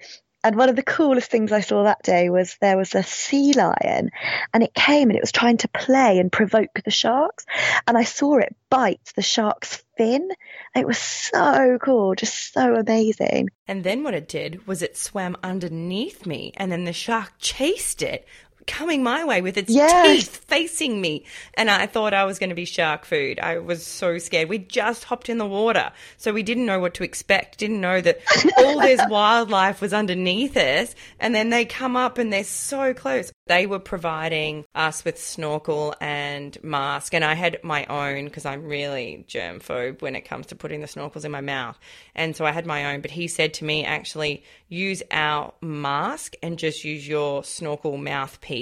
And 0.43 0.55
one 0.55 0.69
of 0.69 0.75
the 0.75 0.83
coolest 0.83 1.29
things 1.29 1.51
I 1.51 1.61
saw 1.61 1.83
that 1.83 2.03
day 2.03 2.29
was 2.29 2.57
there 2.61 2.77
was 2.77 2.95
a 2.95 3.03
sea 3.03 3.53
lion 3.53 4.11
and 4.53 4.63
it 4.63 4.73
came 4.73 5.09
and 5.09 5.17
it 5.17 5.21
was 5.21 5.31
trying 5.31 5.57
to 5.57 5.67
play 5.67 6.19
and 6.19 6.31
provoke 6.31 6.79
the 6.85 6.91
sharks. 6.91 7.45
And 7.87 7.97
I 7.97 8.03
saw 8.03 8.37
it 8.37 8.55
bite 8.69 9.11
the 9.15 9.21
shark's 9.21 9.83
fin. 9.97 10.29
It 10.75 10.85
was 10.85 10.97
so 10.97 11.77
cool, 11.81 12.15
just 12.15 12.53
so 12.53 12.75
amazing. 12.75 13.49
And 13.67 13.83
then 13.83 14.03
what 14.03 14.13
it 14.13 14.27
did 14.27 14.65
was 14.67 14.81
it 14.81 14.95
swam 14.95 15.35
underneath 15.43 16.25
me 16.25 16.53
and 16.57 16.71
then 16.71 16.85
the 16.85 16.93
shark 16.93 17.33
chased 17.39 18.01
it 18.01 18.25
coming 18.67 19.01
my 19.01 19.23
way 19.23 19.41
with 19.41 19.57
its 19.57 19.73
yes. 19.73 20.05
teeth 20.05 20.37
facing 20.47 21.01
me. 21.01 21.23
And 21.55 21.69
I 21.69 21.87
thought 21.87 22.13
I 22.13 22.25
was 22.25 22.37
going 22.37 22.49
to 22.49 22.55
be 22.55 22.65
shark 22.65 23.05
food. 23.05 23.39
I 23.39 23.57
was 23.59 23.85
so 23.85 24.17
scared. 24.17 24.49
We 24.49 24.59
just 24.59 25.05
hopped 25.05 25.29
in 25.29 25.37
the 25.37 25.45
water. 25.45 25.91
So 26.17 26.33
we 26.33 26.43
didn't 26.43 26.65
know 26.65 26.79
what 26.79 26.93
to 26.95 27.03
expect, 27.03 27.57
didn't 27.57 27.81
know 27.81 28.01
that 28.01 28.19
all 28.57 28.79
this 28.79 29.01
wildlife 29.09 29.81
was 29.81 29.93
underneath 29.93 30.55
us. 30.57 30.93
And 31.19 31.33
then 31.33 31.49
they 31.49 31.65
come 31.65 31.95
up 31.95 32.17
and 32.17 32.31
they're 32.31 32.43
so 32.43 32.93
close. 32.93 33.31
They 33.47 33.65
were 33.65 33.79
providing 33.79 34.65
us 34.75 35.05
with 35.05 35.19
snorkel 35.19 35.95
and 36.01 36.61
mask. 36.63 37.13
And 37.13 37.23
I 37.23 37.33
had 37.33 37.63
my 37.63 37.85
own 37.85 38.25
because 38.25 38.45
I'm 38.45 38.65
really 38.65 39.23
germ 39.27 39.59
phobe 39.59 40.01
when 40.01 40.15
it 40.15 40.21
comes 40.21 40.47
to 40.47 40.55
putting 40.55 40.81
the 40.81 40.87
snorkels 40.87 41.25
in 41.25 41.31
my 41.31 41.41
mouth. 41.41 41.79
And 42.13 42.35
so 42.35 42.45
I 42.45 42.51
had 42.51 42.65
my 42.65 42.93
own. 42.93 43.01
But 43.01 43.11
he 43.11 43.27
said 43.27 43.53
to 43.55 43.65
me, 43.65 43.85
actually, 43.85 44.43
use 44.67 45.01
our 45.11 45.53
mask 45.61 46.35
and 46.43 46.59
just 46.59 46.83
use 46.83 47.07
your 47.07 47.43
snorkel 47.43 47.97
mouthpiece 47.97 48.56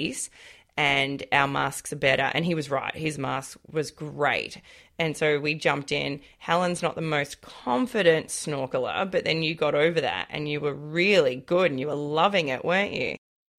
and 0.76 1.24
our 1.32 1.48
masks 1.48 1.92
are 1.92 1.96
better. 1.96 2.30
And 2.34 2.44
he 2.44 2.54
was 2.54 2.70
right. 2.70 2.94
His 2.94 3.18
mask 3.18 3.58
was 3.70 3.90
great. 3.90 4.60
And 4.98 5.16
so 5.16 5.38
we 5.38 5.54
jumped 5.54 5.92
in. 5.92 6.20
Helen's 6.38 6.82
not 6.82 6.94
the 6.94 7.00
most 7.00 7.40
confident 7.40 8.28
snorkeler, 8.28 9.10
but 9.10 9.24
then 9.24 9.42
you 9.42 9.54
got 9.54 9.74
over 9.74 10.00
that 10.00 10.26
and 10.30 10.48
you 10.48 10.60
were 10.60 10.74
really 10.74 11.36
good 11.36 11.70
and 11.70 11.80
you 11.80 11.86
were 11.86 11.94
loving 11.94 12.48
it, 12.48 12.64
weren't 12.64 12.92
you? 12.92 13.16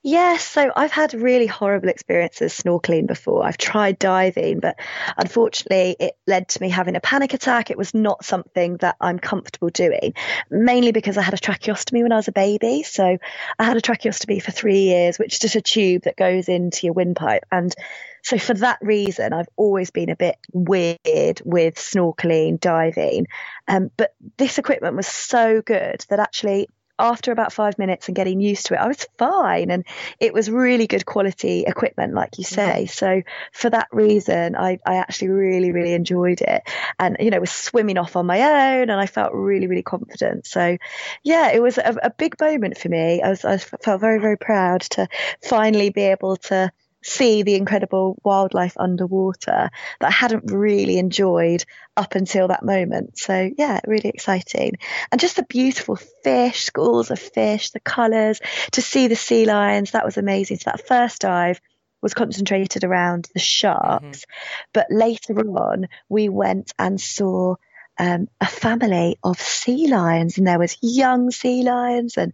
Yes, 0.09 0.47
so 0.47 0.71
I've 0.73 0.93
had 0.93 1.13
really 1.13 1.47
horrible 1.47 1.89
experiences 1.89 2.57
snorkeling 2.57 3.07
before. 3.07 3.45
I've 3.45 3.57
tried 3.57 3.99
diving, 3.99 4.61
but 4.61 4.79
unfortunately, 5.17 5.97
it 5.99 6.13
led 6.25 6.47
to 6.47 6.61
me 6.61 6.69
having 6.69 6.95
a 6.95 7.01
panic 7.01 7.33
attack. 7.33 7.71
It 7.71 7.77
was 7.77 7.93
not 7.93 8.23
something 8.23 8.77
that 8.77 8.95
I'm 9.01 9.19
comfortable 9.19 9.69
doing, 9.69 10.13
mainly 10.49 10.93
because 10.93 11.17
I 11.17 11.23
had 11.23 11.33
a 11.33 11.37
tracheostomy 11.37 12.03
when 12.03 12.13
I 12.13 12.15
was 12.15 12.29
a 12.29 12.31
baby. 12.31 12.83
So 12.83 13.17
I 13.59 13.63
had 13.65 13.75
a 13.75 13.81
tracheostomy 13.81 14.41
for 14.41 14.51
three 14.51 14.83
years, 14.83 15.19
which 15.19 15.33
is 15.33 15.39
just 15.39 15.55
a 15.55 15.61
tube 15.61 16.03
that 16.03 16.15
goes 16.15 16.47
into 16.47 16.87
your 16.87 16.93
windpipe. 16.93 17.43
And 17.51 17.75
so 18.23 18.37
for 18.37 18.53
that 18.53 18.79
reason, 18.81 19.33
I've 19.33 19.49
always 19.57 19.91
been 19.91 20.09
a 20.09 20.15
bit 20.15 20.37
weird 20.53 21.41
with 21.43 21.75
snorkeling, 21.75 22.61
diving. 22.61 23.27
Um, 23.67 23.91
but 23.97 24.15
this 24.37 24.57
equipment 24.57 24.95
was 24.95 25.07
so 25.07 25.61
good 25.61 26.05
that 26.07 26.21
actually 26.21 26.69
after 26.99 27.31
about 27.31 27.53
five 27.53 27.77
minutes 27.77 28.07
and 28.07 28.15
getting 28.15 28.41
used 28.41 28.67
to 28.67 28.73
it, 28.73 28.77
I 28.77 28.87
was 28.87 29.05
fine. 29.17 29.71
And 29.71 29.85
it 30.19 30.33
was 30.33 30.49
really 30.49 30.87
good 30.87 31.05
quality 31.05 31.63
equipment, 31.65 32.13
like 32.13 32.37
you 32.37 32.43
say. 32.43 32.85
So 32.87 33.21
for 33.51 33.69
that 33.69 33.87
reason, 33.91 34.55
I, 34.55 34.79
I 34.85 34.95
actually 34.95 35.29
really, 35.29 35.71
really 35.71 35.93
enjoyed 35.93 36.41
it. 36.41 36.63
And, 36.99 37.17
you 37.19 37.29
know, 37.29 37.39
was 37.39 37.51
swimming 37.51 37.97
off 37.97 38.15
on 38.15 38.25
my 38.25 38.41
own 38.41 38.89
and 38.89 38.99
I 38.99 39.05
felt 39.05 39.33
really, 39.33 39.67
really 39.67 39.83
confident. 39.83 40.45
So 40.45 40.77
yeah, 41.23 41.51
it 41.51 41.61
was 41.61 41.77
a, 41.77 41.97
a 42.03 42.09
big 42.09 42.39
moment 42.39 42.77
for 42.77 42.89
me. 42.89 43.21
I 43.21 43.29
was, 43.29 43.45
I 43.45 43.57
felt 43.57 44.01
very, 44.01 44.19
very 44.19 44.37
proud 44.37 44.81
to 44.81 45.07
finally 45.41 45.89
be 45.89 46.03
able 46.03 46.37
to 46.37 46.71
see 47.07 47.43
the 47.43 47.55
incredible 47.55 48.19
wildlife 48.23 48.75
underwater 48.77 49.69
that 49.99 50.07
I 50.07 50.11
hadn't 50.11 50.51
really 50.51 50.97
enjoyed 50.97 51.63
up 51.95 52.15
until 52.15 52.49
that 52.49 52.65
moment. 52.65 53.17
So, 53.17 53.49
yeah, 53.57 53.79
really 53.85 54.09
exciting. 54.09 54.77
And 55.11 55.19
just 55.19 55.37
the 55.37 55.43
beautiful 55.43 55.95
fish, 55.95 56.63
schools 56.63 57.09
of 57.09 57.19
fish, 57.19 57.71
the 57.71 57.79
colours, 57.79 58.41
to 58.71 58.81
see 58.81 59.07
the 59.07 59.15
sea 59.15 59.45
lions, 59.45 59.91
that 59.91 60.05
was 60.05 60.17
amazing. 60.17 60.57
So, 60.57 60.71
that 60.71 60.87
first 60.87 61.21
dive 61.21 61.61
was 62.01 62.13
concentrated 62.13 62.83
around 62.83 63.27
the 63.33 63.39
sharks. 63.39 64.19
Mm-hmm. 64.19 64.67
But 64.73 64.87
later 64.89 65.33
on, 65.39 65.87
we 66.09 66.29
went 66.29 66.73
and 66.77 66.99
saw 66.99 67.55
um, 67.99 68.27
a 68.39 68.45
family 68.45 69.17
of 69.23 69.39
sea 69.41 69.87
lions, 69.87 70.37
and 70.37 70.45
there 70.45 70.59
was 70.59 70.77
young 70.81 71.31
sea 71.31 71.63
lions, 71.63 72.17
and 72.17 72.33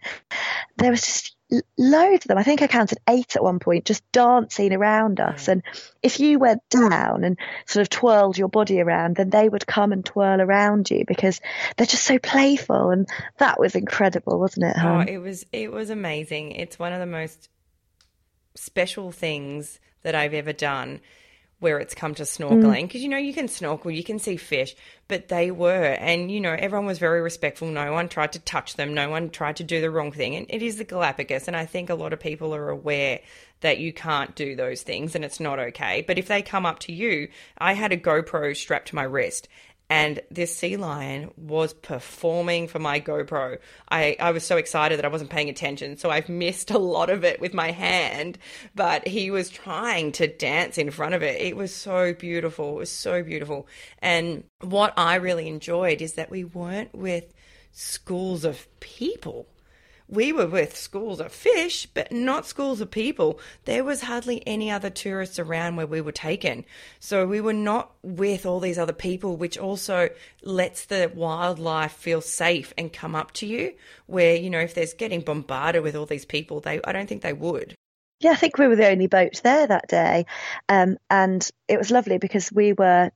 there 0.77 0.91
was 0.91 1.01
just 1.01 1.32
loads 1.77 2.25
of 2.25 2.29
them. 2.29 2.37
I 2.37 2.43
think 2.43 2.61
I 2.61 2.67
counted 2.67 2.99
eight 3.09 3.35
at 3.35 3.43
one 3.43 3.59
point, 3.59 3.85
just 3.85 4.09
dancing 4.11 4.73
around 4.73 5.19
us. 5.19 5.47
And 5.47 5.63
if 6.01 6.19
you 6.19 6.39
went 6.39 6.61
down 6.69 7.23
and 7.23 7.37
sort 7.65 7.81
of 7.81 7.89
twirled 7.89 8.37
your 8.37 8.47
body 8.47 8.81
around, 8.81 9.15
then 9.15 9.29
they 9.29 9.49
would 9.49 9.67
come 9.67 9.91
and 9.91 10.05
twirl 10.05 10.41
around 10.41 10.89
you 10.89 11.05
because 11.07 11.41
they're 11.77 11.87
just 11.87 12.05
so 12.05 12.17
playful. 12.19 12.89
And 12.89 13.07
that 13.37 13.59
was 13.59 13.75
incredible, 13.75 14.39
wasn't 14.39 14.65
it? 14.67 14.75
Oh, 14.81 14.99
it 14.99 15.17
was. 15.17 15.45
It 15.51 15.71
was 15.71 15.89
amazing. 15.89 16.51
It's 16.51 16.79
one 16.79 16.93
of 16.93 16.99
the 16.99 17.05
most 17.05 17.49
special 18.55 19.11
things 19.11 19.79
that 20.03 20.15
I've 20.15 20.33
ever 20.33 20.53
done 20.53 21.01
where 21.63 21.79
it's 21.79 21.95
come 21.95 22.13
to 22.13 22.23
snorkeling. 22.23 22.83
Because 22.83 23.01
mm. 23.01 23.05
you 23.05 23.09
know 23.09 23.17
you 23.17 23.33
can 23.33 23.47
snorkel 23.47 23.89
you 23.89 24.03
can 24.03 24.19
see 24.19 24.37
fish 24.37 24.75
but 25.07 25.29
they 25.29 25.49
were 25.49 25.97
and 25.99 26.31
you 26.31 26.39
know 26.39 26.55
everyone 26.57 26.85
was 26.85 26.99
very 26.99 27.21
respectful. 27.21 27.67
No 27.67 27.91
one 27.91 28.09
tried 28.09 28.33
to 28.33 28.39
touch 28.39 28.75
them. 28.75 28.93
No 28.93 29.09
one 29.09 29.31
tried 29.31 29.55
to 29.55 29.63
do 29.63 29.81
the 29.81 29.89
wrong 29.89 30.11
thing. 30.11 30.35
And 30.35 30.45
it 30.49 30.61
is 30.61 30.77
the 30.77 30.83
galapagos 30.83 31.47
and 31.47 31.57
i 31.57 31.65
think 31.65 31.89
a 31.89 31.95
lot 31.95 32.13
of 32.13 32.19
people 32.19 32.53
are 32.53 32.69
aware 32.69 33.21
that 33.61 33.79
you 33.79 33.93
can't 33.93 34.35
do 34.35 34.55
those 34.55 34.83
things 34.83 35.15
and 35.15 35.25
it's 35.25 35.39
not 35.39 35.57
okay. 35.57 36.03
But 36.05 36.19
if 36.19 36.27
they 36.27 36.43
come 36.43 36.65
up 36.65 36.79
to 36.79 36.93
you 36.93 37.29
i 37.57 37.73
had 37.73 37.91
a 37.91 37.97
gopro 37.97 38.55
strapped 38.55 38.89
to 38.89 38.95
my 38.95 39.03
wrist 39.03 39.47
and 39.89 40.21
this 40.31 40.55
sea 40.55 40.77
lion 40.77 41.31
was 41.37 41.73
performing 41.73 42.67
for 42.67 42.79
my 42.79 42.99
GoPro. 42.99 43.57
I, 43.89 44.15
I 44.19 44.31
was 44.31 44.43
so 44.43 44.57
excited 44.57 44.97
that 44.97 45.05
I 45.05 45.09
wasn't 45.09 45.29
paying 45.29 45.49
attention, 45.49 45.97
so 45.97 46.09
I've 46.09 46.29
missed 46.29 46.71
a 46.71 46.77
lot 46.77 47.09
of 47.09 47.23
it 47.23 47.39
with 47.39 47.53
my 47.53 47.71
hand, 47.71 48.37
but 48.75 49.07
he 49.07 49.29
was 49.29 49.49
trying 49.49 50.11
to 50.13 50.27
dance 50.27 50.77
in 50.77 50.89
front 50.91 51.15
of 51.15 51.23
it. 51.23 51.41
It 51.41 51.55
was 51.55 51.73
so 51.73 52.13
beautiful. 52.13 52.75
It 52.75 52.79
was 52.79 52.91
so 52.91 53.23
beautiful. 53.23 53.67
And 53.99 54.45
what 54.61 54.93
I 54.97 55.15
really 55.15 55.47
enjoyed 55.47 56.01
is 56.01 56.13
that 56.13 56.31
we 56.31 56.43
weren't 56.43 56.93
with 56.95 57.33
schools 57.71 58.45
of 58.45 58.67
people 58.79 59.47
we 60.07 60.33
were 60.33 60.47
with 60.47 60.75
schools 60.75 61.19
of 61.19 61.31
fish, 61.31 61.85
but 61.85 62.11
not 62.11 62.45
schools 62.45 62.81
of 62.81 62.91
people. 62.91 63.39
There 63.65 63.83
was 63.83 64.01
hardly 64.01 64.45
any 64.47 64.69
other 64.69 64.89
tourists 64.89 65.39
around 65.39 65.75
where 65.75 65.87
we 65.87 66.01
were 66.01 66.11
taken. 66.11 66.65
So 66.99 67.25
we 67.25 67.41
were 67.41 67.53
not 67.53 67.91
with 68.01 68.45
all 68.45 68.59
these 68.59 68.77
other 68.77 68.93
people, 68.93 69.37
which 69.37 69.57
also 69.57 70.09
lets 70.41 70.85
the 70.85 71.11
wildlife 71.13 71.93
feel 71.93 72.21
safe 72.21 72.73
and 72.77 72.91
come 72.91 73.15
up 73.15 73.31
to 73.33 73.45
you. 73.45 73.73
Where, 74.05 74.35
you 74.35 74.49
know, 74.49 74.59
if 74.59 74.73
there's 74.73 74.93
getting 74.93 75.21
bombarded 75.21 75.83
with 75.83 75.95
all 75.95 76.05
these 76.05 76.25
people, 76.25 76.59
they 76.59 76.79
I 76.83 76.91
don't 76.91 77.07
think 77.07 77.21
they 77.21 77.33
would. 77.33 77.75
Yeah, 78.19 78.31
I 78.31 78.35
think 78.35 78.57
we 78.57 78.67
were 78.67 78.77
the 78.77 78.87
only 78.87 79.07
boat 79.07 79.41
there 79.43 79.67
that 79.67 79.89
day. 79.89 80.25
Um, 80.69 80.97
and 81.09 81.49
it 81.67 81.77
was 81.77 81.91
lovely 81.91 82.19
because 82.19 82.51
we 82.51 82.71
were 82.71 83.11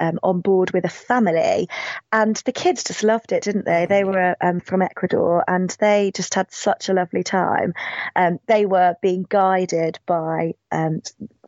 um, 0.00 0.18
on 0.22 0.40
board 0.40 0.72
with 0.72 0.84
a 0.84 0.88
family, 0.88 1.68
and 2.10 2.36
the 2.36 2.52
kids 2.52 2.84
just 2.84 3.04
loved 3.04 3.32
it, 3.32 3.42
didn't 3.42 3.66
they? 3.66 3.86
They 3.86 4.04
were 4.04 4.36
um, 4.40 4.60
from 4.60 4.82
Ecuador, 4.82 5.44
and 5.46 5.70
they 5.78 6.10
just 6.14 6.34
had 6.34 6.50
such 6.52 6.88
a 6.88 6.94
lovely 6.94 7.22
time. 7.22 7.74
Um, 8.16 8.40
they 8.46 8.66
were 8.66 8.96
being 9.00 9.26
guided 9.28 9.98
by 10.06 10.54
um, 10.72 11.02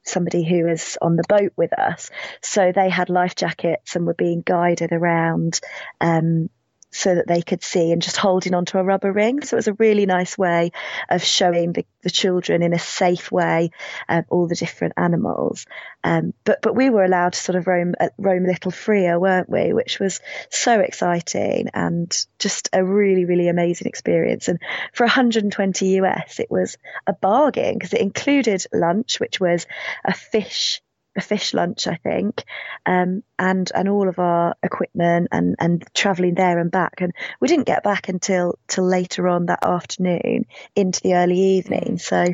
somebody 0.05 0.45
who 0.45 0.65
was 0.65 0.99
on 1.01 1.17
the 1.17 1.25
boat 1.29 1.53
with 1.57 1.73
us. 1.73 2.11
So 2.41 2.73
they 2.73 2.89
had 2.89 3.09
life 3.09 3.35
jackets 3.35 3.97
and 3.97 4.07
were 4.07 4.15
being 4.15 4.43
guided 4.45 4.93
around 4.93 5.61
um, 6.01 6.51
so 6.93 7.14
that 7.14 7.26
they 7.26 7.43
could 7.43 7.62
see 7.62 7.90
and 7.90 8.03
just 8.03 8.18
holding 8.18 8.55
onto 8.55 8.78
a 8.78 8.84
rubber 8.84 9.11
ring. 9.11 9.43
So 9.43 9.57
it 9.57 9.59
was 9.59 9.68
a 9.68 9.72
really 9.74 10.07
nice 10.07 10.36
way 10.36 10.72
of 11.09 11.24
showing 11.24 11.72
the, 11.72 11.86
the 12.03 12.11
children 12.11 12.62
in 12.62 12.74
a 12.74 12.78
safe 12.78 13.32
way 13.32 13.70
um, 14.09 14.24
all 14.28 14.47
the 14.47 14.55
different 14.55 14.95
animals. 14.97 15.66
Um, 16.05 16.34
but 16.45 16.61
but 16.62 16.76
we 16.76 16.90
were 16.90 17.05
allowed 17.05 17.32
to 17.32 17.40
sort 17.40 17.57
of 17.57 17.66
roam 17.66 17.95
uh, 17.99 18.09
roam 18.18 18.45
a 18.45 18.49
little 18.49 18.70
freer, 18.70 19.18
weren't 19.18 19.49
we? 19.49 19.72
Which 19.72 19.99
was 19.99 20.20
so 20.51 20.80
exciting 20.80 21.68
and 21.72 22.14
just 22.38 22.68
a 22.72 22.84
really 22.84 23.24
really 23.24 23.49
amazing 23.49 23.86
experience. 23.86 24.49
And 24.49 24.59
for 24.93 25.05
120 25.05 25.86
US, 26.01 26.40
it 26.40 26.51
was 26.51 26.76
a 27.07 27.14
bargain 27.14 27.74
because 27.74 27.95
it 27.95 28.01
included 28.01 28.64
lunch, 28.72 29.18
which 29.18 29.40
was 29.40 29.66
a 30.05 30.12
fish 30.12 30.82
a 31.17 31.21
fish 31.21 31.55
lunch, 31.55 31.87
I 31.87 31.97
think, 31.97 32.45
um, 32.87 33.23
and 33.39 33.71
and 33.75 33.89
all 33.89 34.09
of 34.09 34.19
our 34.19 34.55
equipment 34.63 35.29
and 35.33 35.57
and 35.59 35.85
travelling 35.95 36.35
there 36.35 36.59
and 36.59 36.71
back. 36.71 37.01
And 37.01 37.13
we 37.41 37.49
didn't 37.49 37.67
get 37.67 37.83
back 37.83 38.09
until 38.09 38.59
till 38.69 38.85
later 38.85 39.29
on 39.29 39.47
that 39.47 39.65
afternoon 39.65 40.47
into 40.75 41.01
the 41.03 41.15
early 41.15 41.39
evening. 41.39 41.97
Mm. 41.97 42.01
So 42.01 42.27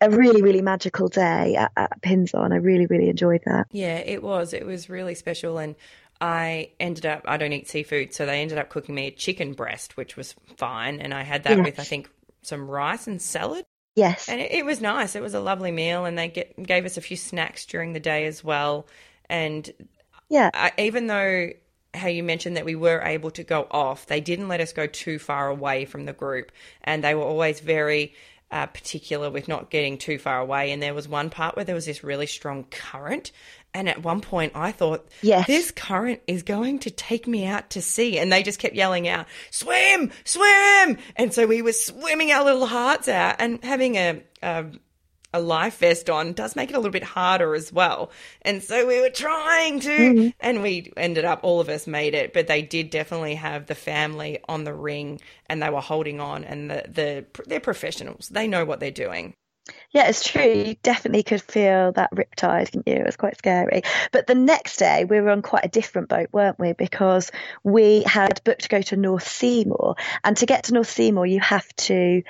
a 0.00 0.10
really 0.10 0.42
really 0.42 0.62
magical 0.62 1.08
day 1.08 1.56
at, 1.56 1.72
at 1.76 2.02
Pinzon. 2.02 2.52
I 2.52 2.56
really 2.56 2.86
really 2.86 3.08
enjoyed 3.08 3.42
that. 3.46 3.66
Yeah, 3.70 3.96
it 3.96 4.22
was. 4.22 4.52
It 4.52 4.66
was 4.66 4.88
really 4.88 5.14
special 5.14 5.58
and. 5.58 5.74
I 6.20 6.70
ended 6.78 7.04
up, 7.04 7.22
I 7.24 7.36
don't 7.36 7.52
eat 7.52 7.68
seafood, 7.68 8.14
so 8.14 8.26
they 8.26 8.42
ended 8.42 8.56
up 8.56 8.68
cooking 8.68 8.94
me 8.94 9.08
a 9.08 9.10
chicken 9.10 9.54
breast, 9.54 9.96
which 9.96 10.16
was 10.16 10.36
fine. 10.56 11.00
And 11.00 11.12
I 11.12 11.24
had 11.24 11.42
that 11.42 11.56
yes. 11.56 11.64
with, 11.64 11.80
I 11.80 11.82
think, 11.82 12.08
some 12.42 12.70
rice 12.70 13.08
and 13.08 13.20
salad. 13.20 13.64
Yes. 13.94 14.28
And 14.28 14.40
it, 14.40 14.52
it, 14.52 14.64
was 14.64 14.80
nice. 14.80 15.14
It 15.14 15.22
was 15.22 15.34
a 15.34 15.40
lovely 15.40 15.70
meal, 15.70 16.04
and 16.04 16.16
they 16.16 16.28
get, 16.28 16.60
gave 16.62 16.84
us 16.86 16.96
a 16.96 17.02
few 17.02 17.16
snacks 17.16 17.66
during 17.66 17.92
the 17.92 18.00
day 18.00 18.26
as 18.26 18.42
well. 18.42 18.86
And 19.28 19.70
yeah, 20.28 20.50
I, 20.54 20.72
even 20.78 21.06
though 21.06 21.50
how 21.94 22.08
you 22.08 22.22
mentioned 22.22 22.56
that 22.56 22.64
we 22.64 22.74
were 22.74 23.02
able 23.02 23.30
to 23.32 23.44
go 23.44 23.66
off, 23.70 24.06
they 24.06 24.20
didn't 24.20 24.48
let 24.48 24.60
us 24.60 24.72
go 24.72 24.86
too 24.86 25.18
far 25.18 25.48
away 25.48 25.84
from 25.84 26.06
the 26.06 26.12
group, 26.12 26.52
and 26.82 27.04
they 27.04 27.14
were 27.14 27.22
always 27.24 27.60
very 27.60 28.14
uh, 28.52 28.66
particular 28.66 29.30
with 29.30 29.48
not 29.48 29.70
getting 29.70 29.98
too 29.98 30.18
far 30.18 30.38
away. 30.38 30.70
And 30.70 30.82
there 30.82 30.94
was 30.94 31.08
one 31.08 31.30
part 31.30 31.56
where 31.56 31.64
there 31.64 31.74
was 31.74 31.86
this 31.86 32.04
really 32.04 32.26
strong 32.26 32.64
current, 32.64 33.32
and 33.74 33.88
at 33.88 34.02
one 34.02 34.20
point, 34.20 34.52
I 34.54 34.70
thought, 34.70 35.08
yes. 35.22 35.46
this 35.46 35.70
current 35.70 36.20
is 36.26 36.42
going 36.42 36.80
to 36.80 36.90
take 36.90 37.26
me 37.26 37.46
out 37.46 37.70
to 37.70 37.80
sea. 37.80 38.18
And 38.18 38.30
they 38.30 38.42
just 38.42 38.58
kept 38.58 38.74
yelling 38.74 39.08
out, 39.08 39.26
swim, 39.50 40.10
swim. 40.24 40.98
And 41.16 41.32
so 41.32 41.46
we 41.46 41.62
were 41.62 41.72
swimming 41.72 42.32
our 42.32 42.44
little 42.44 42.66
hearts 42.66 43.08
out 43.08 43.36
and 43.38 43.64
having 43.64 43.96
a, 43.96 44.22
a, 44.42 44.66
a 45.32 45.40
life 45.40 45.78
vest 45.78 46.10
on 46.10 46.32
does 46.32 46.56
make 46.56 46.70
it 46.70 46.74
a 46.74 46.78
little 46.78 46.90
bit 46.90 47.02
harder 47.02 47.54
as 47.54 47.72
well. 47.72 48.10
And 48.42 48.62
so 48.62 48.86
we 48.86 49.00
were 49.00 49.10
trying 49.10 49.80
to, 49.80 49.88
mm-hmm. 49.88 50.28
and 50.40 50.62
we 50.62 50.92
ended 50.96 51.24
up, 51.24 51.40
all 51.42 51.60
of 51.60 51.68
us 51.68 51.86
made 51.86 52.14
it, 52.14 52.32
but 52.32 52.46
they 52.46 52.62
did 52.62 52.90
definitely 52.90 53.36
have 53.36 53.66
the 53.66 53.74
family 53.74 54.38
on 54.48 54.64
the 54.64 54.74
ring 54.74 55.20
and 55.46 55.62
they 55.62 55.70
were 55.70 55.80
holding 55.80 56.20
on 56.20 56.44
and 56.44 56.70
the, 56.70 56.84
the, 56.88 57.42
they're 57.46 57.60
professionals. 57.60 58.28
They 58.28 58.46
know 58.46 58.64
what 58.64 58.80
they're 58.80 58.90
doing. 58.90 59.34
Yeah, 59.92 60.08
it's 60.08 60.24
true. 60.24 60.42
You 60.42 60.76
definitely 60.82 61.22
could 61.22 61.42
feel 61.42 61.92
that 61.92 62.10
riptide, 62.12 62.70
didn't 62.70 62.88
you? 62.88 62.94
It 62.94 63.06
was 63.06 63.16
quite 63.16 63.38
scary. 63.38 63.82
But 64.10 64.26
the 64.26 64.34
next 64.34 64.78
day, 64.78 65.04
we 65.04 65.20
were 65.20 65.30
on 65.30 65.42
quite 65.42 65.64
a 65.64 65.68
different 65.68 66.08
boat, 66.08 66.30
weren't 66.32 66.58
we? 66.58 66.72
Because 66.72 67.30
we 67.62 68.02
had 68.02 68.42
booked 68.42 68.62
to 68.62 68.68
go 68.68 68.82
to 68.82 68.96
North 68.96 69.28
Seymour. 69.28 69.96
And 70.24 70.36
to 70.38 70.46
get 70.46 70.64
to 70.64 70.74
North 70.74 70.90
Seymour, 70.90 71.26
you 71.26 71.40
have 71.40 71.68
to 71.76 72.22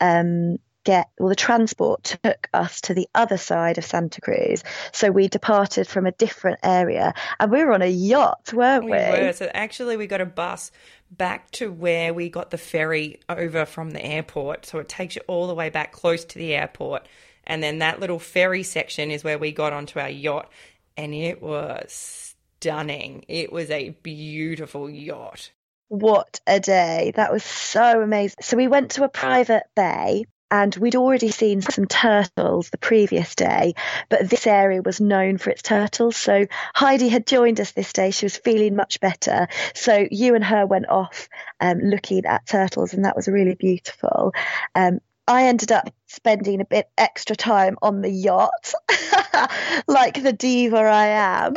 um, 0.00 0.58
get, 0.86 1.10
well, 1.18 1.28
the 1.28 1.34
transport 1.34 2.04
took 2.04 2.48
us 2.54 2.80
to 2.82 2.94
the 2.94 3.08
other 3.14 3.36
side 3.36 3.76
of 3.76 3.84
Santa 3.84 4.20
Cruz. 4.20 4.62
So 4.92 5.10
we 5.10 5.26
departed 5.28 5.88
from 5.88 6.06
a 6.06 6.12
different 6.12 6.60
area 6.62 7.12
and 7.38 7.50
we 7.50 7.64
were 7.64 7.72
on 7.72 7.82
a 7.82 7.86
yacht, 7.86 8.52
weren't 8.54 8.84
we? 8.84 8.92
We 8.92 8.96
were. 8.96 9.32
So 9.32 9.50
actually, 9.52 9.96
we 9.96 10.06
got 10.06 10.20
a 10.20 10.26
bus 10.26 10.70
back 11.10 11.50
to 11.52 11.70
where 11.70 12.14
we 12.14 12.30
got 12.30 12.50
the 12.50 12.58
ferry 12.58 13.20
over 13.28 13.66
from 13.66 13.90
the 13.90 14.04
airport. 14.04 14.64
So 14.64 14.78
it 14.78 14.88
takes 14.88 15.16
you 15.16 15.22
all 15.26 15.48
the 15.48 15.54
way 15.54 15.68
back 15.68 15.92
close 15.92 16.24
to 16.24 16.38
the 16.38 16.54
airport. 16.54 17.06
And 17.44 17.62
then 17.62 17.80
that 17.80 18.00
little 18.00 18.20
ferry 18.20 18.62
section 18.62 19.10
is 19.10 19.24
where 19.24 19.38
we 19.38 19.50
got 19.50 19.72
onto 19.72 19.98
our 19.98 20.08
yacht. 20.08 20.50
And 20.96 21.12
it 21.12 21.42
was 21.42 22.36
stunning. 22.60 23.24
It 23.26 23.52
was 23.52 23.70
a 23.70 23.90
beautiful 23.90 24.88
yacht. 24.88 25.50
What 25.88 26.40
a 26.46 26.60
day. 26.60 27.12
That 27.16 27.32
was 27.32 27.42
so 27.42 28.00
amazing. 28.02 28.36
So 28.40 28.56
we 28.56 28.68
went 28.68 28.92
to 28.92 29.04
a 29.04 29.08
private 29.08 29.64
bay 29.74 30.24
and 30.50 30.74
we'd 30.76 30.96
already 30.96 31.30
seen 31.30 31.60
some 31.60 31.86
turtles 31.86 32.70
the 32.70 32.78
previous 32.78 33.34
day, 33.34 33.74
but 34.08 34.28
this 34.28 34.46
area 34.46 34.82
was 34.82 35.00
known 35.00 35.38
for 35.38 35.50
its 35.50 35.62
turtles. 35.62 36.16
So 36.16 36.46
Heidi 36.74 37.08
had 37.08 37.26
joined 37.26 37.60
us 37.60 37.72
this 37.72 37.92
day. 37.92 38.10
She 38.10 38.26
was 38.26 38.36
feeling 38.36 38.76
much 38.76 39.00
better. 39.00 39.48
So 39.74 40.06
you 40.10 40.34
and 40.34 40.44
her 40.44 40.66
went 40.66 40.88
off 40.88 41.28
um, 41.60 41.78
looking 41.78 42.26
at 42.26 42.46
turtles, 42.46 42.94
and 42.94 43.04
that 43.04 43.16
was 43.16 43.28
really 43.28 43.54
beautiful. 43.54 44.32
Um, 44.74 45.00
I 45.28 45.46
ended 45.46 45.72
up 45.72 45.92
spending 46.06 46.60
a 46.60 46.64
bit 46.64 46.88
extra 46.96 47.34
time 47.34 47.76
on 47.82 48.00
the 48.00 48.10
yacht, 48.10 48.72
like 49.88 50.22
the 50.22 50.32
diva 50.32 50.76
I 50.76 51.06
am. 51.06 51.56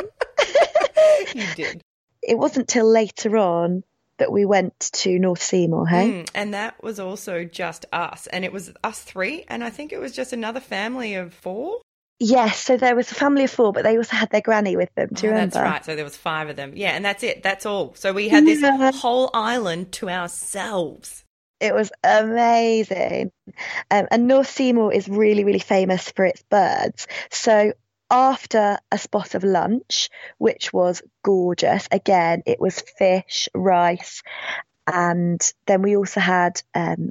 you 1.34 1.46
did. 1.54 1.82
It 2.22 2.36
wasn't 2.36 2.68
till 2.68 2.90
later 2.90 3.36
on 3.36 3.84
that 4.20 4.30
we 4.30 4.44
went 4.44 4.78
to 4.78 5.18
North 5.18 5.42
Seymour, 5.42 5.86
hey? 5.86 6.10
Mm, 6.10 6.30
and 6.34 6.54
that 6.54 6.82
was 6.82 7.00
also 7.00 7.44
just 7.44 7.84
us. 7.92 8.28
And 8.28 8.44
it 8.44 8.52
was 8.52 8.72
us 8.84 9.02
three. 9.02 9.44
And 9.48 9.64
I 9.64 9.70
think 9.70 9.92
it 9.92 10.00
was 10.00 10.12
just 10.12 10.32
another 10.32 10.60
family 10.60 11.14
of 11.14 11.34
four. 11.34 11.80
Yes, 12.22 12.60
so 12.60 12.76
there 12.76 12.94
was 12.94 13.10
a 13.10 13.14
family 13.14 13.44
of 13.44 13.50
four, 13.50 13.72
but 13.72 13.82
they 13.82 13.96
also 13.96 14.14
had 14.14 14.30
their 14.30 14.42
granny 14.42 14.76
with 14.76 14.94
them. 14.94 15.08
Do 15.12 15.26
you 15.26 15.30
oh, 15.30 15.34
remember? 15.34 15.54
That's 15.54 15.70
right. 15.70 15.84
So 15.84 15.96
there 15.96 16.04
was 16.04 16.16
five 16.16 16.50
of 16.50 16.56
them. 16.56 16.74
Yeah, 16.76 16.90
and 16.90 17.04
that's 17.04 17.22
it. 17.22 17.42
That's 17.42 17.64
all. 17.64 17.94
So 17.94 18.12
we 18.12 18.28
had 18.28 18.44
this 18.44 18.60
yeah. 18.60 18.92
whole 18.92 19.30
island 19.32 19.92
to 19.92 20.10
ourselves. 20.10 21.24
It 21.60 21.74
was 21.74 21.90
amazing. 22.04 23.32
Um, 23.90 24.06
and 24.10 24.28
North 24.28 24.48
Seymour 24.48 24.92
is 24.92 25.08
really, 25.08 25.44
really 25.44 25.58
famous 25.58 26.10
for 26.10 26.24
its 26.24 26.42
birds. 26.50 27.06
So 27.30 27.72
after 28.10 28.78
a 28.90 28.98
spot 28.98 29.34
of 29.34 29.44
lunch, 29.44 30.10
which 30.38 30.72
was 30.72 31.02
gorgeous. 31.22 31.88
Again, 31.90 32.42
it 32.46 32.60
was 32.60 32.82
fish, 32.98 33.48
rice, 33.54 34.22
and 34.86 35.40
then 35.66 35.82
we 35.82 35.96
also 35.96 36.20
had 36.20 36.62
um, 36.74 37.10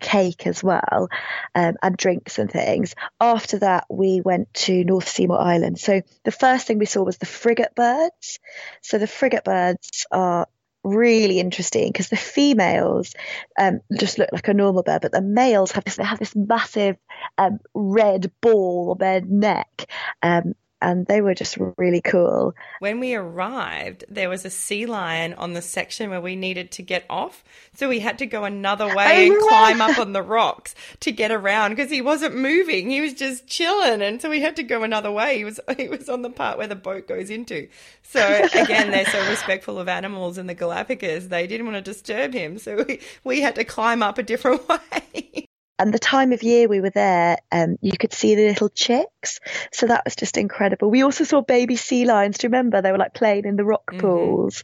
cake 0.00 0.46
as 0.46 0.62
well, 0.62 1.08
um, 1.54 1.76
and 1.82 1.96
drinks 1.96 2.38
and 2.38 2.50
things. 2.50 2.94
After 3.20 3.58
that, 3.60 3.84
we 3.90 4.20
went 4.20 4.52
to 4.54 4.84
North 4.84 5.08
Seymour 5.08 5.40
Island. 5.40 5.78
So 5.78 6.02
the 6.24 6.32
first 6.32 6.66
thing 6.66 6.78
we 6.78 6.86
saw 6.86 7.02
was 7.02 7.18
the 7.18 7.26
frigate 7.26 7.74
birds. 7.74 8.38
So 8.82 8.98
the 8.98 9.06
frigate 9.06 9.44
birds 9.44 10.06
are 10.10 10.46
really 10.88 11.40
interesting 11.40 11.90
because 11.92 12.08
the 12.08 12.16
females 12.16 13.14
um, 13.58 13.80
just 13.98 14.18
look 14.18 14.30
like 14.32 14.48
a 14.48 14.54
normal 14.54 14.82
bird, 14.82 15.02
but 15.02 15.12
the 15.12 15.20
males 15.20 15.72
have 15.72 15.84
this 15.84 15.96
they 15.96 16.04
have 16.04 16.18
this 16.18 16.36
massive 16.36 16.96
um, 17.38 17.58
red 17.74 18.30
ball 18.40 18.90
on 18.92 18.98
their 18.98 19.20
neck, 19.20 19.90
um, 20.22 20.54
and 20.80 21.06
they 21.06 21.20
were 21.20 21.34
just 21.34 21.56
really 21.76 22.00
cool. 22.00 22.54
When 22.78 23.00
we 23.00 23.14
arrived, 23.14 24.04
there 24.08 24.28
was 24.28 24.44
a 24.44 24.50
sea 24.50 24.86
lion 24.86 25.34
on 25.34 25.52
the 25.52 25.62
section 25.62 26.10
where 26.10 26.20
we 26.20 26.36
needed 26.36 26.70
to 26.72 26.82
get 26.82 27.04
off. 27.10 27.42
So 27.74 27.88
we 27.88 27.98
had 27.98 28.18
to 28.18 28.26
go 28.26 28.44
another 28.44 28.86
way 28.94 29.28
oh, 29.28 29.32
and 29.32 29.48
climb 29.48 29.80
up 29.80 29.98
on 29.98 30.12
the 30.12 30.22
rocks 30.22 30.74
to 31.00 31.10
get 31.10 31.32
around 31.32 31.70
because 31.70 31.90
he 31.90 32.00
wasn't 32.00 32.36
moving. 32.36 32.90
He 32.90 33.00
was 33.00 33.14
just 33.14 33.46
chilling. 33.46 34.02
And 34.02 34.22
so 34.22 34.30
we 34.30 34.40
had 34.40 34.56
to 34.56 34.62
go 34.62 34.84
another 34.84 35.10
way. 35.10 35.38
He 35.38 35.44
was, 35.44 35.58
he 35.76 35.88
was 35.88 36.08
on 36.08 36.22
the 36.22 36.30
part 36.30 36.58
where 36.58 36.68
the 36.68 36.76
boat 36.76 37.08
goes 37.08 37.30
into. 37.30 37.68
So 38.02 38.48
again, 38.54 38.90
they're 38.90 39.06
so 39.06 39.26
respectful 39.28 39.78
of 39.78 39.88
animals 39.88 40.38
in 40.38 40.46
the 40.46 40.54
Galapagos. 40.54 41.28
They 41.28 41.46
didn't 41.46 41.66
want 41.66 41.84
to 41.84 41.92
disturb 41.92 42.32
him. 42.32 42.58
So 42.58 42.84
we, 42.86 43.00
we 43.24 43.40
had 43.40 43.56
to 43.56 43.64
climb 43.64 44.02
up 44.02 44.18
a 44.18 44.22
different 44.22 44.68
way. 44.68 45.47
And 45.78 45.94
the 45.94 45.98
time 45.98 46.32
of 46.32 46.42
year 46.42 46.68
we 46.68 46.80
were 46.80 46.90
there, 46.90 47.38
um, 47.52 47.78
you 47.80 47.96
could 47.98 48.12
see 48.12 48.34
the 48.34 48.48
little 48.48 48.68
chicks. 48.68 49.40
So 49.72 49.86
that 49.86 50.04
was 50.04 50.16
just 50.16 50.36
incredible. 50.36 50.90
We 50.90 51.02
also 51.02 51.24
saw 51.24 51.40
baby 51.40 51.76
sea 51.76 52.04
lions. 52.04 52.38
Do 52.38 52.46
you 52.46 52.48
remember? 52.48 52.82
They 52.82 52.92
were 52.92 52.98
like 52.98 53.14
playing 53.14 53.44
in 53.44 53.56
the 53.56 53.64
rock 53.64 53.90
mm-hmm. 53.90 54.00
pools. 54.00 54.62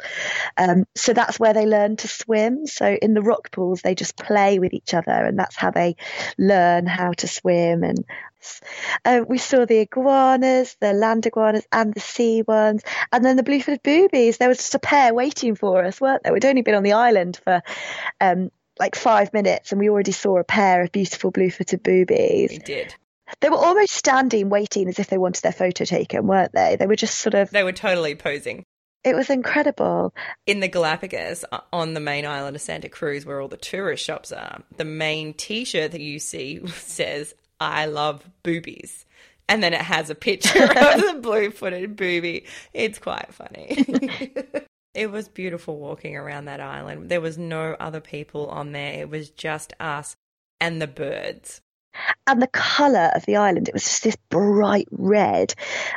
Um, 0.56 0.86
so 0.94 1.12
that's 1.12 1.38
where 1.38 1.52
they 1.52 1.66
learn 1.66 1.96
to 1.96 2.08
swim. 2.08 2.66
So 2.66 2.86
in 2.86 3.14
the 3.14 3.22
rock 3.22 3.52
pools, 3.52 3.82
they 3.82 3.94
just 3.94 4.16
play 4.16 4.58
with 4.58 4.74
each 4.74 4.94
other, 4.94 5.12
and 5.12 5.38
that's 5.38 5.56
how 5.56 5.70
they 5.70 5.96
learn 6.38 6.86
how 6.86 7.12
to 7.12 7.28
swim. 7.28 7.84
And 7.84 8.04
uh, 9.04 9.24
we 9.26 9.38
saw 9.38 9.64
the 9.64 9.78
iguanas, 9.78 10.76
the 10.80 10.92
land 10.92 11.26
iguanas, 11.26 11.66
and 11.72 11.94
the 11.94 12.00
sea 12.00 12.42
ones, 12.42 12.82
and 13.12 13.24
then 13.24 13.36
the 13.36 13.42
blue-footed 13.42 13.82
boobies. 13.82 14.38
There 14.38 14.48
was 14.48 14.58
just 14.58 14.74
a 14.74 14.78
pair 14.78 15.14
waiting 15.14 15.54
for 15.54 15.84
us, 15.84 16.00
weren't 16.00 16.22
there? 16.24 16.32
We'd 16.32 16.44
only 16.44 16.62
been 16.62 16.74
on 16.74 16.82
the 16.82 16.92
island 16.92 17.40
for 17.42 17.62
um, 18.20 18.50
like 18.78 18.96
five 18.96 19.32
minutes 19.32 19.72
and 19.72 19.80
we 19.80 19.88
already 19.88 20.12
saw 20.12 20.38
a 20.38 20.44
pair 20.44 20.82
of 20.82 20.92
beautiful 20.92 21.30
blue 21.30 21.50
footed 21.50 21.82
boobies. 21.82 22.50
We 22.50 22.58
did. 22.58 22.94
They 23.40 23.48
were 23.48 23.56
almost 23.56 23.92
standing 23.92 24.50
waiting 24.50 24.88
as 24.88 24.98
if 24.98 25.08
they 25.08 25.18
wanted 25.18 25.42
their 25.42 25.52
photo 25.52 25.84
taken, 25.84 26.26
weren't 26.26 26.52
they? 26.52 26.76
They 26.76 26.86
were 26.86 26.96
just 26.96 27.18
sort 27.18 27.34
of. 27.34 27.50
They 27.50 27.64
were 27.64 27.72
totally 27.72 28.14
posing. 28.14 28.64
It 29.02 29.14
was 29.14 29.28
incredible. 29.28 30.14
In 30.46 30.60
the 30.60 30.68
Galapagos, 30.68 31.44
on 31.72 31.92
the 31.94 32.00
main 32.00 32.24
island 32.24 32.56
of 32.56 32.62
Santa 32.62 32.88
Cruz, 32.88 33.26
where 33.26 33.40
all 33.40 33.48
the 33.48 33.58
tourist 33.58 34.02
shops 34.02 34.32
are, 34.32 34.62
the 34.76 34.84
main 34.84 35.34
t 35.34 35.64
shirt 35.64 35.92
that 35.92 36.00
you 36.00 36.18
see 36.18 36.66
says, 36.68 37.34
I 37.60 37.86
love 37.86 38.28
boobies. 38.42 39.04
And 39.46 39.62
then 39.62 39.74
it 39.74 39.82
has 39.82 40.08
a 40.08 40.14
picture 40.14 40.64
of 40.64 41.00
the 41.02 41.18
blue 41.20 41.50
footed 41.50 41.96
booby. 41.96 42.46
It's 42.72 42.98
quite 42.98 43.32
funny. 43.32 43.84
It 44.94 45.10
was 45.10 45.28
beautiful 45.28 45.78
walking 45.78 46.16
around 46.16 46.44
that 46.44 46.60
island. 46.60 47.08
There 47.08 47.20
was 47.20 47.36
no 47.36 47.76
other 47.80 48.00
people 48.00 48.46
on 48.46 48.72
there. 48.72 49.00
It 49.00 49.10
was 49.10 49.30
just 49.30 49.72
us 49.80 50.16
and 50.60 50.80
the 50.80 50.86
birds 50.86 51.60
and 52.26 52.40
the 52.40 52.46
colour 52.48 53.10
of 53.14 53.26
the 53.26 53.36
island, 53.36 53.68
it 53.68 53.74
was 53.74 53.84
just 53.84 54.04
this 54.04 54.16
bright 54.30 54.88
red, 54.90 55.54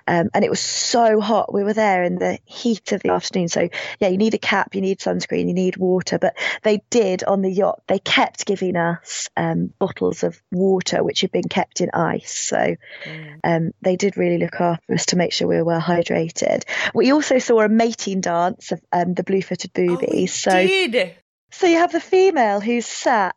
um, 0.07 0.29
and 0.33 0.43
it 0.43 0.49
was 0.49 0.59
so 0.59 1.19
hot. 1.19 1.53
We 1.53 1.63
were 1.63 1.73
there 1.73 2.03
in 2.03 2.17
the 2.17 2.39
heat 2.45 2.91
of 2.91 3.01
the 3.01 3.11
afternoon, 3.11 3.47
so 3.47 3.69
yeah, 3.99 4.07
you 4.07 4.17
need 4.17 4.33
a 4.33 4.39
cap, 4.39 4.75
you 4.75 4.81
need 4.81 4.99
sunscreen, 4.99 5.47
you 5.47 5.53
need 5.53 5.77
water. 5.77 6.19
But 6.19 6.37
they 6.63 6.81
did 6.89 7.23
on 7.23 7.41
the 7.41 7.51
yacht. 7.51 7.81
They 7.87 7.99
kept 7.99 8.45
giving 8.45 8.75
us 8.75 9.29
um, 9.37 9.73
bottles 9.79 10.23
of 10.23 10.41
water, 10.51 11.03
which 11.03 11.21
had 11.21 11.31
been 11.31 11.47
kept 11.47 11.81
in 11.81 11.89
ice. 11.93 12.33
So 12.33 12.75
mm. 13.05 13.39
um, 13.43 13.71
they 13.81 13.95
did 13.95 14.17
really 14.17 14.37
look 14.37 14.59
after 14.59 14.93
us 14.93 15.07
to 15.07 15.15
make 15.15 15.33
sure 15.33 15.47
we 15.47 15.57
were 15.57 15.65
well 15.65 15.81
hydrated. 15.81 16.63
We 16.93 17.11
also 17.11 17.39
saw 17.39 17.61
a 17.61 17.69
mating 17.69 18.21
dance 18.21 18.71
of 18.71 18.81
um, 18.91 19.13
the 19.13 19.23
blue-footed 19.23 19.73
boobies. 19.73 20.47
Oh, 20.47 20.51
so 20.51 20.67
did. 20.67 21.15
So 21.51 21.65
you 21.67 21.77
have 21.77 21.91
the 21.91 22.01
female 22.01 22.59
who's 22.59 22.85
sat 22.85 23.35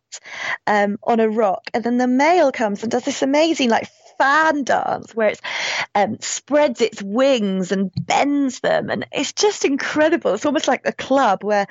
um, 0.66 0.98
on 1.02 1.20
a 1.20 1.28
rock, 1.28 1.70
and 1.72 1.84
then 1.84 1.98
the 1.98 2.08
male 2.08 2.52
comes 2.52 2.82
and 2.82 2.90
does 2.90 3.04
this 3.04 3.22
amazing 3.22 3.70
like 3.70 3.88
fan 4.18 4.64
dance 4.64 5.14
where 5.14 5.30
it 5.30 5.40
um, 5.94 6.18
spreads 6.20 6.80
its 6.80 7.02
wings 7.02 7.72
and 7.72 7.90
bends 7.98 8.60
them, 8.60 8.90
and 8.90 9.06
it's 9.12 9.32
just 9.32 9.64
incredible. 9.64 10.34
It's 10.34 10.44
almost 10.44 10.68
like 10.68 10.82
a 10.84 10.92
club 10.92 11.42
where 11.44 11.66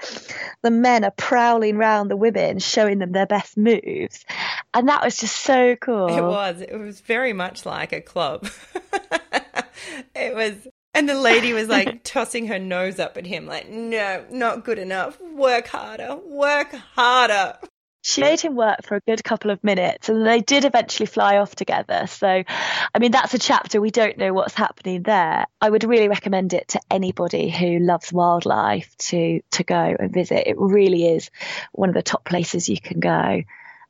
the 0.64 0.72
men 0.72 1.04
are 1.04 1.12
prowling 1.12 1.78
round 1.78 2.10
the 2.10 2.18
women, 2.18 2.60
showing 2.60 3.00
them 3.00 3.12
their 3.12 3.28
best 3.28 3.58
moves, 3.58 4.26
and 4.74 4.88
that 4.88 5.04
was 5.04 5.18
just 5.18 5.36
so 5.36 5.76
cool. 5.76 6.08
It 6.08 6.24
was. 6.24 6.62
It 6.62 6.78
was 6.78 7.02
very 7.02 7.34
much 7.34 7.66
like 7.66 7.92
a 7.92 8.02
club. 8.02 8.50
it 10.16 10.34
was 10.34 10.68
and 10.94 11.08
the 11.08 11.16
lady 11.16 11.54
was 11.54 11.68
like 11.68 12.04
tossing 12.04 12.48
her 12.48 12.60
nose 12.60 13.00
up 13.00 13.18
at 13.18 13.26
him, 13.26 13.46
like, 13.46 13.70
no, 13.70 14.26
not 14.30 14.66
good 14.66 14.80
enough. 14.80 15.20
Work 15.22 15.68
harder, 15.68 16.16
work 16.26 16.74
harder. 16.96 17.58
She 18.02 18.22
made 18.22 18.40
him 18.40 18.56
work 18.56 18.84
for 18.84 18.96
a 18.96 19.02
good 19.02 19.24
couple 19.24 19.52
of 19.52 19.62
minutes 19.62 20.08
and 20.08 20.26
they 20.26 20.40
did 20.40 20.64
eventually 20.64 21.06
fly 21.06 21.38
off 21.38 21.54
together. 21.54 22.08
So, 22.08 22.28
I 22.28 23.00
mean, 23.00 23.12
that's 23.12 23.34
a 23.34 23.40
chapter. 23.40 23.82
We 23.82 23.92
don't 23.92 24.18
know 24.18 24.34
what's 24.34 24.54
happening 24.54 25.04
there. 25.04 25.46
I 25.60 25.70
would 25.70 25.84
really 25.84 26.08
recommend 26.08 26.54
it 26.54 26.70
to 26.70 26.80
anybody 26.90 27.50
who 27.50 27.80
loves 27.80 28.14
wildlife 28.14 28.96
to, 29.10 29.42
to 29.52 29.64
go 29.66 29.96
and 30.00 30.14
visit. 30.14 30.50
It 30.50 30.58
really 30.58 31.08
is 31.10 31.30
one 31.74 31.90
of 31.90 31.96
the 31.96 32.02
top 32.02 32.24
places 32.24 32.70
you 32.70 32.80
can 32.80 33.02
go. 33.02 33.44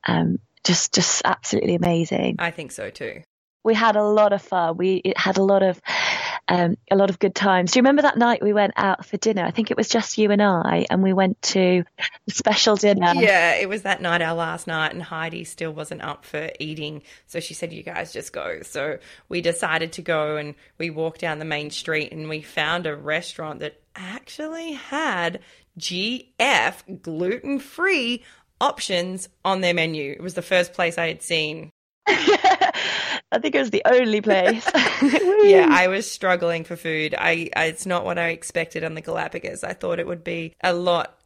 Um, 0.07 0.39
just, 0.63 0.93
just 0.95 1.21
absolutely 1.23 1.75
amazing. 1.75 2.37
I 2.39 2.49
think 2.49 2.71
so 2.71 2.89
too. 2.89 3.21
We 3.63 3.75
had 3.75 3.95
a 3.95 4.03
lot 4.03 4.33
of 4.33 4.41
fun. 4.41 4.77
We 4.77 4.95
it 5.03 5.17
had 5.17 5.37
a 5.37 5.43
lot 5.43 5.63
of 5.63 5.81
um, 6.49 6.77
a 6.89 6.95
lot 6.95 7.11
of 7.11 7.19
good 7.19 7.35
times. 7.35 7.71
Do 7.71 7.79
you 7.79 7.83
remember 7.83 8.01
that 8.01 8.17
night 8.17 8.41
we 8.41 8.53
went 8.53 8.73
out 8.75 9.05
for 9.05 9.17
dinner? 9.17 9.45
I 9.45 9.51
think 9.51 9.69
it 9.69 9.77
was 9.77 9.87
just 9.87 10.17
you 10.17 10.31
and 10.31 10.41
I, 10.41 10.87
and 10.89 11.03
we 11.03 11.13
went 11.13 11.39
to 11.43 11.83
a 11.99 12.31
special 12.31 12.75
dinner. 12.75 13.13
Yeah, 13.15 13.53
it 13.53 13.69
was 13.69 13.83
that 13.83 14.01
night, 14.01 14.23
our 14.23 14.33
last 14.33 14.65
night, 14.65 14.91
and 14.91 15.03
Heidi 15.03 15.43
still 15.43 15.71
wasn't 15.71 16.01
up 16.01 16.25
for 16.25 16.49
eating. 16.59 17.03
So 17.27 17.39
she 17.39 17.53
said, 17.53 17.71
You 17.71 17.83
guys 17.83 18.11
just 18.11 18.33
go. 18.33 18.61
So 18.63 18.97
we 19.29 19.41
decided 19.41 19.93
to 19.93 20.01
go, 20.01 20.37
and 20.37 20.55
we 20.79 20.89
walked 20.89 21.21
down 21.21 21.37
the 21.37 21.45
main 21.45 21.69
street, 21.69 22.11
and 22.11 22.27
we 22.27 22.41
found 22.41 22.87
a 22.87 22.95
restaurant 22.95 23.59
that 23.59 23.79
actually 23.95 24.73
had 24.73 25.41
GF 25.77 27.01
gluten 27.03 27.59
free 27.59 28.23
options 28.59 29.29
on 29.45 29.61
their 29.61 29.75
menu. 29.75 30.11
It 30.13 30.21
was 30.21 30.33
the 30.33 30.41
first 30.41 30.73
place 30.73 30.97
I 30.97 31.07
had 31.07 31.21
seen 31.21 31.69
I 33.32 33.39
think 33.39 33.55
it 33.55 33.59
was 33.59 33.69
the 33.69 33.84
only 33.86 34.21
place. 34.21 34.67
yeah, 35.43 35.67
I 35.69 35.88
was 35.88 36.09
struggling 36.09 36.63
for 36.63 36.75
food. 36.75 37.15
I, 37.17 37.49
I, 37.55 37.65
it's 37.65 37.86
not 37.86 38.05
what 38.05 38.17
I 38.17 38.30
expected 38.30 38.84
on 38.84 38.95
the 38.95 39.01
Galapagos. 39.01 39.63
I 39.63 39.73
thought 39.73 39.99
it 39.99 40.07
would 40.07 40.23
be 40.23 40.55
a 40.61 40.73
lot 40.73 41.19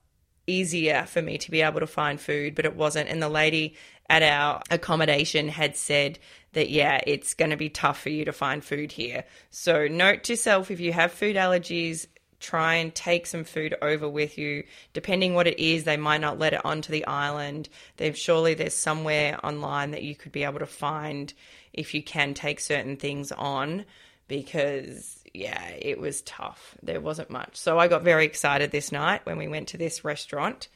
easier 0.46 1.06
for 1.08 1.22
me 1.22 1.38
to 1.38 1.52
be 1.52 1.62
able 1.62 1.80
to 1.80 1.88
find 1.88 2.20
food, 2.20 2.56
but 2.56 2.66
it 2.66 2.76
wasn't. 2.76 3.10
And 3.10 3.22
the 3.22 3.30
lady 3.30 3.76
at 4.10 4.22
our 4.22 4.62
accommodation 4.70 5.48
had 5.48 5.78
said 5.78 6.20
that 6.54 6.70
yeah, 6.70 7.02
it's 7.08 7.34
going 7.34 7.52
to 7.52 7.58
be 7.58 7.70
tough 7.70 8.02
for 8.02 8.10
you 8.10 8.26
to 8.26 8.34
find 8.34 8.64
food 8.64 8.92
here. 8.92 9.24
So 9.50 9.88
note 9.88 10.24
to 10.26 10.38
self 10.38 10.70
if 10.72 10.80
you 10.80 10.94
have 10.94 11.12
food 11.12 11.36
allergies, 11.36 12.08
try 12.40 12.76
and 12.76 12.94
take 12.94 13.26
some 13.26 13.46
food 13.46 13.74
over 13.82 14.08
with 14.08 14.38
you. 14.38 14.66
Depending 14.92 15.34
what 15.34 15.48
it 15.48 15.60
is, 15.60 15.86
they 15.86 15.98
might 15.98 16.22
not 16.22 16.38
let 16.38 16.54
it 16.54 16.66
onto 16.66 16.92
the 16.92 17.06
island. 17.06 17.70
There's 17.98 18.18
surely 18.18 18.54
there's 18.54 18.76
somewhere 18.76 19.44
online 19.44 19.92
that 19.92 20.04
you 20.04 20.16
could 20.16 20.34
be 20.34 20.44
able 20.44 20.60
to 20.60 20.66
find 20.66 21.34
if 21.74 21.94
you 21.94 22.04
can 22.04 22.34
take 22.34 22.60
certain 22.60 22.98
things 22.98 23.32
on 23.32 23.86
because 24.28 25.20
yeah, 25.34 25.70
it 25.70 26.00
was 26.00 26.22
tough. 26.22 26.76
There 26.84 27.02
wasn't 27.02 27.30
much. 27.30 27.56
So 27.58 27.80
I 27.80 27.88
got 27.88 28.04
very 28.04 28.26
excited 28.26 28.72
this 28.72 28.92
night 28.92 29.26
when 29.26 29.38
we 29.38 29.48
went 29.48 29.70
to 29.70 29.78
this 29.78 30.06
restaurant 30.06 30.68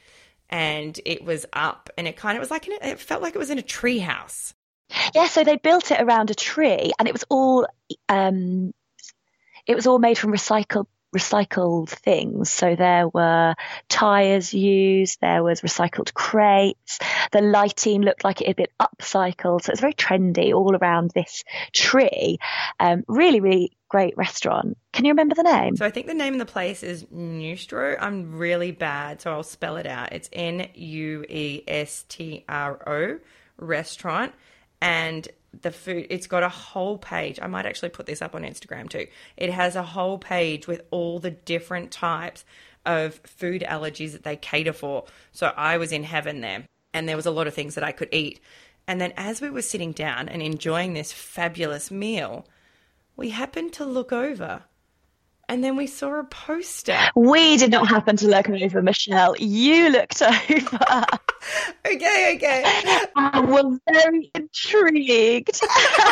and 0.50 1.00
it 1.06 1.24
was 1.24 1.46
up 1.54 1.90
and 1.98 2.08
it 2.08 2.18
kind 2.18 2.38
of 2.38 2.42
was 2.42 2.52
like, 2.52 2.68
a, 2.68 2.90
it 2.90 3.00
felt 3.00 3.22
like 3.22 3.36
it 3.36 3.40
was 3.40 3.52
in 3.52 3.60
a 3.60 3.64
tree 3.64 4.00
house. 4.00 4.54
Yeah, 5.14 5.28
so 5.28 5.44
they 5.44 5.58
built 5.58 5.92
it 5.92 6.02
around 6.02 6.32
a 6.32 6.36
tree 6.36 6.92
and 6.98 7.08
it 7.08 7.14
was 7.14 7.26
all, 7.30 7.68
um, 8.10 8.74
it 9.68 9.76
was 9.76 9.86
all 9.86 10.00
made 10.00 10.18
from 10.18 10.32
recycled 10.32 10.88
recycled 11.16 11.90
things. 11.90 12.52
So 12.52 12.76
there 12.76 13.08
were 13.08 13.56
tyres 13.90 14.54
used, 14.54 15.20
there 15.22 15.44
was 15.44 15.62
recycled 15.62 16.14
crates, 16.14 17.00
the 17.32 17.42
lighting 17.42 18.02
looked 18.02 18.24
like 18.24 18.42
it 18.42 18.48
had 18.48 18.56
been 18.56 18.68
upcycled. 18.80 19.64
So 19.64 19.72
it's 19.72 19.82
very 19.82 19.94
trendy 19.94 20.54
all 20.54 20.76
around 20.76 21.12
this 21.12 21.44
tree. 21.74 22.38
Um, 22.80 23.04
really, 23.08 23.40
really 23.40 23.72
great 23.90 24.18
restaurant. 24.18 24.78
Can 24.94 25.06
you 25.06 25.12
remember 25.12 25.36
the 25.36 25.44
name? 25.44 25.76
So 25.76 25.86
I 25.86 25.90
think 25.90 26.08
the 26.08 26.14
name 26.14 26.34
of 26.34 26.40
the 26.40 26.46
place 26.46 26.84
is 26.84 27.06
Nuestro. 27.10 27.96
I'm 28.00 28.36
really 28.36 28.72
bad, 28.72 29.22
so 29.22 29.32
I'll 29.32 29.44
spell 29.44 29.78
it 29.78 29.86
out. 29.86 30.12
It's 30.12 30.30
N 30.34 30.68
U 30.74 31.24
E 31.30 31.64
S 31.68 32.06
T 32.10 32.44
R 32.50 32.82
O 32.88 33.20
restaurant. 33.58 34.34
And 34.82 35.28
the 35.62 35.72
food 35.72 36.08
it's 36.10 36.28
got 36.28 36.44
a 36.44 36.50
whole 36.50 36.98
page. 36.98 37.40
I 37.42 37.48
might 37.48 37.66
actually 37.66 37.90
put 37.90 38.06
this 38.06 38.22
up 38.22 38.36
on 38.36 38.44
instagram 38.44 38.90
too. 38.90 39.08
It 39.36 39.52
has 39.52 39.76
a 39.76 39.84
whole 39.84 40.18
page 40.18 40.68
with 40.68 40.82
all 40.92 41.20
the 41.20 41.32
different 41.32 41.92
types 41.92 42.46
of 42.86 43.16
food 43.26 43.64
allergies 43.68 44.14
that 44.14 44.24
they 44.24 44.36
cater 44.36 44.74
for. 44.74 45.06
So 45.32 45.54
i 45.56 45.78
was 45.78 45.92
in 45.92 46.04
heaven 46.04 46.42
there 46.42 46.66
and 46.94 47.08
there 47.08 47.16
was 47.16 47.26
a 47.26 47.32
lot 47.32 47.48
of 47.48 47.54
things 47.54 47.76
that 47.76 47.84
i 47.84 47.92
could 47.92 48.10
eat. 48.12 48.40
And 48.88 49.02
then 49.02 49.14
as 49.18 49.42
we 49.42 49.50
were 49.50 49.62
sitting 49.62 49.92
down 49.92 50.30
and 50.30 50.42
enjoying 50.42 50.94
this 50.94 51.12
fabulous 51.12 51.92
meal 51.92 52.46
we 53.16 53.32
happened 53.32 53.74
to 53.74 53.86
look 53.86 54.14
over 54.14 54.64
and 55.50 55.64
then 55.64 55.76
we 55.76 55.88
saw 55.88 56.20
a 56.20 56.24
poster. 56.24 56.98
We 57.16 57.58
did 57.58 57.72
not 57.72 57.88
happen 57.88 58.18
to 58.18 58.28
look 58.28 58.50
over, 58.50 58.82
Michelle. 58.82 59.36
You 59.38 59.90
looked 59.90 60.22
over. 60.22 61.06
okay, 61.86 62.36
okay. 62.36 62.64
I 63.16 63.40
was 63.40 63.80
very 63.90 64.32
intrigued. 64.36 65.60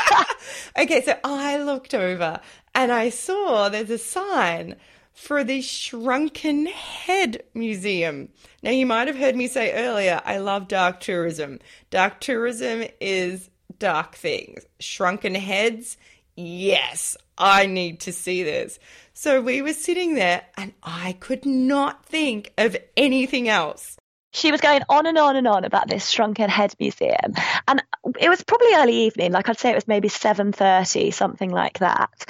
okay, 0.77 1.01
so 1.03 1.17
I 1.23 1.57
looked 1.57 1.93
over 1.93 2.39
and 2.73 2.91
I 2.91 3.09
saw 3.09 3.69
there's 3.69 3.89
a 3.89 3.97
sign 3.97 4.75
for 5.13 5.43
the 5.43 5.61
Shrunken 5.61 6.67
Head 6.67 7.43
Museum. 7.53 8.29
Now, 8.61 8.71
you 8.71 8.85
might 8.85 9.07
have 9.07 9.17
heard 9.17 9.35
me 9.35 9.47
say 9.47 9.73
earlier, 9.73 10.21
I 10.25 10.37
love 10.37 10.67
dark 10.67 10.99
tourism. 10.99 11.59
Dark 11.89 12.19
tourism 12.19 12.83
is 12.99 13.49
dark 13.79 14.15
things. 14.15 14.65
Shrunken 14.79 15.35
heads, 15.35 15.97
yes, 16.35 17.15
I 17.37 17.65
need 17.65 18.01
to 18.01 18.11
see 18.11 18.43
this. 18.43 18.79
So 19.17 19.41
we 19.41 19.61
were 19.61 19.71
sitting 19.71 20.15
there 20.15 20.41
and 20.57 20.73
I 20.83 21.13
could 21.13 21.45
not 21.45 22.05
think 22.05 22.51
of 22.57 22.75
anything 22.97 23.47
else. 23.47 23.95
She 24.33 24.51
was 24.51 24.59
going 24.59 24.81
on 24.89 25.05
and 25.05 25.17
on 25.17 25.37
and 25.37 25.47
on 25.47 25.63
about 25.63 25.87
this 25.87 26.09
shrunken 26.09 26.49
head 26.49 26.73
museum. 26.81 27.33
And 27.65 27.81
it 28.19 28.27
was 28.27 28.43
probably 28.43 28.73
early 28.75 29.05
evening, 29.05 29.31
like 29.31 29.47
I'd 29.47 29.57
say 29.57 29.71
it 29.71 29.75
was 29.75 29.87
maybe 29.87 30.09
7:30, 30.09 31.13
something 31.13 31.49
like 31.49 31.79
that. 31.79 32.25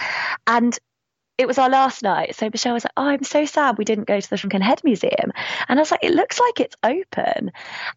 And 0.45 0.77
it 1.39 1.47
was 1.47 1.57
our 1.57 1.71
last 1.71 2.03
night. 2.03 2.35
So 2.35 2.49
Michelle 2.51 2.75
was 2.75 2.85
like, 2.85 2.93
Oh, 2.95 3.07
I'm 3.07 3.23
so 3.23 3.45
sad 3.45 3.79
we 3.79 3.83
didn't 3.85 4.07
go 4.07 4.19
to 4.19 4.29
the 4.29 4.37
Shrunken 4.37 4.61
Head 4.61 4.81
Museum. 4.83 5.31
And 5.67 5.79
I 5.79 5.81
was 5.81 5.89
like, 5.89 6.03
It 6.03 6.13
looks 6.13 6.39
like 6.39 6.59
it's 6.59 6.75
open. 6.83 7.51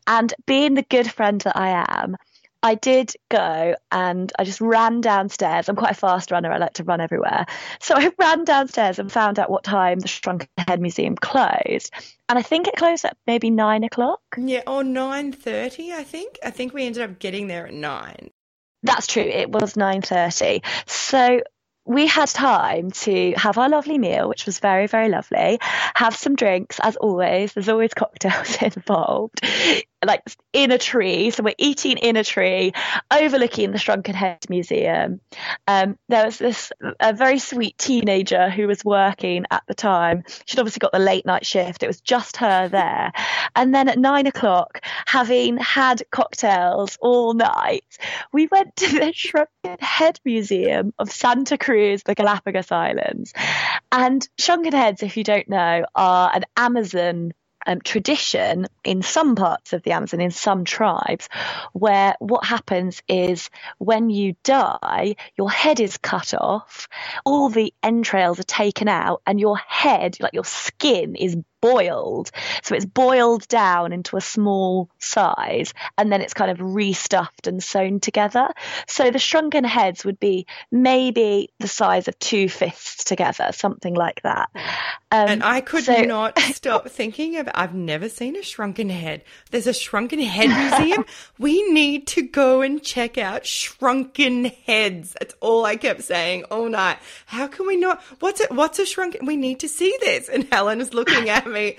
And 0.06 0.32
being 0.46 0.72
the 0.72 0.82
good 0.82 1.10
friend 1.12 1.42
that 1.42 1.56
I 1.56 1.84
am, 1.86 2.16
I 2.62 2.74
did 2.74 3.12
go 3.30 3.76
and 3.92 4.32
I 4.38 4.44
just 4.44 4.60
ran 4.60 5.00
downstairs. 5.00 5.68
I'm 5.68 5.76
quite 5.76 5.92
a 5.92 5.94
fast 5.94 6.30
runner. 6.30 6.50
I 6.50 6.58
like 6.58 6.74
to 6.74 6.84
run 6.84 7.00
everywhere. 7.00 7.46
So 7.80 7.94
I 7.94 8.10
ran 8.18 8.44
downstairs 8.44 8.98
and 8.98 9.10
found 9.10 9.38
out 9.38 9.50
what 9.50 9.62
time 9.62 10.00
the 10.00 10.08
Shrunken 10.08 10.48
Head 10.58 10.80
Museum 10.80 11.14
closed. 11.14 11.92
And 12.28 12.38
I 12.38 12.42
think 12.42 12.66
it 12.66 12.76
closed 12.76 13.04
at 13.04 13.16
maybe 13.26 13.50
nine 13.50 13.84
o'clock. 13.84 14.20
Yeah, 14.36 14.62
or 14.66 14.82
nine 14.82 15.32
thirty. 15.32 15.92
I 15.92 16.02
think. 16.02 16.38
I 16.44 16.50
think 16.50 16.74
we 16.74 16.84
ended 16.84 17.02
up 17.02 17.18
getting 17.18 17.46
there 17.46 17.66
at 17.66 17.74
nine. 17.74 18.30
That's 18.82 19.06
true. 19.06 19.22
It 19.22 19.50
was 19.50 19.76
nine 19.76 20.02
thirty. 20.02 20.62
So 20.86 21.42
we 21.88 22.06
had 22.06 22.28
time 22.28 22.90
to 22.90 23.32
have 23.36 23.56
our 23.56 23.68
lovely 23.70 23.96
meal, 23.96 24.28
which 24.28 24.44
was 24.44 24.58
very, 24.58 24.86
very 24.86 25.08
lovely, 25.08 25.58
have 25.94 26.14
some 26.14 26.36
drinks, 26.36 26.78
as 26.82 26.96
always. 26.96 27.54
There's 27.54 27.70
always 27.70 27.94
cocktails 27.94 28.56
involved, 28.62 29.40
like 30.04 30.22
in 30.52 30.70
a 30.70 30.78
tree. 30.78 31.30
So 31.30 31.42
we're 31.42 31.54
eating 31.58 31.98
in 31.98 32.16
a 32.16 32.24
tree, 32.24 32.72
overlooking 33.10 33.72
the 33.72 33.78
Shrunken 33.78 34.14
Head 34.14 34.38
Museum. 34.48 35.20
Um, 35.66 35.98
there 36.08 36.24
was 36.24 36.38
this 36.38 36.72
a 37.00 37.12
very 37.12 37.38
sweet 37.38 37.76
teenager 37.78 38.48
who 38.50 38.66
was 38.66 38.84
working 38.84 39.44
at 39.50 39.62
the 39.66 39.74
time. 39.74 40.24
She'd 40.46 40.60
obviously 40.60 40.80
got 40.80 40.92
the 40.92 40.98
late 40.98 41.26
night 41.26 41.46
shift. 41.46 41.82
It 41.82 41.86
was 41.88 42.00
just 42.00 42.38
her 42.38 42.68
there. 42.68 43.12
And 43.56 43.74
then 43.74 43.88
at 43.88 43.98
nine 43.98 44.26
o'clock, 44.26 44.80
having 45.06 45.56
had 45.56 46.02
cocktails 46.10 46.96
all 47.00 47.34
night, 47.34 47.84
we 48.32 48.46
went 48.46 48.76
to 48.76 48.98
the 48.98 49.12
Shrunken 49.14 49.78
Head 49.80 50.20
Museum 50.24 50.92
of 50.98 51.10
Santa 51.10 51.58
Cruz 51.58 52.02
the 52.04 52.14
Galapagos 52.14 52.70
Islands. 52.70 53.32
And 53.90 54.26
shrunken 54.38 54.72
heads, 54.72 55.02
if 55.02 55.16
you 55.16 55.24
don't 55.24 55.48
know, 55.48 55.84
are 55.94 56.30
an 56.34 56.44
Amazon 56.56 57.32
um, 57.68 57.80
tradition 57.82 58.66
in 58.82 59.02
some 59.02 59.36
parts 59.36 59.72
of 59.74 59.82
the 59.82 59.92
Amazon, 59.92 60.20
in 60.20 60.30
some 60.30 60.64
tribes, 60.64 61.28
where 61.72 62.16
what 62.18 62.44
happens 62.44 63.02
is 63.08 63.50
when 63.78 64.10
you 64.10 64.34
die, 64.42 65.16
your 65.36 65.50
head 65.50 65.78
is 65.78 65.98
cut 65.98 66.34
off, 66.34 66.88
all 67.24 67.50
the 67.50 67.72
entrails 67.82 68.40
are 68.40 68.44
taken 68.44 68.88
out, 68.88 69.22
and 69.26 69.38
your 69.38 69.58
head, 69.58 70.16
like 70.20 70.32
your 70.32 70.44
skin, 70.44 71.14
is 71.14 71.36
boiled. 71.60 72.30
So 72.62 72.74
it's 72.74 72.84
boiled 72.84 73.46
down 73.48 73.92
into 73.92 74.16
a 74.16 74.20
small 74.20 74.90
size 74.98 75.74
and 75.96 76.12
then 76.12 76.20
it's 76.20 76.34
kind 76.34 76.50
of 76.50 76.58
restuffed 76.58 77.46
and 77.46 77.62
sewn 77.62 78.00
together. 78.00 78.48
So 78.86 79.10
the 79.10 79.18
shrunken 79.18 79.64
heads 79.64 80.04
would 80.04 80.20
be 80.20 80.46
maybe 80.70 81.50
the 81.58 81.68
size 81.68 82.08
of 82.08 82.18
two 82.18 82.48
fists 82.48 83.04
together, 83.04 83.50
something 83.52 83.94
like 83.94 84.22
that. 84.22 84.50
Um, 85.10 85.28
and 85.28 85.42
I 85.42 85.60
could 85.60 85.84
so- 85.84 86.02
not 86.02 86.38
stop 86.38 86.88
thinking 86.88 87.36
of 87.36 87.48
I've 87.54 87.74
never 87.74 88.08
seen 88.08 88.36
a 88.36 88.42
shrunken 88.42 88.90
head. 88.90 89.24
There's 89.50 89.66
a 89.66 89.74
shrunken 89.74 90.20
head 90.20 90.48
museum. 90.48 91.04
we 91.38 91.70
need 91.70 92.06
to 92.08 92.22
go 92.22 92.62
and 92.62 92.82
check 92.82 93.18
out 93.18 93.46
shrunken 93.46 94.46
heads. 94.66 95.16
That's 95.18 95.34
all 95.40 95.64
I 95.64 95.76
kept 95.76 96.02
saying 96.02 96.44
all 96.44 96.68
night. 96.68 96.98
How 97.26 97.46
can 97.46 97.66
we 97.66 97.76
not? 97.76 98.02
What's 98.20 98.40
it? 98.40 98.50
What's 98.50 98.78
a 98.78 98.86
shrunken? 98.86 99.26
We 99.26 99.36
need 99.36 99.60
to 99.60 99.68
see 99.68 99.96
this. 100.00 100.28
And 100.28 100.46
Helen 100.52 100.80
is 100.80 100.94
looking 100.94 101.28
at 101.28 101.46
me. 101.48 101.76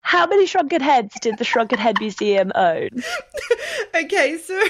How 0.00 0.26
many 0.26 0.46
shrunken 0.46 0.82
heads 0.82 1.14
did 1.20 1.38
the 1.38 1.44
Shrunken 1.44 1.78
Head 1.78 1.98
Museum 1.98 2.52
own? 2.54 2.90
okay, 3.94 4.38
so 4.38 4.62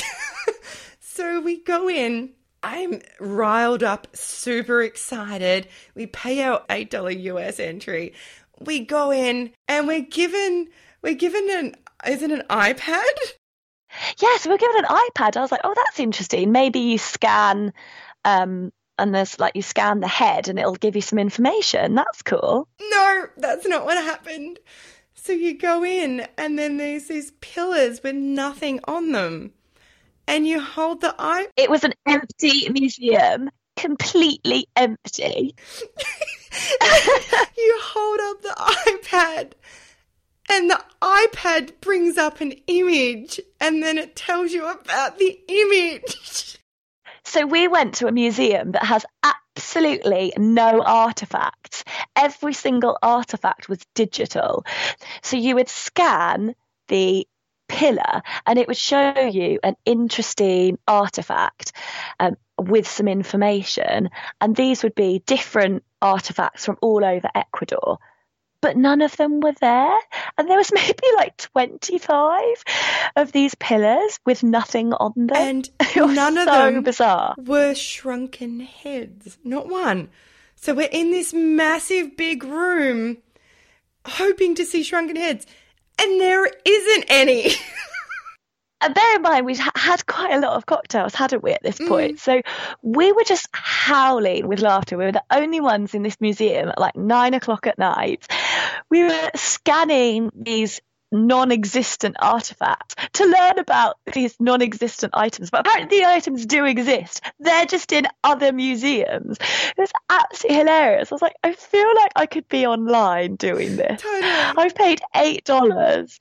so 1.00 1.40
we 1.40 1.62
go 1.62 1.88
in. 1.88 2.30
I'm 2.62 3.00
riled 3.20 3.82
up, 3.82 4.08
super 4.16 4.82
excited. 4.82 5.68
We 5.94 6.06
pay 6.06 6.42
our 6.42 6.64
eight 6.70 6.90
dollar 6.90 7.10
US 7.10 7.60
entry. 7.60 8.14
We 8.58 8.80
go 8.80 9.12
in 9.12 9.52
and 9.68 9.86
we're 9.86 10.00
given 10.00 10.68
we're 11.02 11.14
given 11.14 11.48
an 11.50 11.74
is 12.06 12.22
it 12.22 12.30
an 12.30 12.42
iPad? 12.48 13.04
Yes, 14.20 14.46
we're 14.46 14.56
given 14.56 14.84
an 14.84 14.84
iPad. 14.84 15.36
I 15.36 15.40
was 15.40 15.52
like, 15.52 15.60
oh, 15.64 15.74
that's 15.76 16.00
interesting. 16.00 16.52
Maybe 16.52 16.80
you 16.80 16.98
scan 16.98 17.72
um, 18.24 18.72
and 19.00 19.14
there's 19.14 19.38
like 19.38 19.56
you 19.56 19.62
scan 19.62 20.00
the 20.00 20.08
head 20.08 20.48
and 20.48 20.58
it'll 20.58 20.74
give 20.74 20.96
you 20.96 21.02
some 21.02 21.18
information. 21.18 21.94
That's 21.94 22.22
cool. 22.22 22.68
No, 22.80 23.26
that's 23.36 23.66
not 23.66 23.84
what 23.84 23.96
happened. 23.96 24.58
So 25.14 25.32
you 25.32 25.56
go 25.58 25.84
in 25.84 26.26
and 26.38 26.58
then 26.58 26.76
there's 26.76 27.08
these 27.08 27.32
pillars 27.40 28.02
with 28.02 28.14
nothing 28.14 28.80
on 28.84 29.12
them. 29.12 29.52
And 30.26 30.46
you 30.46 30.60
hold 30.60 31.00
the 31.00 31.14
eye. 31.18 31.48
It 31.56 31.70
was 31.70 31.82
an 31.82 31.94
empty 32.06 32.68
museum, 32.70 33.50
completely 33.76 34.66
empty. 34.76 35.54
you 37.56 37.78
hold 37.82 38.20
up 38.20 38.42
the 38.42 38.54
iPad 38.58 39.52
and 40.50 40.70
the 40.70 40.80
iPad 41.02 41.80
brings 41.80 42.16
up 42.16 42.40
an 42.40 42.52
image 42.66 43.40
and 43.60 43.82
then 43.82 43.98
it 43.98 44.16
tells 44.16 44.52
you 44.52 44.66
about 44.68 45.18
the 45.18 45.40
image. 45.48 46.58
So 47.30 47.46
we 47.46 47.68
went 47.68 47.94
to 47.96 48.08
a 48.08 48.12
museum 48.12 48.72
that 48.72 48.82
has 48.82 49.06
absolutely 49.22 50.32
no 50.36 50.82
artifacts. 50.82 51.84
Every 52.16 52.52
single 52.52 52.98
artifact 53.04 53.68
was 53.68 53.78
digital. 53.94 54.64
So 55.22 55.36
you 55.36 55.54
would 55.54 55.68
scan 55.68 56.56
the 56.88 57.28
pillar 57.68 58.22
and 58.46 58.58
it 58.58 58.66
would 58.66 58.76
show 58.76 59.16
you 59.16 59.60
an 59.62 59.76
interesting 59.84 60.80
artifact 60.88 61.70
um, 62.18 62.34
with 62.58 62.88
some 62.88 63.06
information. 63.06 64.10
And 64.40 64.56
these 64.56 64.82
would 64.82 64.96
be 64.96 65.22
different 65.24 65.84
artifacts 66.02 66.64
from 66.64 66.78
all 66.82 67.04
over 67.04 67.30
Ecuador. 67.32 67.98
But 68.62 68.76
none 68.76 69.00
of 69.00 69.16
them 69.16 69.40
were 69.40 69.54
there. 69.60 69.96
And 70.36 70.48
there 70.48 70.58
was 70.58 70.70
maybe 70.74 71.06
like 71.16 71.36
25 71.36 72.42
of 73.16 73.32
these 73.32 73.54
pillars 73.54 74.18
with 74.26 74.42
nothing 74.42 74.92
on 74.92 75.12
them. 75.16 75.36
And 75.36 75.70
none 75.96 76.38
of 76.38 76.48
so 76.48 76.70
them 76.72 76.82
bizarre. 76.82 77.34
were 77.38 77.74
shrunken 77.74 78.60
heads. 78.60 79.38
Not 79.44 79.68
one. 79.68 80.10
So 80.56 80.74
we're 80.74 80.88
in 80.92 81.10
this 81.10 81.32
massive 81.32 82.16
big 82.16 82.44
room 82.44 83.18
hoping 84.06 84.54
to 84.56 84.64
see 84.64 84.82
shrunken 84.82 85.16
heads. 85.16 85.46
And 86.00 86.20
there 86.20 86.46
isn't 86.64 87.04
any. 87.08 87.52
And 88.80 88.94
bear 88.94 89.16
in 89.16 89.22
mind, 89.22 89.46
we'd 89.46 89.58
ha- 89.58 89.72
had 89.74 90.06
quite 90.06 90.32
a 90.32 90.40
lot 90.40 90.54
of 90.54 90.66
cocktails, 90.66 91.14
hadn't 91.14 91.42
we, 91.42 91.52
at 91.52 91.62
this 91.62 91.78
mm. 91.78 91.88
point? 91.88 92.20
So 92.20 92.40
we 92.82 93.12
were 93.12 93.24
just 93.24 93.48
howling 93.52 94.48
with 94.48 94.60
laughter. 94.60 94.96
We 94.96 95.04
were 95.04 95.12
the 95.12 95.24
only 95.30 95.60
ones 95.60 95.94
in 95.94 96.02
this 96.02 96.20
museum 96.20 96.68
at 96.68 96.78
like 96.78 96.96
nine 96.96 97.34
o'clock 97.34 97.66
at 97.66 97.78
night. 97.78 98.26
We 98.90 99.02
were 99.02 99.30
scanning 99.34 100.30
these 100.34 100.80
non 101.12 101.50
existent 101.50 102.16
artifacts 102.20 102.94
to 103.14 103.24
learn 103.24 103.58
about 103.58 103.96
these 104.12 104.36
non 104.38 104.62
existent 104.62 105.12
items. 105.14 105.50
But 105.50 105.66
apparently, 105.66 105.98
the 105.98 106.06
items 106.06 106.46
do 106.46 106.64
exist, 106.64 107.22
they're 107.38 107.66
just 107.66 107.92
in 107.92 108.06
other 108.22 108.52
museums. 108.52 109.38
It 109.40 109.78
was 109.78 109.92
absolutely 110.08 110.58
hilarious. 110.58 111.10
I 111.10 111.14
was 111.14 111.22
like, 111.22 111.36
I 111.42 111.52
feel 111.52 111.94
like 111.96 112.12
I 112.16 112.26
could 112.26 112.48
be 112.48 112.66
online 112.66 113.36
doing 113.36 113.76
this. 113.76 114.00
Totally. 114.00 114.22
I've 114.22 114.74
paid 114.74 115.00
$8. 115.14 116.18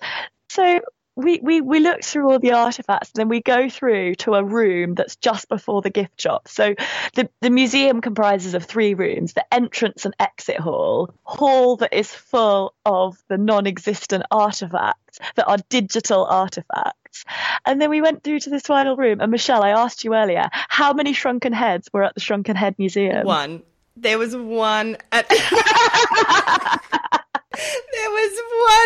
So 0.49 0.79
we, 1.19 1.39
we, 1.41 1.61
we 1.61 1.79
look 1.79 2.03
through 2.03 2.31
all 2.31 2.39
the 2.39 2.53
artifacts 2.53 3.09
and 3.09 3.19
then 3.19 3.29
we 3.29 3.41
go 3.41 3.69
through 3.69 4.15
to 4.15 4.33
a 4.35 4.43
room 4.43 4.95
that's 4.95 5.17
just 5.17 5.49
before 5.49 5.81
the 5.81 5.89
gift 5.89 6.19
shop. 6.19 6.47
So 6.47 6.75
the, 7.13 7.29
the 7.41 7.49
museum 7.49 8.01
comprises 8.01 8.53
of 8.53 8.63
three 8.63 8.93
rooms 8.93 9.33
the 9.33 9.53
entrance 9.53 10.05
and 10.05 10.15
exit 10.19 10.59
hall, 10.59 11.13
hall 11.23 11.75
that 11.77 11.93
is 11.93 12.13
full 12.13 12.73
of 12.85 13.21
the 13.27 13.37
non 13.37 13.67
existent 13.67 14.23
artifacts 14.31 15.19
that 15.35 15.47
are 15.47 15.57
digital 15.69 16.25
artifacts. 16.25 17.25
And 17.65 17.81
then 17.81 17.89
we 17.89 18.01
went 18.01 18.23
through 18.23 18.39
to 18.41 18.49
this 18.49 18.63
final 18.63 18.95
room. 18.95 19.19
And 19.19 19.31
Michelle, 19.31 19.63
I 19.63 19.71
asked 19.71 20.03
you 20.03 20.15
earlier, 20.15 20.49
how 20.51 20.93
many 20.93 21.13
shrunken 21.13 21.53
heads 21.53 21.89
were 21.91 22.03
at 22.03 22.13
the 22.13 22.21
Shrunken 22.21 22.55
Head 22.55 22.75
Museum? 22.77 23.25
One. 23.25 23.63
There 23.97 24.17
was 24.17 24.35
one 24.35 24.95
at. 25.11 25.27
there 25.29 25.39
was 28.09 28.41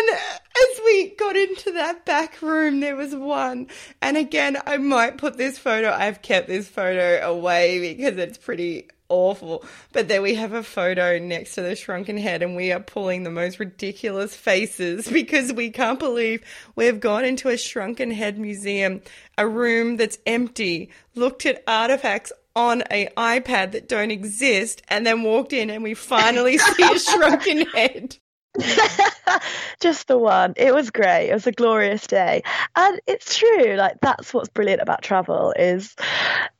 one 0.08 0.40
as 0.56 0.80
we 0.84 1.14
got 1.16 1.36
into 1.36 1.72
that 1.72 2.04
back 2.04 2.40
room. 2.42 2.80
There 2.80 2.96
was 2.96 3.14
one, 3.14 3.68
and 4.00 4.16
again, 4.16 4.56
I 4.66 4.76
might 4.76 5.18
put 5.18 5.36
this 5.36 5.58
photo. 5.58 5.90
I've 5.90 6.22
kept 6.22 6.48
this 6.48 6.68
photo 6.68 7.20
away 7.26 7.94
because 7.94 8.16
it's 8.18 8.38
pretty 8.38 8.88
awful. 9.08 9.64
But 9.92 10.08
there 10.08 10.22
we 10.22 10.34
have 10.34 10.52
a 10.52 10.62
photo 10.62 11.18
next 11.18 11.54
to 11.54 11.62
the 11.62 11.76
shrunken 11.76 12.16
head, 12.16 12.42
and 12.42 12.56
we 12.56 12.72
are 12.72 12.80
pulling 12.80 13.22
the 13.22 13.30
most 13.30 13.58
ridiculous 13.58 14.34
faces 14.34 15.08
because 15.12 15.52
we 15.52 15.70
can't 15.70 15.98
believe 15.98 16.42
we've 16.76 17.00
gone 17.00 17.24
into 17.24 17.48
a 17.48 17.56
shrunken 17.56 18.10
head 18.10 18.38
museum, 18.38 19.02
a 19.38 19.46
room 19.46 19.96
that's 19.96 20.18
empty, 20.26 20.90
looked 21.14 21.46
at 21.46 21.62
artifacts 21.66 22.32
on 22.56 22.84
a 22.90 23.08
iPad 23.16 23.72
that 23.72 23.88
don't 23.88 24.12
exist, 24.12 24.82
and 24.88 25.04
then 25.04 25.22
walked 25.22 25.52
in 25.52 25.70
and 25.70 25.82
we 25.82 25.94
finally 25.94 26.58
see 26.58 26.82
a 26.82 26.98
shrunken 26.98 27.66
head. 27.66 28.16
just 29.80 30.06
the 30.06 30.16
one. 30.16 30.54
It 30.56 30.74
was 30.74 30.90
great. 30.90 31.28
It 31.30 31.34
was 31.34 31.46
a 31.46 31.52
glorious 31.52 32.06
day, 32.06 32.42
and 32.76 33.00
it's 33.06 33.36
true. 33.36 33.74
Like 33.74 33.96
that's 34.00 34.32
what's 34.32 34.48
brilliant 34.48 34.80
about 34.80 35.02
travel 35.02 35.52
is 35.56 35.94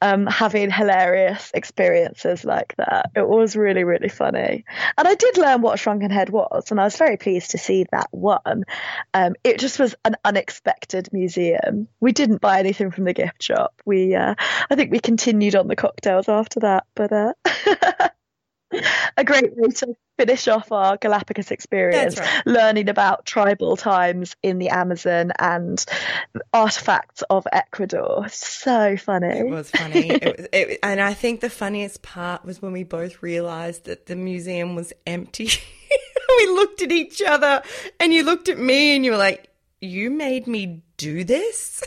um, 0.03 0.27
having 0.27 0.71
hilarious 0.71 1.51
experiences 1.55 2.45
like 2.45 2.75
that. 2.77 3.11
It 3.15 3.29
was 3.29 3.55
really 3.55 3.85
really 3.85 4.09
funny, 4.09 4.65
and 4.99 5.07
I 5.07 5.15
did 5.15 5.39
learn 5.39 5.63
what 5.63 5.79
shrunken 5.79 6.11
head 6.11 6.31
was, 6.31 6.71
and 6.71 6.81
I 6.81 6.85
was 6.85 6.97
very 6.97 7.17
pleased 7.17 7.53
to 7.53 7.59
see 7.59 7.87
that 7.93 8.09
one. 8.11 8.65
Um, 9.13 9.35
it 9.45 9.61
just 9.61 9.79
was 9.79 9.95
an 10.05 10.17
unexpected 10.25 11.11
museum. 11.13 11.87
We 12.01 12.11
didn't 12.13 12.41
buy 12.41 12.59
anything 12.59 12.91
from 12.91 13.05
the 13.05 13.13
gift 13.15 13.43
shop. 13.43 13.81
We, 13.85 14.15
uh, 14.17 14.35
I 14.71 14.75
think, 14.75 14.91
we 14.91 14.99
continued 14.99 15.55
on 15.55 15.69
the 15.69 15.77
cocktails 15.77 16.29
after 16.29 16.61
that, 16.61 16.87
but. 16.95 17.13
Uh, 17.13 17.33
a 19.17 19.25
great 19.25 19.57
way 19.57 19.69
to 19.69 19.95
finish 20.19 20.49
off 20.49 20.71
our 20.73 20.97
Galapagos 20.97 21.51
experience, 21.51 22.19
right. 22.19 22.47
learning 22.47 22.89
about 22.89 23.27
tribal 23.27 23.77
times 23.77 24.37
in 24.43 24.59
the 24.59 24.69
Amazon 24.69 25.33
and 25.39 25.85
artifacts 26.53 27.23
of 27.31 27.47
Ecuador. 27.53 28.27
So 28.29 28.97
funny. 28.97 29.39
It 29.39 29.49
was 29.49 29.71
funny. 29.71 30.11
it 30.11 30.39
was, 30.39 30.49
it, 30.53 30.79
and 30.83 31.01
I 31.01 31.15
think 31.15 31.41
the 31.41 31.51
funniest 31.51 32.03
part 32.03 32.45
was 32.45 32.63
when 32.63 32.73
we 32.73 32.85
both 32.85 33.23
realized 33.23 33.85
that 33.85 34.07
the 34.07 34.17
museum 34.17 34.75
was 34.75 34.93
empty. 35.07 35.49
we 36.39 36.47
looked 36.47 36.83
at 36.83 36.93
each 36.93 37.23
other 37.23 37.63
and 38.01 38.13
you 38.13 38.23
looked 38.23 38.49
at 38.49 38.59
me 38.59 38.97
and 38.97 39.05
you 39.05 39.13
were 39.13 39.19
like, 39.19 39.49
You 39.81 40.11
made 40.11 40.47
me 40.47 40.83
do 40.97 41.25
this? 41.25 41.83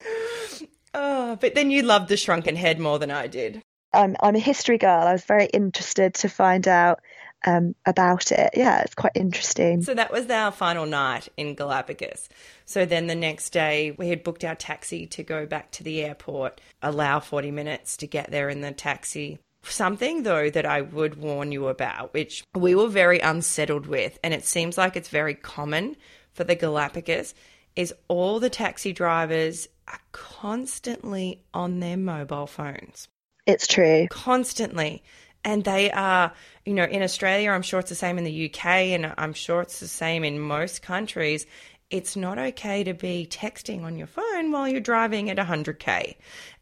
oh, 0.94 1.36
but 1.40 1.54
then 1.54 1.70
you 1.70 1.82
loved 1.82 2.08
the 2.08 2.16
shrunken 2.16 2.56
head 2.56 2.80
more 2.80 2.98
than 2.98 3.10
I 3.10 3.26
did. 3.26 3.62
I'm, 3.96 4.16
I'm 4.20 4.36
a 4.36 4.40
history 4.40 4.78
girl. 4.78 5.06
I 5.06 5.12
was 5.12 5.24
very 5.24 5.46
interested 5.46 6.14
to 6.14 6.28
find 6.28 6.68
out 6.68 7.00
um, 7.44 7.74
about 7.86 8.32
it. 8.32 8.50
Yeah, 8.54 8.82
it's 8.82 8.94
quite 8.94 9.12
interesting. 9.14 9.82
So 9.82 9.94
that 9.94 10.12
was 10.12 10.28
our 10.28 10.52
final 10.52 10.86
night 10.86 11.28
in 11.36 11.54
Galapagos. 11.54 12.28
So 12.64 12.84
then 12.84 13.06
the 13.06 13.14
next 13.14 13.50
day, 13.50 13.94
we 13.98 14.08
had 14.08 14.22
booked 14.22 14.44
our 14.44 14.54
taxi 14.54 15.06
to 15.06 15.22
go 15.22 15.46
back 15.46 15.70
to 15.72 15.82
the 15.82 16.02
airport, 16.02 16.60
allow 16.82 17.20
40 17.20 17.50
minutes 17.50 17.96
to 17.98 18.06
get 18.06 18.30
there 18.30 18.48
in 18.48 18.60
the 18.60 18.72
taxi. 18.72 19.38
Something, 19.62 20.22
though, 20.22 20.50
that 20.50 20.66
I 20.66 20.82
would 20.82 21.16
warn 21.16 21.50
you 21.50 21.68
about, 21.68 22.14
which 22.14 22.44
we 22.54 22.74
were 22.74 22.88
very 22.88 23.18
unsettled 23.18 23.86
with, 23.86 24.18
and 24.22 24.32
it 24.32 24.44
seems 24.44 24.78
like 24.78 24.96
it's 24.96 25.08
very 25.08 25.34
common 25.34 25.96
for 26.32 26.44
the 26.44 26.54
Galapagos, 26.54 27.34
is 27.74 27.92
all 28.08 28.38
the 28.38 28.50
taxi 28.50 28.92
drivers 28.92 29.68
are 29.88 30.00
constantly 30.12 31.42
on 31.52 31.80
their 31.80 31.96
mobile 31.96 32.46
phones 32.46 33.08
It's 33.46 33.66
true. 33.66 34.08
constantly. 34.08 35.02
And 35.44 35.64
they 35.64 35.90
are, 35.92 36.32
you 36.64 36.74
know, 36.74 36.84
in 36.84 37.02
Australia, 37.02 37.50
I'm 37.50 37.62
sure 37.62 37.80
it's 37.80 37.88
the 37.90 37.94
same 37.94 38.18
in 38.18 38.24
the 38.24 38.46
UK, 38.50 38.66
and 38.66 39.14
I'm 39.16 39.32
sure 39.32 39.60
it's 39.60 39.78
the 39.80 39.88
same 39.88 40.24
in 40.24 40.40
most 40.40 40.82
countries. 40.82 41.46
It's 41.90 42.16
not 42.16 42.38
okay 42.38 42.82
to 42.82 42.94
be 42.94 43.28
texting 43.30 43.84
on 43.84 43.96
your 43.96 44.08
phone 44.08 44.50
while 44.50 44.68
you're 44.68 44.80
driving 44.80 45.30
at 45.30 45.38
100k. 45.38 46.16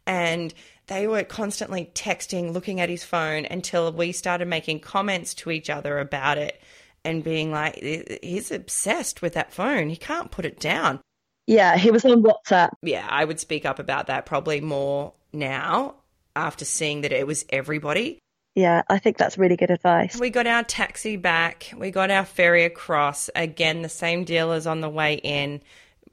And 0.05 0.53
they 0.87 1.07
were 1.07 1.23
constantly 1.23 1.89
texting, 1.95 2.53
looking 2.53 2.79
at 2.79 2.89
his 2.89 3.03
phone 3.03 3.45
until 3.45 3.91
we 3.91 4.11
started 4.11 4.47
making 4.47 4.81
comments 4.81 5.33
to 5.35 5.49
each 5.49 5.69
other 5.69 5.97
about 5.97 6.37
it 6.37 6.61
and 7.03 7.23
being 7.23 7.51
like, 7.51 7.75
he's 8.21 8.51
obsessed 8.51 9.21
with 9.23 9.33
that 9.33 9.51
phone. 9.51 9.89
He 9.89 9.95
can't 9.97 10.29
put 10.31 10.45
it 10.45 10.59
down 10.59 10.99
Yeah, 11.47 11.77
he 11.77 11.91
was 11.91 12.05
on 12.05 12.23
WhatsApp. 12.23 12.69
yeah, 12.81 13.07
I 13.09 13.25
would 13.25 13.39
speak 13.39 13.65
up 13.65 13.79
about 13.79 14.07
that 14.07 14.25
probably 14.25 14.61
more 14.61 15.13
now 15.33 15.95
after 16.35 16.65
seeing 16.65 17.01
that 17.01 17.11
it 17.11 17.27
was 17.27 17.45
everybody. 17.49 18.19
Yeah, 18.55 18.83
I 18.89 18.99
think 18.99 19.17
that's 19.17 19.37
really 19.37 19.57
good 19.57 19.71
advice. 19.71 20.17
We 20.17 20.29
got 20.29 20.47
our 20.47 20.63
taxi 20.63 21.17
back, 21.17 21.71
we 21.77 21.91
got 21.91 22.11
our 22.11 22.25
ferry 22.25 22.63
across. 22.63 23.29
Again, 23.35 23.81
the 23.81 23.89
same 23.89 24.23
deal 24.23 24.51
as 24.51 24.65
on 24.65 24.81
the 24.81 24.89
way 24.89 25.15
in. 25.15 25.61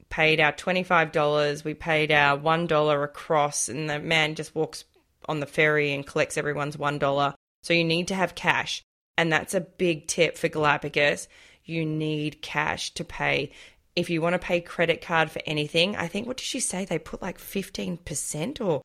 Paid 0.09 0.39
our 0.39 0.51
$25, 0.51 1.63
we 1.63 1.73
paid 1.73 2.11
our 2.11 2.37
$1 2.37 3.03
across, 3.03 3.67
and 3.67 3.89
the 3.89 3.99
man 3.99 4.35
just 4.35 4.53
walks 4.53 4.85
on 5.27 5.39
the 5.39 5.47
ferry 5.47 5.93
and 5.93 6.05
collects 6.05 6.37
everyone's 6.37 6.77
$1. 6.77 7.33
So 7.63 7.73
you 7.73 7.83
need 7.83 8.09
to 8.09 8.15
have 8.15 8.35
cash. 8.35 8.83
And 9.17 9.31
that's 9.31 9.53
a 9.53 9.61
big 9.61 10.07
tip 10.07 10.37
for 10.37 10.49
Galapagos. 10.49 11.27
You 11.63 11.85
need 11.85 12.41
cash 12.41 12.93
to 12.95 13.03
pay. 13.03 13.51
If 13.95 14.09
you 14.09 14.21
want 14.21 14.33
to 14.33 14.39
pay 14.39 14.59
credit 14.59 15.01
card 15.01 15.31
for 15.31 15.41
anything, 15.45 15.95
I 15.95 16.07
think, 16.07 16.27
what 16.27 16.37
did 16.37 16.45
she 16.45 16.59
say? 16.59 16.83
They 16.85 16.99
put 16.99 17.21
like 17.21 17.37
15% 17.37 18.59
or 18.59 18.81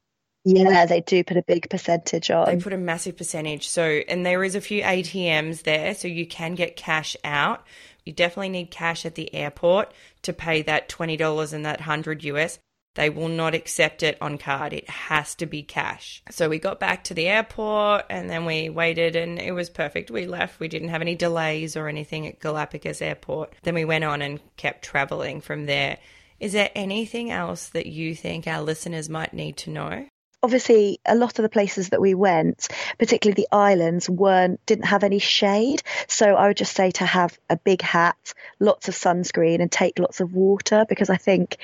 Yeah, 0.51 0.86
they 0.86 1.03
do 1.03 1.22
put 1.24 1.36
a 1.36 1.42
big 1.42 1.68
percentage 1.68 2.30
on. 2.30 2.46
they 2.46 2.57
put 2.57 2.72
a 2.72 2.78
massive 2.78 3.18
percentage. 3.18 3.68
So, 3.68 3.82
and 3.82 4.24
there 4.24 4.42
is 4.42 4.55
a 4.55 4.62
few 4.62 4.82
ATMs 4.82 5.64
there, 5.64 5.94
so 5.94 6.09
you 6.09 6.26
can 6.26 6.55
get 6.55 6.74
cash 6.74 7.16
out. 7.22 7.66
You 8.07 8.14
definitely 8.14 8.49
need 8.49 8.70
cash 8.70 9.05
at 9.05 9.14
the 9.14 9.34
airport 9.34 9.92
to 10.22 10.32
pay 10.32 10.62
that 10.62 10.88
$20 10.88 11.53
and 11.53 11.66
that 11.66 11.80
100 11.80 12.24
US. 12.24 12.59
They 12.94 13.11
will 13.11 13.28
not 13.28 13.55
accept 13.55 14.03
it 14.03 14.16
on 14.22 14.38
card. 14.38 14.72
It 14.72 14.88
has 14.88 15.34
to 15.36 15.46
be 15.46 15.62
cash. 15.62 16.22
So 16.30 16.49
we 16.49 16.59
got 16.59 16.80
back 16.80 17.05
to 17.05 17.14
the 17.14 17.28
airport 17.28 18.07
and 18.09 18.30
then 18.30 18.46
we 18.46 18.70
waited 18.70 19.16
and 19.16 19.38
it 19.38 19.53
was 19.53 19.68
perfect. 19.68 20.11
We 20.11 20.26
left. 20.26 20.59
We 20.59 20.68
didn't 20.68 20.88
have 20.88 21.03
any 21.03 21.14
delays 21.14 21.76
or 21.76 21.86
anything 21.88 22.26
at 22.26 22.40
Galapagos 22.40 23.03
Airport. 23.03 23.53
Then 23.62 23.74
we 23.74 23.84
went 23.84 24.05
on 24.05 24.22
and 24.22 24.40
kept 24.57 24.82
traveling 24.82 25.42
from 25.42 25.66
there. 25.66 25.99
Is 26.40 26.55
there 26.55 26.70
anything 26.74 27.30
else 27.30 27.68
that 27.68 27.86
you 27.86 28.14
think 28.14 28.46
our 28.46 28.62
listeners 28.62 29.11
might 29.11 29.34
need 29.34 29.59
to 29.59 29.70
know? 29.70 30.07
Obviously 30.43 31.01
a 31.05 31.16
lot 31.16 31.39
of 31.39 31.43
the 31.43 31.49
places 31.49 31.89
that 31.89 32.01
we 32.01 32.14
went 32.14 32.68
particularly 32.99 33.34
the 33.34 33.57
islands 33.57 34.09
weren't 34.09 34.64
didn't 34.66 34.84
have 34.84 35.03
any 35.03 35.18
shade. 35.18 35.82
So 36.07 36.34
i 36.34 36.49
would 36.49 36.57
just 36.57 36.74
say 36.74 36.91
to 36.93 37.07
have 37.07 37.39
a 37.51 37.57
big 37.57 37.82
hat 37.82 38.34
lots 38.61 38.89
of 38.89 38.95
sunscreen 38.95 39.61
and 39.61 39.70
take 39.70 39.99
lots 39.99 40.20
of 40.20 40.34
water 40.34 40.84
because 40.89 41.11
i 41.11 41.16
think 41.16 41.57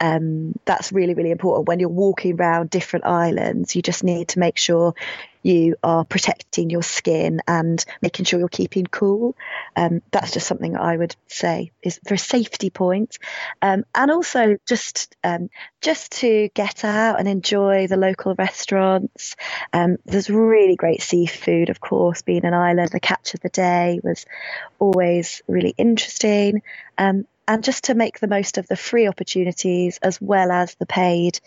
um, 0.00 0.54
that's 0.64 0.92
really 0.92 1.14
really 1.14 1.30
important. 1.30 1.68
When 1.68 1.80
you're 1.80 1.88
walking 1.88 2.38
around 2.38 2.70
different 2.70 3.06
islands 3.06 3.74
you 3.74 3.82
just 3.82 4.04
need 4.04 4.28
to 4.28 4.38
make 4.38 4.58
sure 4.58 4.94
you 5.48 5.76
are 5.82 6.04
protecting 6.04 6.68
your 6.68 6.82
skin 6.82 7.40
and 7.48 7.82
making 8.02 8.26
sure 8.26 8.38
you're 8.38 8.48
keeping 8.48 8.86
cool. 8.86 9.34
Um, 9.74 10.02
that's 10.10 10.32
just 10.32 10.46
something 10.46 10.76
I 10.76 10.96
would 10.96 11.16
say 11.26 11.72
is 11.82 11.98
for 12.06 12.14
a 12.14 12.18
safety 12.18 12.68
point, 12.68 13.18
um, 13.62 13.84
and 13.94 14.10
also 14.10 14.58
just 14.68 15.16
um, 15.24 15.48
just 15.80 16.12
to 16.20 16.50
get 16.54 16.84
out 16.84 17.18
and 17.18 17.26
enjoy 17.26 17.86
the 17.86 17.96
local 17.96 18.34
restaurants. 18.34 19.36
Um, 19.72 19.96
there's 20.04 20.28
really 20.28 20.76
great 20.76 21.00
seafood, 21.00 21.70
of 21.70 21.80
course. 21.80 22.22
Being 22.22 22.44
an 22.44 22.54
island, 22.54 22.90
the 22.92 23.00
catch 23.00 23.32
of 23.34 23.40
the 23.40 23.48
day 23.48 24.00
was 24.02 24.26
always 24.78 25.42
really 25.48 25.74
interesting. 25.78 26.62
Um, 26.98 27.26
and 27.48 27.64
just 27.64 27.84
to 27.84 27.94
make 27.94 28.20
the 28.20 28.28
most 28.28 28.58
of 28.58 28.68
the 28.68 28.76
free 28.76 29.08
opportunities 29.08 29.98
as 30.02 30.20
well 30.20 30.52
as 30.52 30.74
the 30.74 30.86
paid 30.86 31.40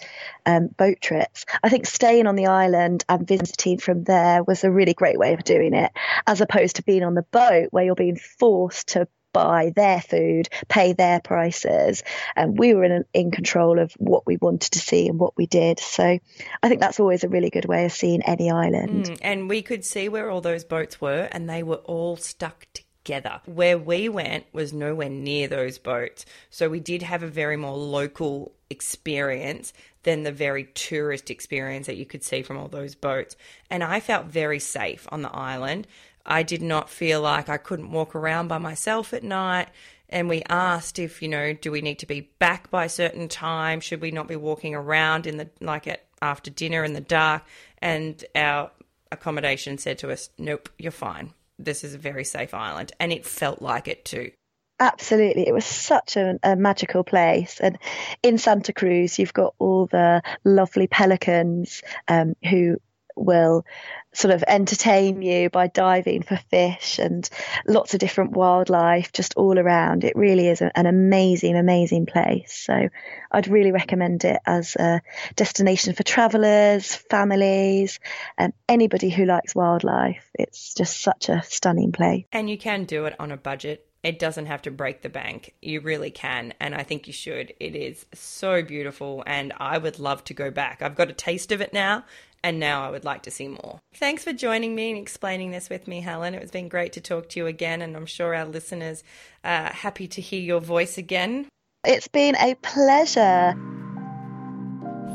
um, 0.46 0.68
boat 0.68 1.00
trips. 1.00 1.46
I 1.64 1.70
think 1.70 1.86
staying 1.86 2.26
on 2.26 2.36
the 2.36 2.48
island 2.48 3.06
and 3.08 3.26
visiting 3.26 3.78
from 3.78 4.04
there 4.04 4.44
was 4.44 4.64
a 4.64 4.72
really 4.72 4.96
great 4.96 5.20
way 5.20 5.34
of 5.34 5.44
doing 5.44 5.76
it, 5.76 5.92
as 6.26 6.42
opposed 6.42 6.78
to 6.78 6.84
being 6.84 7.04
on 7.04 7.14
the 7.14 7.22
boat 7.22 7.68
where 7.70 7.86
you're 7.86 7.96
being 7.96 8.18
forced 8.18 8.90
to 8.90 9.08
buy 9.32 9.72
their 9.76 10.02
food, 10.02 10.50
pay 10.68 10.92
their 10.92 11.22
prices, 11.22 12.04
and 12.36 12.58
we 12.58 12.74
were 12.74 12.84
in, 12.84 13.06
in 13.14 13.32
control 13.32 13.80
of 13.80 13.94
what 13.94 14.26
we 14.26 14.38
wanted 14.38 14.72
to 14.72 14.80
see 14.80 15.08
and 15.08 15.20
what 15.20 15.38
we 15.38 15.46
did. 15.46 15.80
So 15.80 16.20
I 16.64 16.68
think 16.68 16.82
that's 16.82 17.00
always 17.00 17.24
a 17.24 17.30
really 17.30 17.50
good 17.50 17.66
way 17.66 17.86
of 17.86 17.94
seeing 17.94 18.24
any 18.24 18.52
island. 18.52 19.06
Mm, 19.06 19.18
and 19.22 19.50
we 19.50 19.62
could 19.62 19.86
see 19.86 20.10
where 20.10 20.30
all 20.30 20.42
those 20.42 20.66
boats 20.66 21.00
were, 21.00 21.30
and 21.32 21.50
they 21.50 21.64
were 21.64 21.76
all 21.76 22.18
stuck 22.18 22.66
together 22.74 22.91
together. 23.04 23.42
Where 23.46 23.78
we 23.78 24.10
went 24.10 24.46
was 24.54 24.74
nowhere 24.74 25.10
near 25.10 25.48
those 25.48 25.78
boats. 25.78 26.26
So 26.50 26.70
we 26.70 26.80
did 26.80 27.02
have 27.02 27.24
a 27.24 27.28
very 27.28 27.58
more 27.58 27.78
local 27.78 28.54
experience 28.70 29.74
than 30.04 30.24
the 30.24 30.32
very 30.32 30.66
tourist 30.66 31.30
experience 31.30 31.88
that 31.88 31.98
you 31.98 32.06
could 32.06 32.24
see 32.24 32.42
from 32.42 32.58
all 32.58 32.68
those 32.68 32.96
boats. 32.96 33.36
And 33.70 33.84
I 33.84 34.00
felt 34.00 34.26
very 34.28 34.60
safe 34.60 35.08
on 35.12 35.22
the 35.22 35.36
island. 35.36 35.88
I 36.26 36.44
did 36.44 36.62
not 36.62 36.90
feel 36.90 37.22
like 37.22 37.50
I 37.50 37.58
couldn't 37.58 37.92
walk 37.92 38.16
around 38.16 38.48
by 38.48 38.58
myself 38.58 39.14
at 39.14 39.24
night. 39.24 39.70
And 40.10 40.28
we 40.28 40.44
asked 40.50 41.00
if, 41.00 41.22
you 41.22 41.30
know, 41.30 41.54
do 41.54 41.72
we 41.72 41.82
need 41.82 42.00
to 42.00 42.06
be 42.06 42.32
back 42.38 42.70
by 42.70 42.86
a 42.86 42.90
certain 42.90 43.28
time? 43.28 43.80
Should 43.80 44.02
we 44.02 44.12
not 44.12 44.28
be 44.28 44.36
walking 44.36 44.76
around 44.76 45.26
in 45.26 45.38
the, 45.38 45.50
like 45.60 45.88
at 45.88 46.06
after 46.22 46.52
dinner 46.52 46.84
in 46.84 46.94
the 46.94 47.02
dark? 47.02 47.44
And 47.80 48.24
our 48.36 48.72
accommodation 49.12 49.78
said 49.78 49.98
to 50.00 50.12
us, 50.12 50.30
nope, 50.38 50.70
you're 50.78 50.92
fine 50.92 51.34
this 51.64 51.84
is 51.84 51.94
a 51.94 51.98
very 51.98 52.24
safe 52.24 52.54
island. 52.54 52.92
And 53.00 53.12
it 53.12 53.26
felt 53.26 53.62
like 53.62 53.88
it 53.88 54.06
too. 54.06 54.32
Absolutely. 54.80 55.48
It 55.48 55.54
was 55.54 55.66
such 55.66 56.18
a, 56.18 56.40
a, 56.42 56.56
magical 56.56 57.04
place. 57.04 57.60
And 57.60 57.78
in 58.24 58.40
Santa 58.40 58.74
Cruz, 58.74 59.20
you've 59.20 59.34
got 59.34 59.54
all 59.60 59.86
the 59.86 60.24
lovely 60.44 60.88
pelicans 60.88 61.84
um, 62.08 62.34
who 62.44 62.78
will 63.16 63.66
sort 64.14 64.34
of 64.34 64.44
entertain 64.48 65.22
you 65.22 65.50
by 65.50 65.68
diving 65.68 66.22
for 66.22 66.36
fish 66.36 67.00
and 67.00 67.30
lots 67.68 67.94
of 67.94 68.00
different 68.00 68.32
wildlife 68.32 69.14
just 69.14 69.36
all 69.36 69.58
around. 69.58 70.04
It 70.04 70.16
really 70.16 70.48
is 70.48 70.62
an 70.62 70.86
amazing, 70.86 71.56
amazing 71.56 72.06
place. 72.06 72.54
So 72.54 72.90
I'd 73.32 73.48
really 73.48 73.72
recommend 73.72 74.26
it 74.26 74.42
as 74.46 74.76
a 74.76 75.02
destination 75.36 75.94
for 75.94 76.04
travellers, 76.04 76.94
families, 76.94 78.00
and 78.38 78.54
anybody 78.68 79.10
who 79.10 79.26
likes 79.26 79.56
wildlife. 79.56 80.30
It's 80.34 80.74
just 80.74 81.02
such 81.02 81.30
a 81.30 81.42
stunning 81.44 81.94
place. 81.94 82.26
And 82.34 82.50
you 82.50 82.58
can 82.58 82.84
do 82.84 83.06
it 83.06 83.16
on 83.20 83.32
a 83.32 83.38
budget 83.38 83.88
it 84.04 84.18
doesn't 84.18 84.48
have 84.48 84.64
to 84.64 84.72
break 84.72 85.02
the 85.02 85.10
bank. 85.10 85.54
You 85.62 85.80
really 85.80 86.10
can. 86.10 86.54
And 86.60 86.74
I 86.74 86.84
think 86.84 87.06
you 87.06 87.14
should. 87.14 87.54
It 87.60 87.76
is 87.76 88.06
so 88.14 88.64
beautiful. 88.64 89.24
And 89.28 89.54
I 89.58 89.78
would 89.78 90.00
love 90.00 90.24
to 90.26 90.34
go 90.34 90.50
back. 90.50 90.82
I've 90.82 90.96
got 90.96 91.12
a 91.12 91.14
taste 91.14 91.52
of 91.52 91.62
it 91.62 91.72
now 91.72 92.04
and 92.44 92.60
now 92.60 92.86
I 92.86 92.90
would 92.90 93.06
like 93.06 93.24
to 93.24 93.32
see 93.32 93.48
more. 93.48 93.80
Thanks 93.94 94.24
for 94.24 94.34
joining 94.34 94.76
me 94.76 94.90
and 94.90 95.00
explaining 95.00 95.52
this 95.52 95.70
with 95.70 95.88
me, 95.88 96.02
Helen. 96.02 96.34
It's 96.34 96.52
been 96.52 96.70
great 96.70 96.94
to 96.94 97.02
talk 97.02 97.30
to 97.30 97.40
you 97.40 97.48
again, 97.48 97.82
and 97.82 97.96
I'm 97.96 98.06
sure 98.06 98.36
our 98.36 98.46
listeners 98.46 99.04
are 99.44 99.68
happy 99.68 100.08
to 100.08 100.22
hear 100.22 100.42
your 100.42 100.62
voice 100.62 100.98
again. 100.98 101.48
It's 101.86 102.08
been 102.08 102.36
a 102.36 102.56
pleasure. 102.56 103.56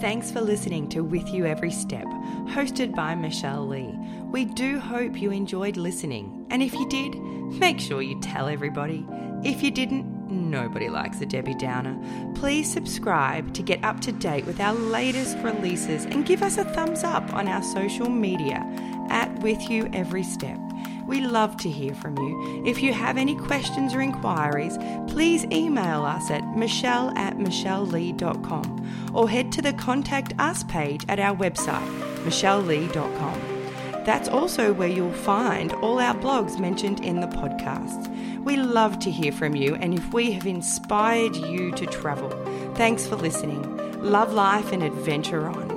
Thanks 0.00 0.30
for 0.30 0.42
listening 0.42 0.88
to 0.90 1.00
With 1.02 1.28
You 1.30 1.46
Every 1.46 1.70
Step, 1.70 2.06
hosted 2.48 2.94
by 2.94 3.14
Michelle 3.14 3.66
Lee. 3.66 3.94
We 4.30 4.44
do 4.44 4.78
hope 4.78 5.18
you 5.18 5.30
enjoyed 5.30 5.78
listening, 5.78 6.46
and 6.50 6.62
if 6.62 6.74
you 6.74 6.86
did, 6.88 7.16
make 7.58 7.80
sure 7.80 8.02
you 8.02 8.20
tell 8.20 8.46
everybody. 8.46 9.06
If 9.42 9.62
you 9.62 9.70
didn't, 9.70 10.15
nobody 10.28 10.88
likes 10.88 11.20
a 11.20 11.26
Debbie 11.26 11.54
Downer. 11.54 11.96
Please 12.34 12.70
subscribe 12.70 13.54
to 13.54 13.62
get 13.62 13.82
up 13.84 14.00
to 14.00 14.12
date 14.12 14.46
with 14.46 14.60
our 14.60 14.74
latest 14.74 15.38
releases 15.38 16.04
and 16.04 16.26
give 16.26 16.42
us 16.42 16.58
a 16.58 16.64
thumbs 16.64 17.04
up 17.04 17.32
on 17.32 17.48
our 17.48 17.62
social 17.62 18.08
media 18.08 18.64
at 19.10 19.32
With 19.40 19.70
You 19.70 19.88
Every 19.92 20.22
Step. 20.22 20.58
We 21.06 21.20
love 21.20 21.56
to 21.58 21.70
hear 21.70 21.94
from 21.94 22.18
you. 22.18 22.64
If 22.66 22.82
you 22.82 22.92
have 22.92 23.16
any 23.16 23.36
questions 23.36 23.94
or 23.94 24.00
inquiries, 24.00 24.76
please 25.06 25.44
email 25.46 26.04
us 26.04 26.30
at 26.30 26.56
michelle 26.56 27.16
at 27.16 27.38
michellelee.com 27.38 29.12
or 29.14 29.28
head 29.28 29.52
to 29.52 29.62
the 29.62 29.72
Contact 29.74 30.34
Us 30.38 30.64
page 30.64 31.04
at 31.08 31.20
our 31.20 31.36
website, 31.36 31.86
michellelee.com. 32.24 33.56
That's 34.04 34.28
also 34.28 34.72
where 34.72 34.88
you'll 34.88 35.12
find 35.12 35.72
all 35.74 35.98
our 35.98 36.14
blogs 36.14 36.60
mentioned 36.60 37.04
in 37.04 37.20
the 37.20 37.26
podcast. 37.26 38.12
We 38.46 38.54
love 38.54 39.00
to 39.00 39.10
hear 39.10 39.32
from 39.32 39.56
you, 39.56 39.74
and 39.74 39.92
if 39.92 40.12
we 40.12 40.30
have 40.30 40.46
inspired 40.46 41.34
you 41.34 41.72
to 41.72 41.84
travel, 41.84 42.30
thanks 42.76 43.04
for 43.04 43.16
listening. 43.16 43.60
Love 44.00 44.32
life 44.32 44.70
and 44.70 44.84
adventure 44.84 45.48
on. 45.48 45.75